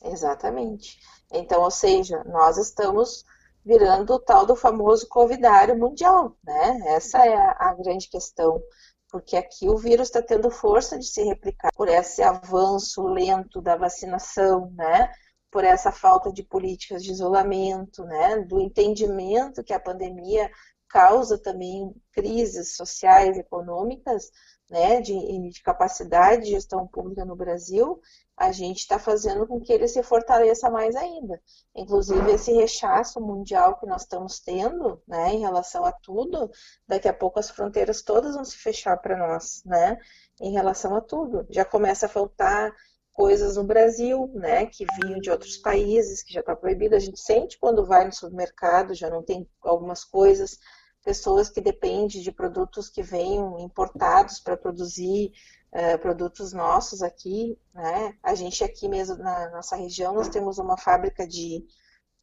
Exatamente. 0.04 1.00
Então, 1.32 1.62
ou 1.62 1.72
seja, 1.72 2.24
nós 2.26 2.58
estamos 2.58 3.24
virando 3.66 4.14
o 4.14 4.20
tal 4.20 4.46
do 4.46 4.56
famoso 4.56 5.08
covidário 5.10 5.78
mundial, 5.78 6.38
né? 6.44 6.80
Essa 6.96 7.26
é 7.26 7.36
a, 7.36 7.56
a 7.60 7.74
grande 7.74 8.08
questão, 8.08 8.62
porque 9.10 9.36
aqui 9.36 9.68
o 9.68 9.78
vírus 9.78 10.08
está 10.08 10.22
tendo 10.22 10.52
força 10.52 11.00
de 11.00 11.06
se 11.06 11.24
replicar 11.24 11.72
por 11.76 11.88
esse 11.88 12.22
avanço 12.22 13.04
lento 13.08 13.62
da 13.62 13.76
vacinação, 13.76 14.72
né? 14.76 15.12
Por 15.52 15.64
essa 15.64 15.92
falta 15.92 16.32
de 16.32 16.44
políticas 16.44 17.04
de 17.04 17.12
isolamento, 17.12 18.04
né? 18.04 18.40
Do 18.40 18.62
entendimento 18.62 19.64
que 19.64 19.74
a 19.74 19.80
pandemia 19.80 20.52
causa 20.88 21.38
também 21.38 21.92
crises 22.12 22.76
sociais, 22.76 23.38
econômicas, 23.38 24.30
né, 24.70 25.00
de, 25.00 25.50
de 25.50 25.62
capacidade 25.62 26.44
de 26.44 26.52
gestão 26.52 26.88
pública 26.88 27.24
no 27.24 27.36
Brasil, 27.36 28.02
a 28.36 28.52
gente 28.52 28.80
está 28.80 29.00
fazendo 29.00 29.48
com 29.48 29.62
que 29.62 29.72
ele 29.72 29.88
se 29.88 30.02
fortaleça 30.04 30.70
mais 30.70 30.96
ainda. 30.96 31.42
Inclusive, 31.74 32.32
esse 32.32 32.52
rechaço 32.52 33.22
mundial 33.22 33.80
que 33.80 33.86
nós 33.86 34.02
estamos 34.02 34.40
tendo, 34.40 35.02
né, 35.08 35.34
em 35.34 35.40
relação 35.40 35.86
a 35.86 35.92
tudo, 35.92 36.50
daqui 36.88 37.08
a 37.08 37.14
pouco 37.14 37.40
as 37.40 37.50
fronteiras 37.50 38.02
todas 38.02 38.36
vão 38.36 38.44
se 38.44 38.58
fechar 38.58 38.98
para 38.98 39.16
nós, 39.16 39.64
né, 39.66 39.98
em 40.42 40.52
relação 40.52 40.96
a 40.96 41.02
tudo. 41.02 41.46
Já 41.50 41.64
começa 41.64 42.08
a 42.08 42.10
faltar 42.10 42.74
coisas 43.14 43.56
no 43.56 43.64
Brasil, 43.64 44.30
né, 44.34 44.66
que 44.66 44.86
vinham 45.02 45.22
de 45.22 45.32
outros 45.32 45.58
países, 45.58 46.22
que 46.22 46.34
já 46.34 46.42
está 46.42 46.54
proibido. 46.54 46.96
A 46.96 47.00
gente 47.00 47.20
sente 47.20 47.58
quando 47.58 47.86
vai 47.86 48.06
no 48.06 48.12
supermercado, 48.12 48.94
já 48.94 49.10
não 49.10 49.24
tem 49.24 49.48
algumas 49.62 50.04
coisas 50.04 50.60
pessoas 51.06 51.50
que 51.50 51.62
dependem 51.62 52.20
de 52.20 52.32
produtos 52.32 52.90
que 52.90 53.04
venham 53.04 53.60
importados 53.60 54.40
para 54.40 54.58
produzir 54.58 55.32
uh, 55.72 56.00
produtos 56.00 56.52
nossos 56.52 57.04
aqui, 57.04 57.58
né? 57.72 58.18
A 58.24 58.34
gente 58.34 58.64
aqui 58.64 58.90
mesmo 58.90 59.16
na 59.18 59.52
nossa 59.52 59.76
região 59.76 60.14
nós 60.16 60.28
temos 60.28 60.58
uma 60.58 60.76
fábrica 60.76 61.28
de 61.28 61.64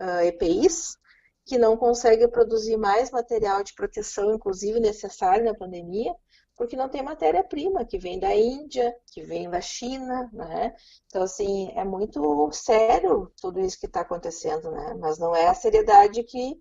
uh, 0.00 0.04
eh, 0.04 0.26
EPIs 0.26 0.98
que 1.46 1.56
não 1.56 1.76
consegue 1.76 2.26
produzir 2.26 2.76
mais 2.76 3.10
material 3.12 3.62
de 3.62 3.72
proteção, 3.74 4.34
inclusive 4.34 4.80
necessário 4.80 5.44
na 5.44 5.54
pandemia, 5.54 6.14
porque 6.56 6.76
não 6.76 6.88
tem 6.88 7.02
matéria-prima 7.02 7.84
que 7.84 7.98
vem 7.98 8.18
da 8.18 8.34
Índia, 8.34 8.94
que 9.12 9.22
vem 9.22 9.48
da 9.48 9.60
China, 9.60 10.28
né? 10.32 10.74
Então, 11.06 11.22
assim, 11.22 11.72
é 11.76 11.84
muito 11.84 12.50
sério 12.52 13.32
tudo 13.40 13.60
isso 13.60 13.78
que 13.78 13.86
está 13.86 14.00
acontecendo, 14.00 14.70
né? 14.72 14.94
Mas 14.98 15.18
não 15.18 15.34
é 15.34 15.46
a 15.46 15.54
seriedade 15.54 16.22
que 16.24 16.58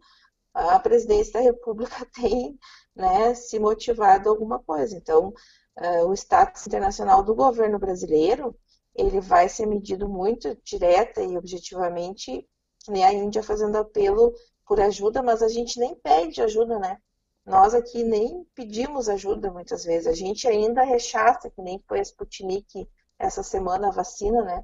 a 0.54 0.80
presidência 0.80 1.34
da 1.34 1.40
República 1.40 2.06
tem 2.14 2.58
né, 2.96 3.34
se 3.34 3.60
motivado 3.60 4.30
alguma 4.30 4.60
coisa. 4.60 4.96
Então, 4.96 5.34
uh, 5.78 6.08
o 6.08 6.14
status 6.14 6.68
internacional 6.68 7.24
do 7.24 7.36
governo 7.36 7.80
brasileiro 7.80 8.56
ele 8.96 9.22
vai 9.22 9.48
ser 9.48 9.66
medido 9.66 10.08
muito 10.08 10.58
direta 10.64 11.22
e 11.22 11.38
objetivamente, 11.38 12.48
nem 12.88 13.06
a 13.06 13.14
Índia 13.14 13.42
fazendo 13.42 13.78
apelo 13.78 14.34
por 14.66 14.80
ajuda, 14.80 15.24
mas 15.24 15.42
a 15.42 15.48
gente 15.48 15.80
nem 15.80 15.96
pede 15.96 16.42
ajuda, 16.42 16.78
né? 16.80 16.98
Nós 17.46 17.74
aqui 17.74 18.04
nem 18.04 18.46
pedimos 18.54 19.10
ajuda 19.10 19.52
muitas 19.52 19.84
vezes. 19.84 20.08
A 20.08 20.14
gente 20.14 20.48
ainda 20.48 20.84
rechaça, 20.84 21.50
que 21.50 21.62
nem 21.62 21.80
foi 21.88 22.00
a 22.00 22.04
Sputnik 22.04 22.88
essa 23.18 23.44
semana 23.44 23.88
a 23.88 23.92
vacina, 23.92 24.44
né? 24.44 24.64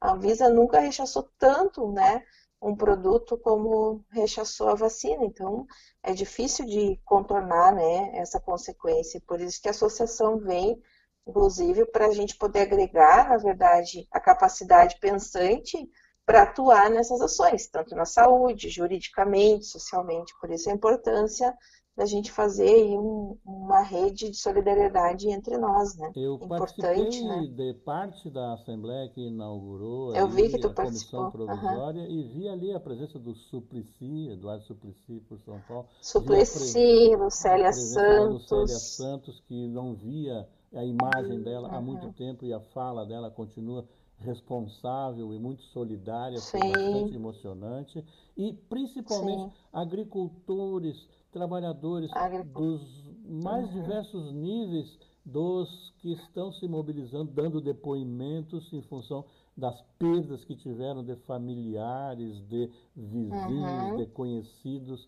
A 0.00 0.12
Anvisa 0.12 0.48
nunca 0.48 0.78
rechaçou 0.80 1.28
tanto, 1.38 1.90
né? 1.92 2.22
Um 2.60 2.74
produto 2.74 3.38
como 3.38 4.04
rechaçou 4.10 4.68
a 4.68 4.74
vacina. 4.74 5.24
Então, 5.24 5.66
é 6.02 6.12
difícil 6.12 6.66
de 6.66 7.00
contornar 7.04 7.74
né, 7.74 8.10
essa 8.18 8.40
consequência. 8.40 9.22
Por 9.26 9.40
isso 9.40 9.60
que 9.60 9.68
a 9.68 9.70
associação 9.70 10.38
vem, 10.38 10.80
inclusive, 11.26 11.86
para 11.86 12.06
a 12.06 12.12
gente 12.12 12.36
poder 12.36 12.60
agregar, 12.60 13.28
na 13.28 13.36
verdade, 13.36 14.06
a 14.10 14.20
capacidade 14.20 14.98
pensante 15.00 15.88
para 16.26 16.42
atuar 16.42 16.90
nessas 16.90 17.22
ações, 17.22 17.68
tanto 17.68 17.94
na 17.94 18.04
saúde, 18.04 18.68
juridicamente, 18.68 19.64
socialmente. 19.64 20.34
Por 20.38 20.50
isso 20.50 20.68
a 20.68 20.74
importância 20.74 21.56
da 21.98 22.06
gente 22.06 22.30
fazer 22.30 22.96
um, 22.96 23.36
uma 23.44 23.80
rede 23.80 24.30
de 24.30 24.36
solidariedade 24.36 25.28
entre 25.30 25.58
nós, 25.58 25.96
né? 25.96 26.12
Eu 26.14 26.36
Importante, 26.36 26.76
participei 26.76 27.22
né? 27.24 27.46
de 27.48 27.74
parte 27.74 28.30
da 28.30 28.52
Assembleia 28.52 29.08
que 29.08 29.26
inaugurou 29.26 30.14
Eu 30.14 30.28
vi 30.28 30.48
que 30.48 30.60
tu 30.60 30.68
a 30.68 30.72
participou. 30.72 31.28
Comissão 31.28 31.46
Provisória 31.48 32.02
uhum. 32.02 32.08
e 32.08 32.22
vi 32.22 32.48
ali 32.48 32.72
a 32.72 32.78
presença 32.78 33.18
do 33.18 33.34
Suplicy, 33.34 34.28
Eduardo 34.28 34.62
Suplicy 34.62 35.20
por 35.28 35.40
São 35.40 35.60
Paulo. 35.66 35.88
Suplicy, 36.00 37.16
Lucélia 37.16 37.72
Santos. 37.72 38.48
Lucélia 38.48 38.78
Santos, 38.78 39.40
que 39.48 39.66
não 39.66 39.94
via 39.94 40.48
a 40.72 40.84
imagem 40.84 41.42
dela 41.42 41.68
uhum. 41.68 41.74
há 41.74 41.80
muito 41.80 42.12
tempo 42.12 42.46
e 42.46 42.52
a 42.52 42.60
fala 42.60 43.04
dela 43.04 43.28
continua 43.28 43.84
responsável 44.20 45.32
e 45.32 45.38
muito 45.38 45.62
solidária, 45.62 46.40
foi 46.40 46.60
bastante 46.60 47.14
emocionante. 47.14 48.04
E 48.36 48.52
principalmente 48.52 49.52
Sim. 49.52 49.52
agricultores, 49.72 51.08
trabalhadores 51.38 52.10
dos 52.52 52.82
mais 53.24 53.66
uhum. 53.66 53.82
diversos 53.82 54.32
níveis 54.32 54.98
dos 55.24 55.92
que 55.98 56.12
estão 56.12 56.50
se 56.52 56.66
mobilizando, 56.66 57.30
dando 57.30 57.60
depoimentos 57.60 58.72
em 58.72 58.82
função 58.82 59.24
das 59.56 59.80
perdas 59.98 60.44
que 60.44 60.56
tiveram 60.56 61.04
de 61.04 61.14
familiares, 61.16 62.40
de 62.48 62.70
vizinhos, 62.96 63.90
uhum. 63.90 63.96
de 63.98 64.06
conhecidos, 64.06 65.06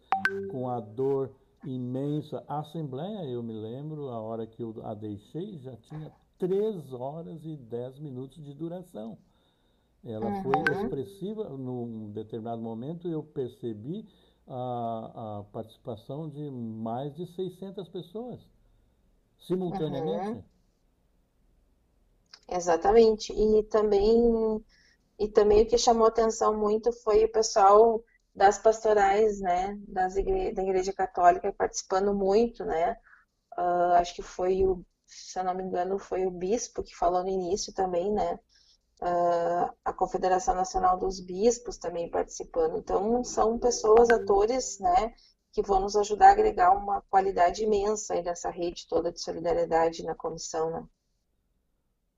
com 0.50 0.68
a 0.68 0.78
dor 0.78 1.32
imensa. 1.64 2.44
A 2.46 2.60
Assembleia, 2.60 3.24
eu 3.24 3.42
me 3.42 3.54
lembro, 3.54 4.10
a 4.10 4.20
hora 4.20 4.46
que 4.46 4.62
eu 4.62 4.74
a 4.84 4.92
deixei, 4.92 5.58
já 5.58 5.74
tinha 5.76 6.12
3 6.38 6.92
horas 6.92 7.44
e 7.44 7.56
10 7.56 8.00
minutos 8.00 8.44
de 8.44 8.52
duração. 8.52 9.16
Ela 10.04 10.26
uhum. 10.26 10.42
foi 10.42 10.74
expressiva, 10.74 11.48
num 11.50 12.10
determinado 12.10 12.60
momento 12.60 13.08
eu 13.08 13.22
percebi 13.22 14.06
a, 14.50 15.38
a 15.38 15.44
participação 15.52 16.28
de 16.28 16.50
mais 16.50 17.14
de 17.14 17.26
600 17.34 17.88
pessoas 17.88 18.40
simultaneamente. 19.38 20.28
Uhum. 20.30 20.44
Exatamente. 22.48 23.32
E 23.32 23.62
também 23.64 24.62
e 25.18 25.28
também 25.28 25.62
o 25.62 25.66
que 25.66 25.76
chamou 25.76 26.06
atenção 26.06 26.56
muito 26.58 26.90
foi 26.92 27.24
o 27.24 27.30
pessoal 27.30 28.02
das 28.34 28.58
pastorais, 28.58 29.38
né, 29.40 29.78
das 29.86 30.16
igre 30.16 30.52
da 30.52 30.62
Igreja 30.62 30.92
Católica 30.92 31.52
participando 31.52 32.14
muito, 32.14 32.64
né. 32.64 32.96
Uh, 33.58 33.92
acho 33.98 34.14
que 34.14 34.22
foi 34.22 34.64
o, 34.64 34.82
se 35.06 35.38
eu 35.38 35.44
não 35.44 35.54
me 35.54 35.62
engano, 35.62 35.98
foi 35.98 36.24
o 36.24 36.30
bispo 36.30 36.82
que 36.82 36.96
falou 36.96 37.22
no 37.22 37.28
início 37.28 37.72
também, 37.74 38.10
né, 38.10 38.38
uh, 39.02 39.74
a 39.84 39.92
Confederação 39.92 40.54
Nacional 40.54 40.98
dos 40.98 41.20
Bispos 41.20 41.78
também 41.78 42.10
participando. 42.10 42.78
Então, 42.78 43.22
são 43.24 43.58
pessoas, 43.58 44.10
atores, 44.10 44.78
né, 44.78 45.14
que 45.52 45.62
vão 45.62 45.80
nos 45.80 45.96
ajudar 45.96 46.28
a 46.28 46.32
agregar 46.32 46.76
uma 46.76 47.00
qualidade 47.02 47.64
imensa 47.64 48.14
aí 48.14 48.22
nessa 48.22 48.50
rede 48.50 48.86
toda 48.88 49.10
de 49.10 49.20
solidariedade 49.20 50.04
na 50.04 50.14
comissão, 50.14 50.70
né? 50.70 50.86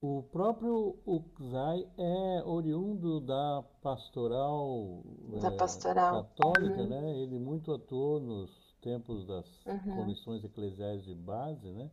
O 0.02 0.24
próprio 0.32 0.98
Uxai 1.06 1.88
é 1.96 2.42
oriundo 2.44 3.20
da 3.20 3.64
pastoral, 3.80 5.00
da 5.40 5.46
é, 5.46 5.50
pastoral. 5.56 6.24
católica, 6.24 6.82
uhum. 6.82 6.88
né? 6.88 7.18
Ele 7.18 7.38
muito 7.38 7.72
atuou 7.72 8.18
nos 8.18 8.50
tempos 8.82 9.24
das 9.24 9.46
uhum. 9.64 9.96
comissões 9.98 10.44
eclesiais 10.44 11.04
de 11.04 11.14
base, 11.14 11.70
né? 11.70 11.88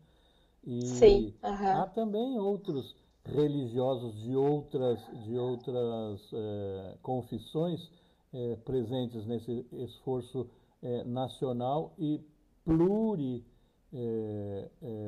E 0.64 0.88
Sim. 0.88 1.36
Uhum. 1.44 1.68
há 1.68 1.86
também 1.86 2.40
outros 2.40 2.96
religiosos 3.26 4.16
de 4.22 4.36
outras, 4.36 5.00
de 5.24 5.38
outras 5.38 6.22
é, 6.34 6.98
confissões 7.02 7.90
é, 8.34 8.56
presentes 8.58 9.26
nesse 9.26 9.66
esforço 9.72 10.50
é, 10.82 11.04
nacional 11.04 11.94
e 11.98 12.24
pluri, 12.64 13.46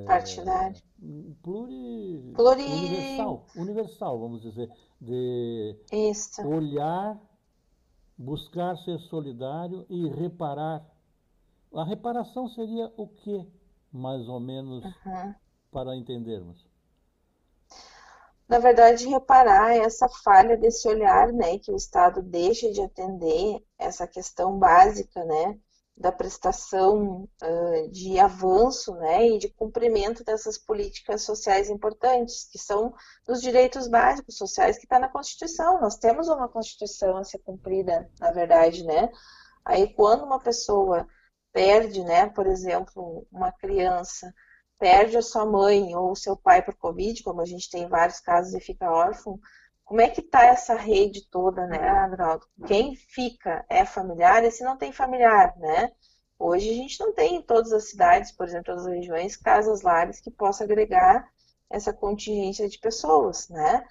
partidário, 0.07 0.81
pluri, 1.43 2.33
pluri... 2.33 2.63
universal, 2.63 3.45
universal, 3.55 4.19
vamos 4.19 4.41
dizer, 4.41 4.71
de 4.99 5.77
Isso. 5.91 6.41
olhar, 6.47 7.19
buscar 8.17 8.75
ser 8.77 8.99
solidário 9.01 9.85
e 9.87 10.07
reparar. 10.09 10.83
A 11.73 11.83
reparação 11.83 12.47
seria 12.49 12.91
o 12.97 13.07
que, 13.07 13.47
mais 13.91 14.27
ou 14.27 14.39
menos, 14.39 14.83
uhum. 14.83 15.35
para 15.71 15.95
entendermos? 15.95 16.70
Na 18.51 18.59
verdade, 18.59 19.07
reparar 19.07 19.77
essa 19.77 20.09
falha 20.09 20.57
desse 20.57 20.85
olhar, 20.85 21.31
né, 21.31 21.57
que 21.57 21.71
o 21.71 21.75
Estado 21.77 22.21
deixa 22.21 22.69
de 22.69 22.81
atender 22.81 23.63
essa 23.79 24.05
questão 24.05 24.59
básica, 24.59 25.23
né, 25.23 25.57
da 25.95 26.11
prestação 26.11 27.29
uh, 27.41 27.91
de 27.91 28.19
avanço, 28.19 28.93
né, 28.95 29.25
e 29.29 29.37
de 29.37 29.47
cumprimento 29.47 30.21
dessas 30.25 30.57
políticas 30.57 31.21
sociais 31.21 31.69
importantes, 31.69 32.49
que 32.51 32.59
são 32.59 32.93
dos 33.25 33.41
direitos 33.41 33.87
básicos 33.87 34.35
sociais 34.35 34.77
que 34.77 34.83
está 34.83 34.99
na 34.99 35.07
Constituição. 35.07 35.79
Nós 35.79 35.95
temos 35.95 36.27
uma 36.27 36.49
Constituição 36.49 37.15
a 37.15 37.23
ser 37.23 37.39
cumprida, 37.45 38.09
na 38.19 38.31
verdade, 38.33 38.83
né. 38.83 39.09
Aí, 39.63 39.93
quando 39.93 40.25
uma 40.25 40.41
pessoa 40.41 41.07
perde, 41.53 42.03
né, 42.03 42.27
por 42.27 42.47
exemplo, 42.47 43.25
uma 43.31 43.53
criança 43.53 44.29
perde 44.81 45.15
a 45.15 45.21
sua 45.21 45.45
mãe 45.45 45.95
ou 45.95 46.11
o 46.11 46.15
seu 46.15 46.35
pai 46.35 46.63
por 46.63 46.73
Covid, 46.73 47.21
como 47.21 47.39
a 47.39 47.45
gente 47.45 47.69
tem 47.69 47.87
vários 47.87 48.19
casos 48.19 48.55
e 48.55 48.59
fica 48.59 48.89
órfão, 48.89 49.39
como 49.85 50.01
é 50.01 50.09
que 50.09 50.21
está 50.21 50.43
essa 50.43 50.73
rede 50.73 51.27
toda, 51.29 51.67
né, 51.67 51.87
Adroaldo? 51.87 52.47
Quem 52.65 52.95
fica 52.95 53.63
é 53.69 53.85
familiar 53.85 54.43
e 54.43 54.49
se 54.49 54.63
não 54.63 54.75
tem 54.75 54.91
familiar, 54.91 55.55
né? 55.57 55.91
Hoje 56.39 56.67
a 56.67 56.73
gente 56.73 56.99
não 56.99 57.13
tem 57.13 57.35
em 57.35 57.41
todas 57.43 57.71
as 57.71 57.89
cidades, 57.89 58.31
por 58.31 58.47
exemplo, 58.47 58.65
todas 58.73 58.87
as 58.87 58.93
regiões, 58.93 59.37
casas 59.37 59.83
lares 59.83 60.19
que 60.19 60.31
possa 60.31 60.63
agregar 60.63 61.29
essa 61.69 61.93
contingência 61.93 62.67
de 62.67 62.79
pessoas, 62.79 63.49
né? 63.49 63.85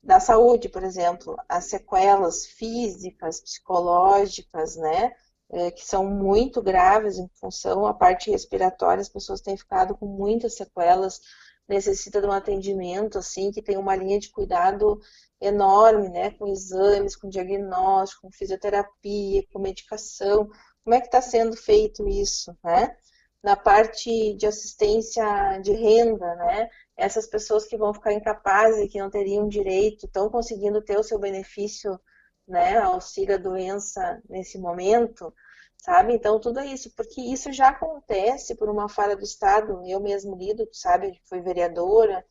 Da 0.00 0.20
saúde, 0.20 0.68
por 0.68 0.84
exemplo, 0.84 1.36
as 1.48 1.64
sequelas 1.64 2.46
físicas, 2.46 3.40
psicológicas, 3.40 4.76
né? 4.76 5.12
É, 5.50 5.70
que 5.70 5.84
são 5.84 6.04
muito 6.06 6.62
graves 6.62 7.18
em 7.18 7.28
função 7.40 7.86
à 7.86 7.94
parte 7.94 8.30
respiratória, 8.30 9.00
as 9.00 9.08
pessoas 9.08 9.40
têm 9.40 9.56
ficado 9.56 9.96
com 9.96 10.06
muitas 10.06 10.56
sequelas, 10.56 11.20
necessita 11.68 12.20
de 12.20 12.26
um 12.26 12.32
atendimento 12.32 13.18
assim 13.18 13.50
que 13.50 13.62
tem 13.62 13.76
uma 13.76 13.94
linha 13.94 14.18
de 14.18 14.30
cuidado 14.30 15.00
enorme, 15.40 16.08
né, 16.08 16.30
com 16.32 16.48
exames, 16.48 17.14
com 17.14 17.28
diagnóstico, 17.28 18.22
com 18.22 18.32
fisioterapia, 18.32 19.44
com 19.52 19.58
medicação. 19.58 20.48
Como 20.82 20.94
é 20.94 21.00
que 21.00 21.06
está 21.06 21.20
sendo 21.20 21.56
feito 21.56 22.08
isso, 22.08 22.56
né? 22.64 22.96
Na 23.42 23.54
parte 23.54 24.34
de 24.34 24.46
assistência 24.46 25.24
de 25.62 25.72
renda, 25.72 26.34
né? 26.36 26.68
Essas 26.96 27.26
pessoas 27.26 27.66
que 27.66 27.76
vão 27.76 27.94
ficar 27.94 28.12
incapazes 28.12 28.90
que 28.90 28.98
não 28.98 29.10
teriam 29.10 29.46
direito, 29.46 30.06
estão 30.06 30.28
conseguindo 30.30 30.82
ter 30.82 30.98
o 30.98 31.04
seu 31.04 31.18
benefício 31.18 32.00
né, 32.48 32.78
auxílio 32.78 33.34
à 33.34 33.38
doença 33.38 34.22
nesse 34.28 34.58
momento, 34.58 35.32
sabe? 35.76 36.14
Então, 36.14 36.40
tudo 36.40 36.60
isso, 36.60 36.90
porque 36.96 37.20
isso 37.20 37.52
já 37.52 37.68
acontece 37.68 38.54
por 38.54 38.68
uma 38.68 38.88
falha 38.88 39.16
do 39.16 39.22
Estado, 39.22 39.82
eu 39.86 40.00
mesmo 40.00 40.34
lido, 40.36 40.66
sabe, 40.72 41.20
fui 41.28 41.40
vereadora 41.40 42.24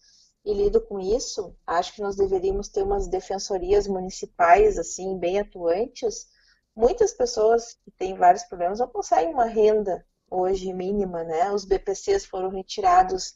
e 0.43 0.53
lido 0.53 0.81
com 0.81 0.99
isso, 0.99 1.55
acho 1.65 1.93
que 1.93 2.01
nós 2.01 2.15
deveríamos 2.15 2.69
ter 2.69 2.83
umas 2.83 3.07
defensorias 3.07 3.87
municipais, 3.87 4.77
assim, 4.77 5.17
bem 5.17 5.39
atuantes. 5.39 6.27
Muitas 6.75 7.11
pessoas 7.13 7.77
que 7.83 7.91
têm 7.91 8.15
vários 8.15 8.43
problemas 8.43 8.79
não 8.79 8.87
conseguem 8.87 9.33
uma 9.33 9.45
renda 9.45 10.05
hoje 10.29 10.73
mínima, 10.73 11.23
né? 11.23 11.51
Os 11.51 11.65
BPCs 11.65 12.25
foram 12.25 12.49
retirados 12.49 13.35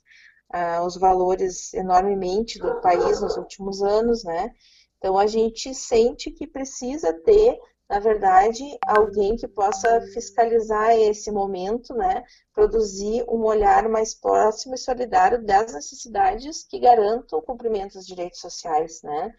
ah, 0.50 0.84
os 0.84 0.98
valores 0.98 1.74
enormemente 1.74 2.60
do 2.60 2.80
país 2.82 3.20
nos 3.22 3.38
últimos 3.38 3.82
anos, 3.82 4.24
né? 4.24 4.54
Então 5.02 5.18
a 5.18 5.26
gente 5.26 5.74
sente 5.74 6.30
que 6.30 6.46
precisa 6.46 7.12
ter, 7.12 7.60
na 7.90 8.00
verdade, 8.00 8.64
alguém 8.86 9.36
que 9.36 9.48
possa 9.48 10.00
fiscalizar 10.14 10.92
esse 10.92 11.32
momento, 11.32 11.96
né? 11.96 12.24
Produzir 12.54 13.26
um 13.28 13.44
olhar 13.44 13.90
mais 13.90 14.14
próximo 14.14 14.76
e 14.76 14.78
solidário 14.78 15.44
das 15.44 15.74
necessidades 15.74 16.64
que 16.64 16.80
garantam 16.80 17.40
o 17.40 17.42
cumprimento 17.42 17.94
dos 17.94 18.06
direitos 18.06 18.40
sociais, 18.40 19.02
né? 19.02 19.34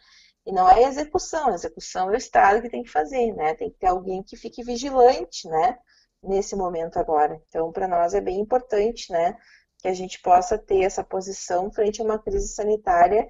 E 0.44 0.50
não 0.50 0.68
é 0.68 0.84
a 0.84 0.88
execução, 0.88 1.50
a 1.50 1.54
execução 1.54 2.10
é 2.10 2.14
o 2.14 2.16
Estado 2.16 2.60
que 2.60 2.68
tem 2.68 2.82
que 2.82 2.90
fazer, 2.90 3.32
né? 3.32 3.54
Tem 3.54 3.70
que 3.70 3.78
ter 3.78 3.86
alguém 3.86 4.20
que 4.20 4.36
fique 4.36 4.64
vigilante, 4.64 5.48
né? 5.48 5.78
Nesse 6.20 6.56
momento 6.56 6.98
agora. 6.98 7.40
Então, 7.48 7.70
para 7.70 7.86
nós 7.86 8.14
é 8.14 8.20
bem 8.20 8.40
importante, 8.40 9.12
né? 9.12 9.36
Que 9.78 9.86
a 9.86 9.94
gente 9.94 10.20
possa 10.20 10.58
ter 10.58 10.82
essa 10.82 11.04
posição 11.04 11.70
frente 11.70 12.02
a 12.02 12.04
uma 12.04 12.18
crise 12.18 12.48
sanitária 12.48 13.28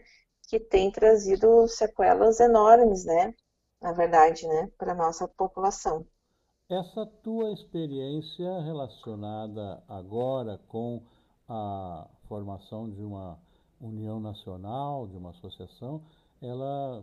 que 0.52 0.60
tem 0.60 0.90
trazido 0.90 1.66
sequelas 1.66 2.38
enormes, 2.38 3.06
né? 3.06 3.34
Na 3.80 3.92
verdade, 3.92 4.46
né, 4.46 4.70
para 4.76 4.94
nossa 4.94 5.26
população. 5.26 6.06
Essa 6.68 7.06
tua 7.06 7.50
experiência 7.52 8.60
relacionada 8.60 9.82
agora 9.88 10.60
com 10.68 11.02
a 11.48 12.06
formação 12.28 12.90
de 12.90 13.02
uma 13.02 13.38
união 13.80 14.20
nacional, 14.20 15.06
de 15.06 15.16
uma 15.16 15.30
associação, 15.30 16.02
ela 16.42 17.02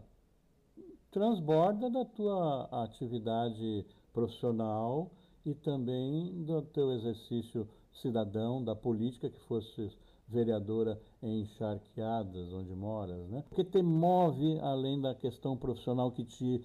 transborda 1.09 1.89
da 1.89 2.05
tua 2.05 2.69
atividade 2.83 3.83
profissional 4.13 5.09
e 5.43 5.55
também 5.55 6.43
do 6.43 6.61
teu 6.61 6.91
exercício 6.91 7.67
cidadão, 7.93 8.63
da 8.63 8.75
política 8.75 9.27
que 9.27 9.39
fosse 9.47 9.91
vereadora 10.29 10.99
em 11.21 11.45
Charqueadas, 11.57 12.53
onde 12.53 12.73
moras, 12.75 13.27
né? 13.29 13.43
O 13.51 13.55
que 13.55 13.63
te 13.63 13.81
move, 13.81 14.59
além 14.61 15.01
da 15.01 15.13
questão 15.15 15.57
profissional 15.57 16.11
que 16.11 16.23
te 16.23 16.63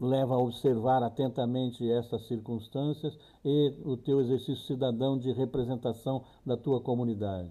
leva 0.00 0.34
a 0.34 0.38
observar 0.38 1.02
atentamente 1.02 1.90
essas 1.90 2.26
circunstâncias 2.26 3.16
e 3.44 3.74
o 3.84 3.96
teu 3.96 4.20
exercício 4.20 4.66
cidadão 4.66 5.18
de 5.18 5.32
representação 5.32 6.24
da 6.44 6.56
tua 6.56 6.80
comunidade? 6.80 7.50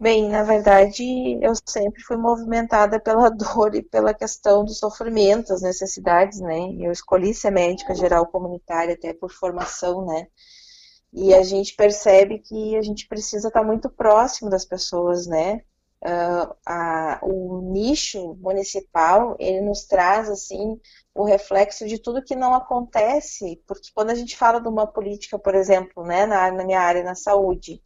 Bem, 0.00 0.28
na 0.28 0.42
verdade, 0.42 1.04
eu 1.40 1.52
sempre 1.64 2.02
fui 2.02 2.16
movimentada 2.16 2.98
pela 2.98 3.28
dor 3.30 3.76
e 3.76 3.82
pela 3.82 4.12
questão 4.12 4.64
do 4.64 4.72
sofrimento, 4.72 5.52
as 5.52 5.62
necessidades, 5.62 6.40
né? 6.40 6.72
Eu 6.80 6.90
escolhi 6.90 7.32
ser 7.32 7.52
médica 7.52 7.94
geral 7.94 8.26
comunitária 8.26 8.94
até 8.94 9.14
por 9.14 9.30
formação, 9.30 10.04
né? 10.04 10.26
E 11.12 11.34
a 11.34 11.42
gente 11.42 11.74
percebe 11.74 12.38
que 12.38 12.76
a 12.76 12.82
gente 12.82 13.06
precisa 13.06 13.48
estar 13.48 13.62
muito 13.62 13.90
próximo 13.90 14.48
das 14.48 14.64
pessoas, 14.64 15.26
né? 15.26 15.62
Uh, 16.04 16.56
a, 16.66 17.20
o 17.22 17.60
nicho 17.72 18.34
municipal 18.40 19.36
ele 19.38 19.60
nos 19.60 19.84
traz 19.84 20.28
assim 20.28 20.80
o 21.14 21.22
reflexo 21.22 21.86
de 21.86 21.96
tudo 21.96 22.24
que 22.24 22.34
não 22.34 22.54
acontece, 22.54 23.62
porque 23.68 23.90
quando 23.94 24.10
a 24.10 24.14
gente 24.16 24.36
fala 24.36 24.60
de 24.60 24.66
uma 24.66 24.84
política, 24.84 25.38
por 25.38 25.54
exemplo, 25.54 26.04
né, 26.04 26.26
na, 26.26 26.50
na 26.50 26.64
minha 26.64 26.80
área, 26.80 27.04
na 27.04 27.14
saúde, 27.14 27.80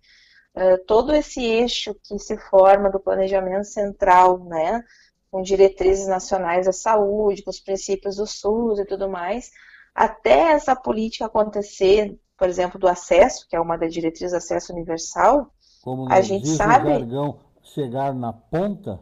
uh, 0.57 0.79
todo 0.87 1.15
esse 1.15 1.45
eixo 1.45 1.95
que 2.03 2.19
se 2.19 2.39
forma 2.39 2.91
do 2.91 3.01
planejamento 3.01 3.67
central, 3.67 4.43
né, 4.45 4.83
com 5.31 5.43
diretrizes 5.43 6.07
nacionais 6.07 6.65
da 6.67 6.73
saúde, 6.73 7.43
com 7.43 7.51
os 7.51 7.61
princípios 7.61 8.17
do 8.17 8.27
SUS 8.27 8.79
e 8.79 8.87
tudo 8.87 9.11
mais, 9.11 9.51
até 9.95 10.53
essa 10.53 10.75
política 10.75 11.27
acontecer 11.27 12.19
por 12.37 12.49
exemplo, 12.49 12.79
do 12.79 12.89
acesso, 12.89 13.47
que 13.49 13.57
é 13.57 13.61
uma 13.61 13.77
das 13.77 13.93
diretrizes 13.93 14.35
acesso 14.35 14.73
universal, 14.73 15.51
Como 15.83 16.11
a 16.13 16.21
gente 16.21 16.49
sabe. 16.49 16.91
Jargão, 16.91 17.39
chegar 17.63 18.15
na 18.15 18.33
ponta? 18.33 19.01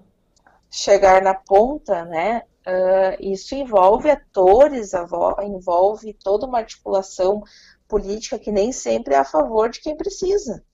Chegar 0.70 1.22
na 1.22 1.34
ponta, 1.34 2.04
né? 2.04 2.42
Uh, 2.66 3.16
isso 3.20 3.54
envolve 3.54 4.10
atores, 4.10 4.92
envolve 5.42 6.14
toda 6.14 6.46
uma 6.46 6.58
articulação 6.58 7.42
política 7.86 8.38
que 8.38 8.50
nem 8.50 8.72
sempre 8.72 9.14
é 9.14 9.18
a 9.18 9.24
favor 9.24 9.68
de 9.68 9.80
quem 9.80 9.96
precisa. 9.96 10.64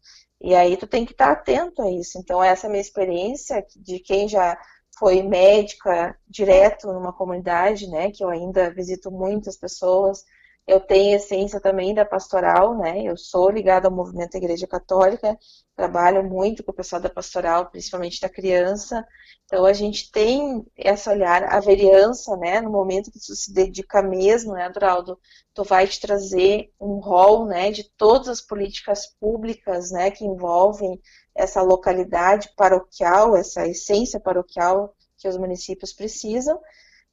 E 0.40 0.54
aí 0.54 0.76
tu 0.76 0.86
tem 0.86 1.04
que 1.04 1.12
estar 1.12 1.32
atento 1.32 1.82
a 1.82 1.90
isso. 1.90 2.18
Então, 2.18 2.42
essa 2.42 2.66
é 2.66 2.68
a 2.68 2.70
minha 2.70 2.80
experiência 2.80 3.64
de 3.76 3.98
quem 3.98 4.28
já 4.28 4.56
foi 4.98 5.22
médica 5.22 6.16
direto 6.28 6.86
numa 6.92 7.12
comunidade, 7.12 7.88
né, 7.88 8.10
que 8.10 8.22
eu 8.22 8.28
ainda 8.28 8.70
visito 8.70 9.10
muitas 9.10 9.56
pessoas, 9.56 10.24
eu 10.70 10.78
tenho 10.78 11.16
essência 11.16 11.60
também 11.60 11.92
da 11.92 12.04
pastoral, 12.04 12.78
né? 12.78 13.02
Eu 13.02 13.16
sou 13.16 13.50
ligada 13.50 13.88
ao 13.88 13.92
movimento 13.92 14.32
da 14.32 14.38
Igreja 14.38 14.68
Católica, 14.68 15.36
trabalho 15.74 16.22
muito 16.22 16.62
com 16.62 16.70
o 16.70 16.74
pessoal 16.74 17.02
da 17.02 17.10
pastoral, 17.10 17.68
principalmente 17.70 18.20
da 18.20 18.28
criança. 18.28 19.04
Então 19.46 19.66
a 19.66 19.72
gente 19.72 20.12
tem 20.12 20.64
essa 20.76 21.10
olhar, 21.10 21.42
a 21.42 21.58
vereança, 21.58 22.36
né? 22.36 22.60
No 22.60 22.70
momento 22.70 23.10
que 23.10 23.18
tu 23.18 23.34
se 23.34 23.52
dedica 23.52 24.00
mesmo, 24.00 24.52
né, 24.52 24.66
Adoraldo? 24.66 25.18
Tu 25.52 25.64
vai 25.64 25.88
te 25.88 26.00
trazer 26.00 26.72
um 26.80 27.00
rol, 27.00 27.46
né? 27.46 27.72
De 27.72 27.90
todas 27.96 28.28
as 28.28 28.40
políticas 28.40 29.08
públicas, 29.18 29.90
né? 29.90 30.12
Que 30.12 30.24
envolvem 30.24 31.00
essa 31.34 31.62
localidade 31.62 32.48
paroquial, 32.56 33.36
essa 33.36 33.66
essência 33.66 34.20
paroquial 34.20 34.94
que 35.18 35.26
os 35.26 35.36
municípios 35.36 35.92
precisam 35.92 36.60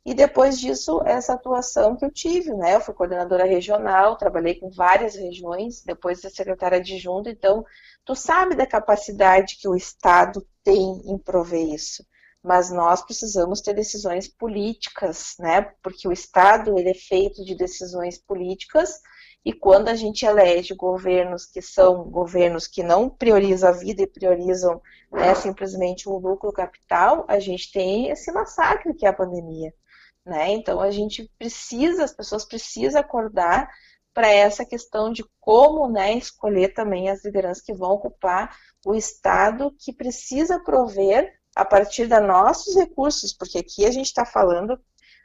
E 0.08 0.14
depois 0.14 0.58
disso, 0.58 1.02
essa 1.06 1.34
atuação 1.34 1.98
que 1.98 2.06
eu 2.06 2.10
tive, 2.10 2.54
né? 2.54 2.76
Eu 2.76 2.80
fui 2.80 2.94
coordenadora 2.94 3.44
regional, 3.44 4.16
trabalhei 4.16 4.56
com 4.56 4.70
várias 4.70 5.16
regiões, 5.16 5.84
depois 5.84 6.22
de 6.22 6.30
secretária 6.30 6.78
adjunta, 6.78 7.30
então 7.30 7.66
tu 8.06 8.16
sabe 8.16 8.56
da 8.56 8.66
capacidade 8.66 9.58
que 9.60 9.68
o 9.68 9.76
Estado 9.76 10.48
tem 10.64 11.02
em 11.06 11.18
prover 11.18 11.74
isso. 11.74 12.06
Mas 12.42 12.72
nós 12.72 13.02
precisamos 13.04 13.60
ter 13.60 13.74
decisões 13.74 14.30
políticas, 14.30 15.36
né? 15.40 15.74
Porque 15.84 16.08
o 16.08 16.14
Estado 16.14 16.80
ele 16.80 16.92
é 16.92 16.94
feito 16.94 17.44
de 17.44 17.54
decisões 17.54 18.18
políticas 18.18 19.02
e 19.44 19.52
quando 19.52 19.90
a 19.90 19.96
gente 19.96 20.26
elege 20.26 20.74
governos 20.74 21.46
que 21.46 21.62
são 21.62 22.10
governos 22.10 22.66
que 22.66 22.82
não 22.82 23.10
priorizam 23.10 23.70
a 23.70 23.74
vida 23.74 24.04
e 24.04 24.08
priorizam 24.08 24.82
né, 25.12 25.36
simplesmente 25.36 26.08
o 26.08 26.18
lucro 26.18 26.54
capital, 26.54 27.26
a 27.28 27.40
gente 27.40 27.74
tem 27.74 28.10
esse 28.10 28.32
massacre 28.32 28.94
que 28.94 29.06
é 29.06 29.10
a 29.10 29.14
pandemia. 29.14 29.74
Né? 30.28 30.52
Então 30.52 30.82
a 30.82 30.92
gente 30.92 31.32
precisa, 31.40 32.04
as 32.04 32.14
pessoas 32.14 32.44
precisam 32.44 33.00
acordar 33.00 33.70
para 34.14 34.28
essa 34.28 34.66
questão 34.66 35.10
de 35.10 35.24
como 35.40 35.90
né, 35.90 36.14
escolher 36.16 36.74
também 36.74 37.10
as 37.10 37.24
lideranças 37.24 37.64
que 37.64 37.74
vão 37.74 37.92
ocupar 37.92 38.54
o 38.86 38.94
Estado 38.94 39.74
que 39.80 39.94
precisa 39.94 40.60
prover 40.60 41.34
a 41.56 41.64
partir 41.64 42.08
dos 42.08 42.22
nossos 42.22 42.76
recursos, 42.76 43.32
porque 43.32 43.60
aqui 43.60 43.86
a 43.86 43.92
gente 43.92 44.08
está 44.08 44.26
falando 44.26 44.78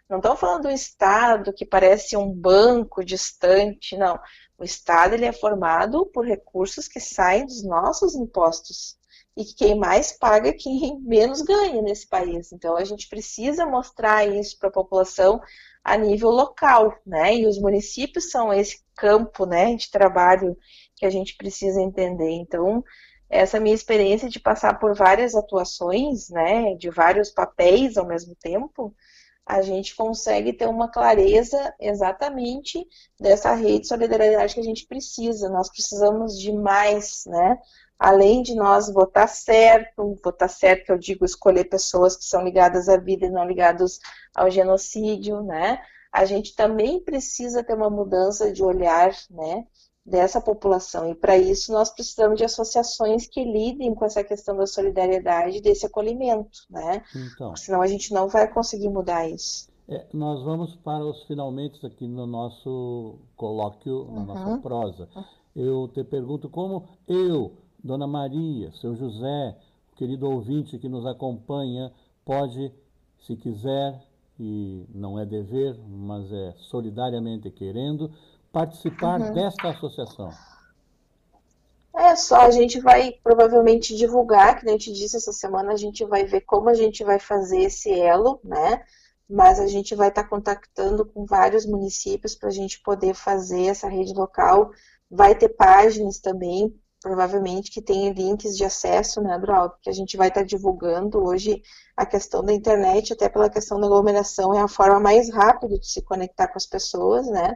não 0.09 0.18
estamos 0.18 0.40
falando 0.40 0.62
do 0.64 0.70
Estado 0.70 1.53
que 1.53 1.64
parece 1.64 2.16
um 2.16 2.30
banco 2.30 3.03
distante, 3.03 3.96
não. 3.96 4.20
O 4.59 4.62
Estado 4.62 5.14
ele 5.14 5.24
é 5.24 5.32
formado 5.32 6.05
por 6.07 6.26
recursos 6.26 6.86
que 6.86 7.00
saem 7.00 7.46
dos 7.46 7.64
nossos 7.64 8.14
impostos. 8.14 8.98
E 9.36 9.44
que 9.44 9.54
quem 9.54 9.74
mais 9.74 10.12
paga 10.12 10.50
é 10.50 10.52
quem 10.52 11.00
menos 11.00 11.40
ganha 11.42 11.80
nesse 11.80 12.06
país. 12.06 12.52
Então 12.52 12.76
a 12.76 12.84
gente 12.84 13.08
precisa 13.08 13.64
mostrar 13.64 14.26
isso 14.28 14.58
para 14.58 14.68
a 14.68 14.72
população 14.72 15.40
a 15.82 15.96
nível 15.96 16.30
local, 16.30 16.94
né? 17.04 17.34
E 17.36 17.46
os 17.46 17.58
municípios 17.58 18.30
são 18.30 18.52
esse 18.52 18.82
campo, 18.94 19.46
né, 19.46 19.74
de 19.74 19.90
trabalho 19.90 20.56
que 20.96 21.06
a 21.06 21.10
gente 21.10 21.36
precisa 21.36 21.80
entender. 21.80 22.30
Então, 22.30 22.84
essa 23.28 23.58
minha 23.58 23.74
experiência 23.74 24.28
de 24.28 24.38
passar 24.38 24.78
por 24.78 24.94
várias 24.94 25.34
atuações, 25.34 26.28
né, 26.28 26.74
de 26.74 26.90
vários 26.90 27.30
papéis 27.30 27.96
ao 27.96 28.06
mesmo 28.06 28.34
tempo, 28.36 28.94
a 29.47 29.61
gente 29.61 29.95
consegue 29.97 30.53
ter 30.53 30.68
uma 30.68 30.88
clareza 30.88 31.74
exatamente 31.80 32.86
dessa 33.18 33.53
rede 33.55 33.80
de 33.80 33.88
solidariedade 33.88 34.55
que 34.55 34.61
a 34.61 34.64
gente 34.64 34.86
precisa. 34.86 35.49
Nós 35.49 35.68
precisamos 35.68 36.38
de 36.38 36.53
mais, 36.53 37.24
né? 37.26 37.59
Além 37.99 38.43
de 38.43 38.55
nós 38.55 38.93
votar 38.93 39.28
certo, 39.28 40.18
votar 40.24 40.49
certo 40.49 40.86
que 40.86 40.93
eu 40.93 40.99
digo 40.99 41.24
escolher 41.24 41.64
pessoas 41.64 42.16
que 42.16 42.24
são 42.24 42.43
ligadas 42.43 42.88
à 42.88 42.97
vida 42.97 43.26
e 43.26 43.30
não 43.30 43.47
ligadas 43.47 43.99
ao 44.34 44.51
genocídio, 44.51 45.43
né? 45.43 45.80
A 46.12 46.24
gente 46.24 46.55
também 46.55 47.01
precisa 47.01 47.64
ter 47.64 47.74
uma 47.74 47.90
mudança 47.90 48.53
de 48.53 48.62
olhar, 48.62 49.12
né? 49.30 49.64
Dessa 50.05 50.40
população. 50.40 51.09
E 51.09 51.14
para 51.14 51.36
isso 51.38 51.72
nós 51.72 51.90
precisamos 51.90 52.36
de 52.38 52.44
associações 52.44 53.26
que 53.26 53.44
lidem 53.44 53.94
com 53.94 54.05
essa 54.05 54.24
questão 54.24 54.57
da 54.57 54.66
solidariedade, 54.66 55.61
desse 55.61 55.86
acolhimento, 55.86 56.61
né? 56.68 57.05
Então, 57.14 57.55
senão 57.57 57.80
a 57.80 57.86
gente 57.86 58.12
não 58.12 58.28
vai 58.28 58.48
conseguir 58.53 58.88
mudar 58.88 59.28
isso. 59.28 59.70
É, 59.88 60.07
nós 60.12 60.42
vamos 60.42 60.74
para 60.76 61.05
os 61.05 61.22
finalmente 61.24 61.84
aqui 61.84 62.07
no 62.07 62.26
nosso 62.26 63.18
colóquio, 63.36 64.05
na 64.07 64.20
uhum. 64.20 64.24
nossa 64.24 64.59
prosa. 64.59 65.09
Eu 65.55 65.88
te 65.88 66.03
pergunto 66.03 66.48
como 66.48 66.84
eu, 67.07 67.53
Dona 67.82 68.07
Maria, 68.07 68.72
seu 68.80 68.94
José, 68.96 69.57
querido 69.96 70.28
ouvinte 70.28 70.78
que 70.78 70.88
nos 70.88 71.05
acompanha, 71.05 71.92
pode, 72.24 72.72
se 73.20 73.36
quiser, 73.36 74.00
e 74.38 74.86
não 74.92 75.18
é 75.18 75.26
dever, 75.26 75.78
mas 75.86 76.32
é 76.32 76.55
solidariamente 76.57 77.50
querendo, 77.50 78.11
participar 78.53 79.20
uhum. 79.20 79.32
desta 79.32 79.70
associação? 79.70 80.30
É 81.94 82.16
só, 82.16 82.42
a 82.42 82.50
gente 82.50 82.80
vai 82.80 83.12
provavelmente 83.22 83.94
divulgar, 83.96 84.59
que 84.59 84.66
a 84.66 84.72
gente 84.72 84.92
disse 84.92 85.16
essa 85.16 85.32
semana, 85.32 85.72
a 85.72 85.76
gente 85.76 86.05
vai 86.05 86.24
ver 86.24 86.40
como 86.42 86.68
a 86.68 86.74
gente 86.74 87.05
vai 87.05 87.18
fazer 87.18 87.61
esse 87.62 87.90
elo, 87.92 88.40
né? 88.42 88.82
Mas 89.28 89.61
a 89.61 89.66
gente 89.66 89.94
vai 89.94 90.09
estar 90.09 90.22
tá 90.24 90.28
contactando 90.28 91.05
com 91.05 91.26
vários 91.26 91.66
municípios 91.66 92.34
para 92.34 92.48
a 92.48 92.53
gente 92.53 92.80
poder 92.82 93.14
fazer 93.14 93.66
essa 93.66 93.88
rede 93.88 94.12
local. 94.14 94.70
Vai 95.11 95.34
ter 95.34 95.50
páginas 95.50 96.18
também, 96.18 96.74
provavelmente, 97.00 97.70
que 97.70 97.82
tem 97.82 98.11
links 98.12 98.57
de 98.57 98.64
acesso, 98.64 99.20
né, 99.20 99.34
Adroaldo? 99.34 99.74
Que 99.82 99.90
a 99.90 99.94
gente 99.94 100.16
vai 100.16 100.28
estar 100.28 100.40
tá 100.40 100.46
divulgando 100.46 101.22
hoje 101.22 101.62
a 101.94 102.07
questão 102.07 102.42
da 102.42 102.55
internet, 102.55 103.12
até 103.12 103.28
pela 103.28 103.50
questão 103.50 103.78
da 103.78 103.86
aglomeração, 103.86 104.55
é 104.55 104.61
a 104.61 104.68
forma 104.68 104.98
mais 104.98 105.30
rápida 105.30 105.78
de 105.78 105.86
se 105.86 106.00
conectar 106.03 106.48
com 106.48 106.57
as 106.57 106.66
pessoas, 106.66 107.26
né? 107.28 107.55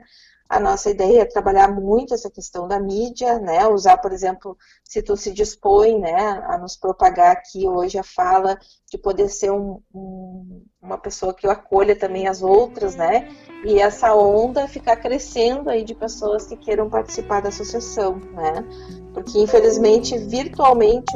A 0.49 0.61
nossa 0.61 0.91
ideia 0.91 1.23
é 1.23 1.25
trabalhar 1.25 1.69
muito 1.69 2.15
essa 2.15 2.31
questão 2.31 2.69
da 2.69 2.79
mídia, 2.79 3.39
né? 3.39 3.67
Usar, 3.67 3.99
por 3.99 4.13
exemplo, 4.13 4.57
se 4.85 5.03
tu 5.03 5.17
se 5.17 5.33
dispõe, 5.33 5.99
né, 5.99 6.15
a 6.47 6.57
nos 6.57 6.77
propagar 6.77 7.33
aqui 7.33 7.67
hoje 7.67 7.99
a 7.99 8.05
fala 8.05 8.57
de 8.89 8.97
poder 8.97 9.29
ser 9.29 9.51
um, 9.51 9.81
um, 9.93 10.65
uma 10.81 10.97
pessoa 10.97 11.35
que 11.35 11.47
acolha 11.49 11.97
também 11.97 12.29
as 12.29 12.43
outras, 12.43 12.95
né? 12.95 13.29
E 13.65 13.81
essa 13.81 14.15
onda 14.15 14.69
ficar 14.69 14.97
crescendo 14.97 15.69
aí 15.69 15.83
de 15.83 15.95
pessoas 15.95 16.47
que 16.47 16.57
queiram 16.57 16.89
participar 16.89 17.43
da 17.43 17.49
associação, 17.49 18.15
né? 18.33 18.65
Porque 19.13 19.41
infelizmente 19.41 20.17
virtualmente, 20.17 21.13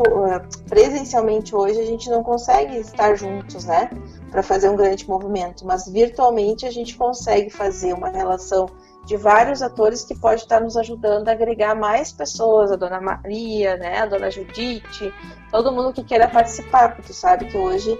presencialmente 0.68 1.55
hoje 1.55 1.81
a 1.81 1.87
gente 1.87 2.11
não 2.11 2.24
consegue 2.24 2.78
estar 2.78 3.14
juntos, 3.14 3.64
né? 3.64 3.89
Para 4.33 4.43
fazer 4.43 4.68
um 4.68 4.76
grande 4.76 5.09
movimento, 5.09 5.64
mas 5.64 5.87
virtualmente 5.89 6.66
a 6.66 6.70
gente 6.72 6.97
consegue 6.97 7.51
fazer 7.51 7.93
uma 7.93 8.09
relação 8.09 8.66
de 9.11 9.16
vários 9.16 9.61
atores 9.61 10.04
que 10.04 10.14
pode 10.14 10.42
estar 10.42 10.61
nos 10.61 10.76
ajudando 10.76 11.28
a 11.28 11.32
agregar 11.32 11.74
mais 11.74 12.12
pessoas, 12.12 12.70
a 12.70 12.76
Dona 12.76 13.00
Maria, 13.00 13.76
né, 13.76 13.98
a 13.98 14.06
Dona 14.06 14.30
Judite, 14.30 15.12
todo 15.50 15.72
mundo 15.72 15.92
que 15.92 16.04
queira 16.04 16.28
participar, 16.28 16.94
porque 16.94 17.12
sabe 17.12 17.46
que 17.46 17.58
hoje 17.58 17.98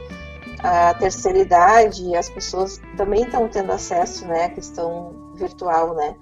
a 0.61 0.95
terceira 0.95 1.41
idade 1.41 2.15
as 2.15 2.31
pessoas 2.31 2.81
também 2.97 3.23
estão 3.23 3.49
tendo 3.49 3.73
acesso, 3.73 4.25
né, 4.25 4.45
à 4.45 4.51
questão 4.51 5.35
virtual, 5.35 5.97
né. 5.97 6.15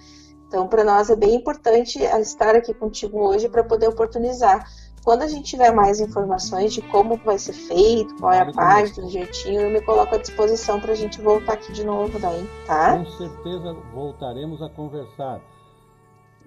Então, 0.47 0.67
para 0.67 0.83
nós 0.83 1.11
é 1.11 1.17
bem 1.17 1.35
importante 1.35 2.03
estar 2.03 2.57
aqui 2.57 2.73
contigo 2.73 3.21
hoje 3.21 3.47
para 3.47 3.63
poder 3.63 3.89
oportunizar 3.89 4.65
quando 5.05 5.23
a 5.23 5.29
gente 5.29 5.45
tiver 5.45 5.73
mais 5.73 6.01
informações 6.01 6.73
de 6.73 6.83
como 6.83 7.17
vai 7.17 7.39
ser 7.39 7.53
feito, 7.53 8.15
qual 8.17 8.33
é 8.33 8.41
a 8.41 8.53
página, 8.53 9.07
do 9.07 9.11
jeitinho, 9.11 9.63
eu 9.63 9.71
me 9.71 9.81
coloco 9.81 10.15
à 10.15 10.19
disposição 10.19 10.81
para 10.81 10.93
a 10.93 10.97
gente 10.97 11.21
voltar 11.21 11.55
aqui 11.55 11.73
de 11.73 11.85
novo 11.85 12.19
daí, 12.19 12.49
tá? 12.67 12.99
Com 12.99 13.11
certeza 13.13 13.77
voltaremos 13.95 14.63
a 14.63 14.69
conversar. 14.69 15.41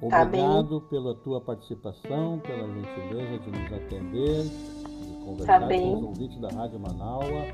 Tá 0.10 0.24
Obrigado 0.24 0.82
tá 0.82 0.88
pela 0.90 1.16
tua 1.16 1.40
participação, 1.40 2.40
pela 2.40 2.68
gentileza 2.68 3.38
de 3.40 3.52
nos 3.52 3.74
atender, 3.74 4.44
de 4.44 5.26
conversar 5.26 5.60
tá 5.60 5.68
com 5.68 5.94
os 5.94 6.04
ouvintes 6.04 6.42
da 6.42 6.50
Rádio 6.50 6.80
Manaua, 6.80 7.46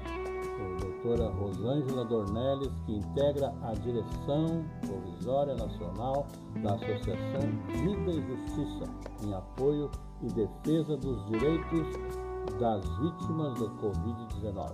a 0.57 0.79
doutora 0.79 1.29
Rosângela 1.29 2.05
Dornelles, 2.05 2.71
que 2.85 2.95
integra 2.95 3.53
a 3.63 3.73
direção 3.73 4.65
provisória 4.85 5.55
nacional 5.55 6.25
da 6.63 6.75
Associação 6.75 7.41
Vida 7.67 8.11
e 8.11 8.21
Justiça, 8.21 8.91
em 9.23 9.33
apoio 9.33 9.91
e 10.21 10.27
defesa 10.27 10.97
dos 10.97 11.25
direitos 11.27 11.87
das 12.59 12.83
vítimas 12.99 13.53
do 13.59 13.69
Covid-19. 13.81 14.73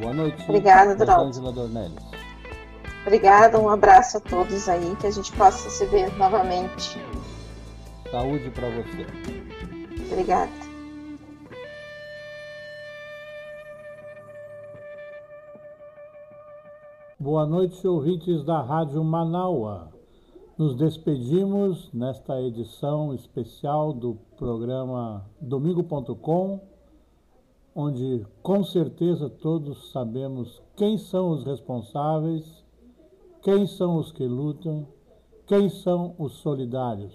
Boa 0.00 0.14
noite. 0.14 0.42
Obrigada, 0.48 1.04
Rosângela 1.04 1.52
Dornelles. 1.52 2.08
Obrigada, 3.02 3.58
um 3.58 3.68
abraço 3.68 4.18
a 4.18 4.20
todos 4.20 4.68
aí, 4.68 4.94
que 4.96 5.06
a 5.06 5.10
gente 5.10 5.32
possa 5.32 5.68
se 5.70 5.84
ver 5.86 6.14
novamente. 6.16 7.00
Saúde 8.10 8.50
para 8.50 8.68
você. 8.70 9.06
Obrigada. 10.10 10.50
Boa 17.18 17.44
noite, 17.46 17.86
ouvintes 17.86 18.44
da 18.44 18.62
Rádio 18.62 19.02
Manaua. 19.02 19.97
Nos 20.58 20.74
despedimos 20.74 21.88
nesta 21.92 22.42
edição 22.42 23.14
especial 23.14 23.92
do 23.92 24.18
programa 24.36 25.24
Domingo.com, 25.40 26.58
onde 27.72 28.26
com 28.42 28.64
certeza 28.64 29.30
todos 29.30 29.92
sabemos 29.92 30.60
quem 30.74 30.98
são 30.98 31.30
os 31.30 31.44
responsáveis, 31.44 32.64
quem 33.40 33.68
são 33.68 33.98
os 33.98 34.10
que 34.10 34.26
lutam, 34.26 34.84
quem 35.46 35.68
são 35.68 36.16
os 36.18 36.32
solidários. 36.38 37.14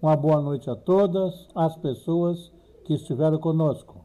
Uma 0.00 0.16
boa 0.16 0.40
noite 0.40 0.70
a 0.70 0.74
todas 0.74 1.46
as 1.54 1.76
pessoas 1.76 2.50
que 2.86 2.94
estiveram 2.94 3.36
conosco. 3.36 4.03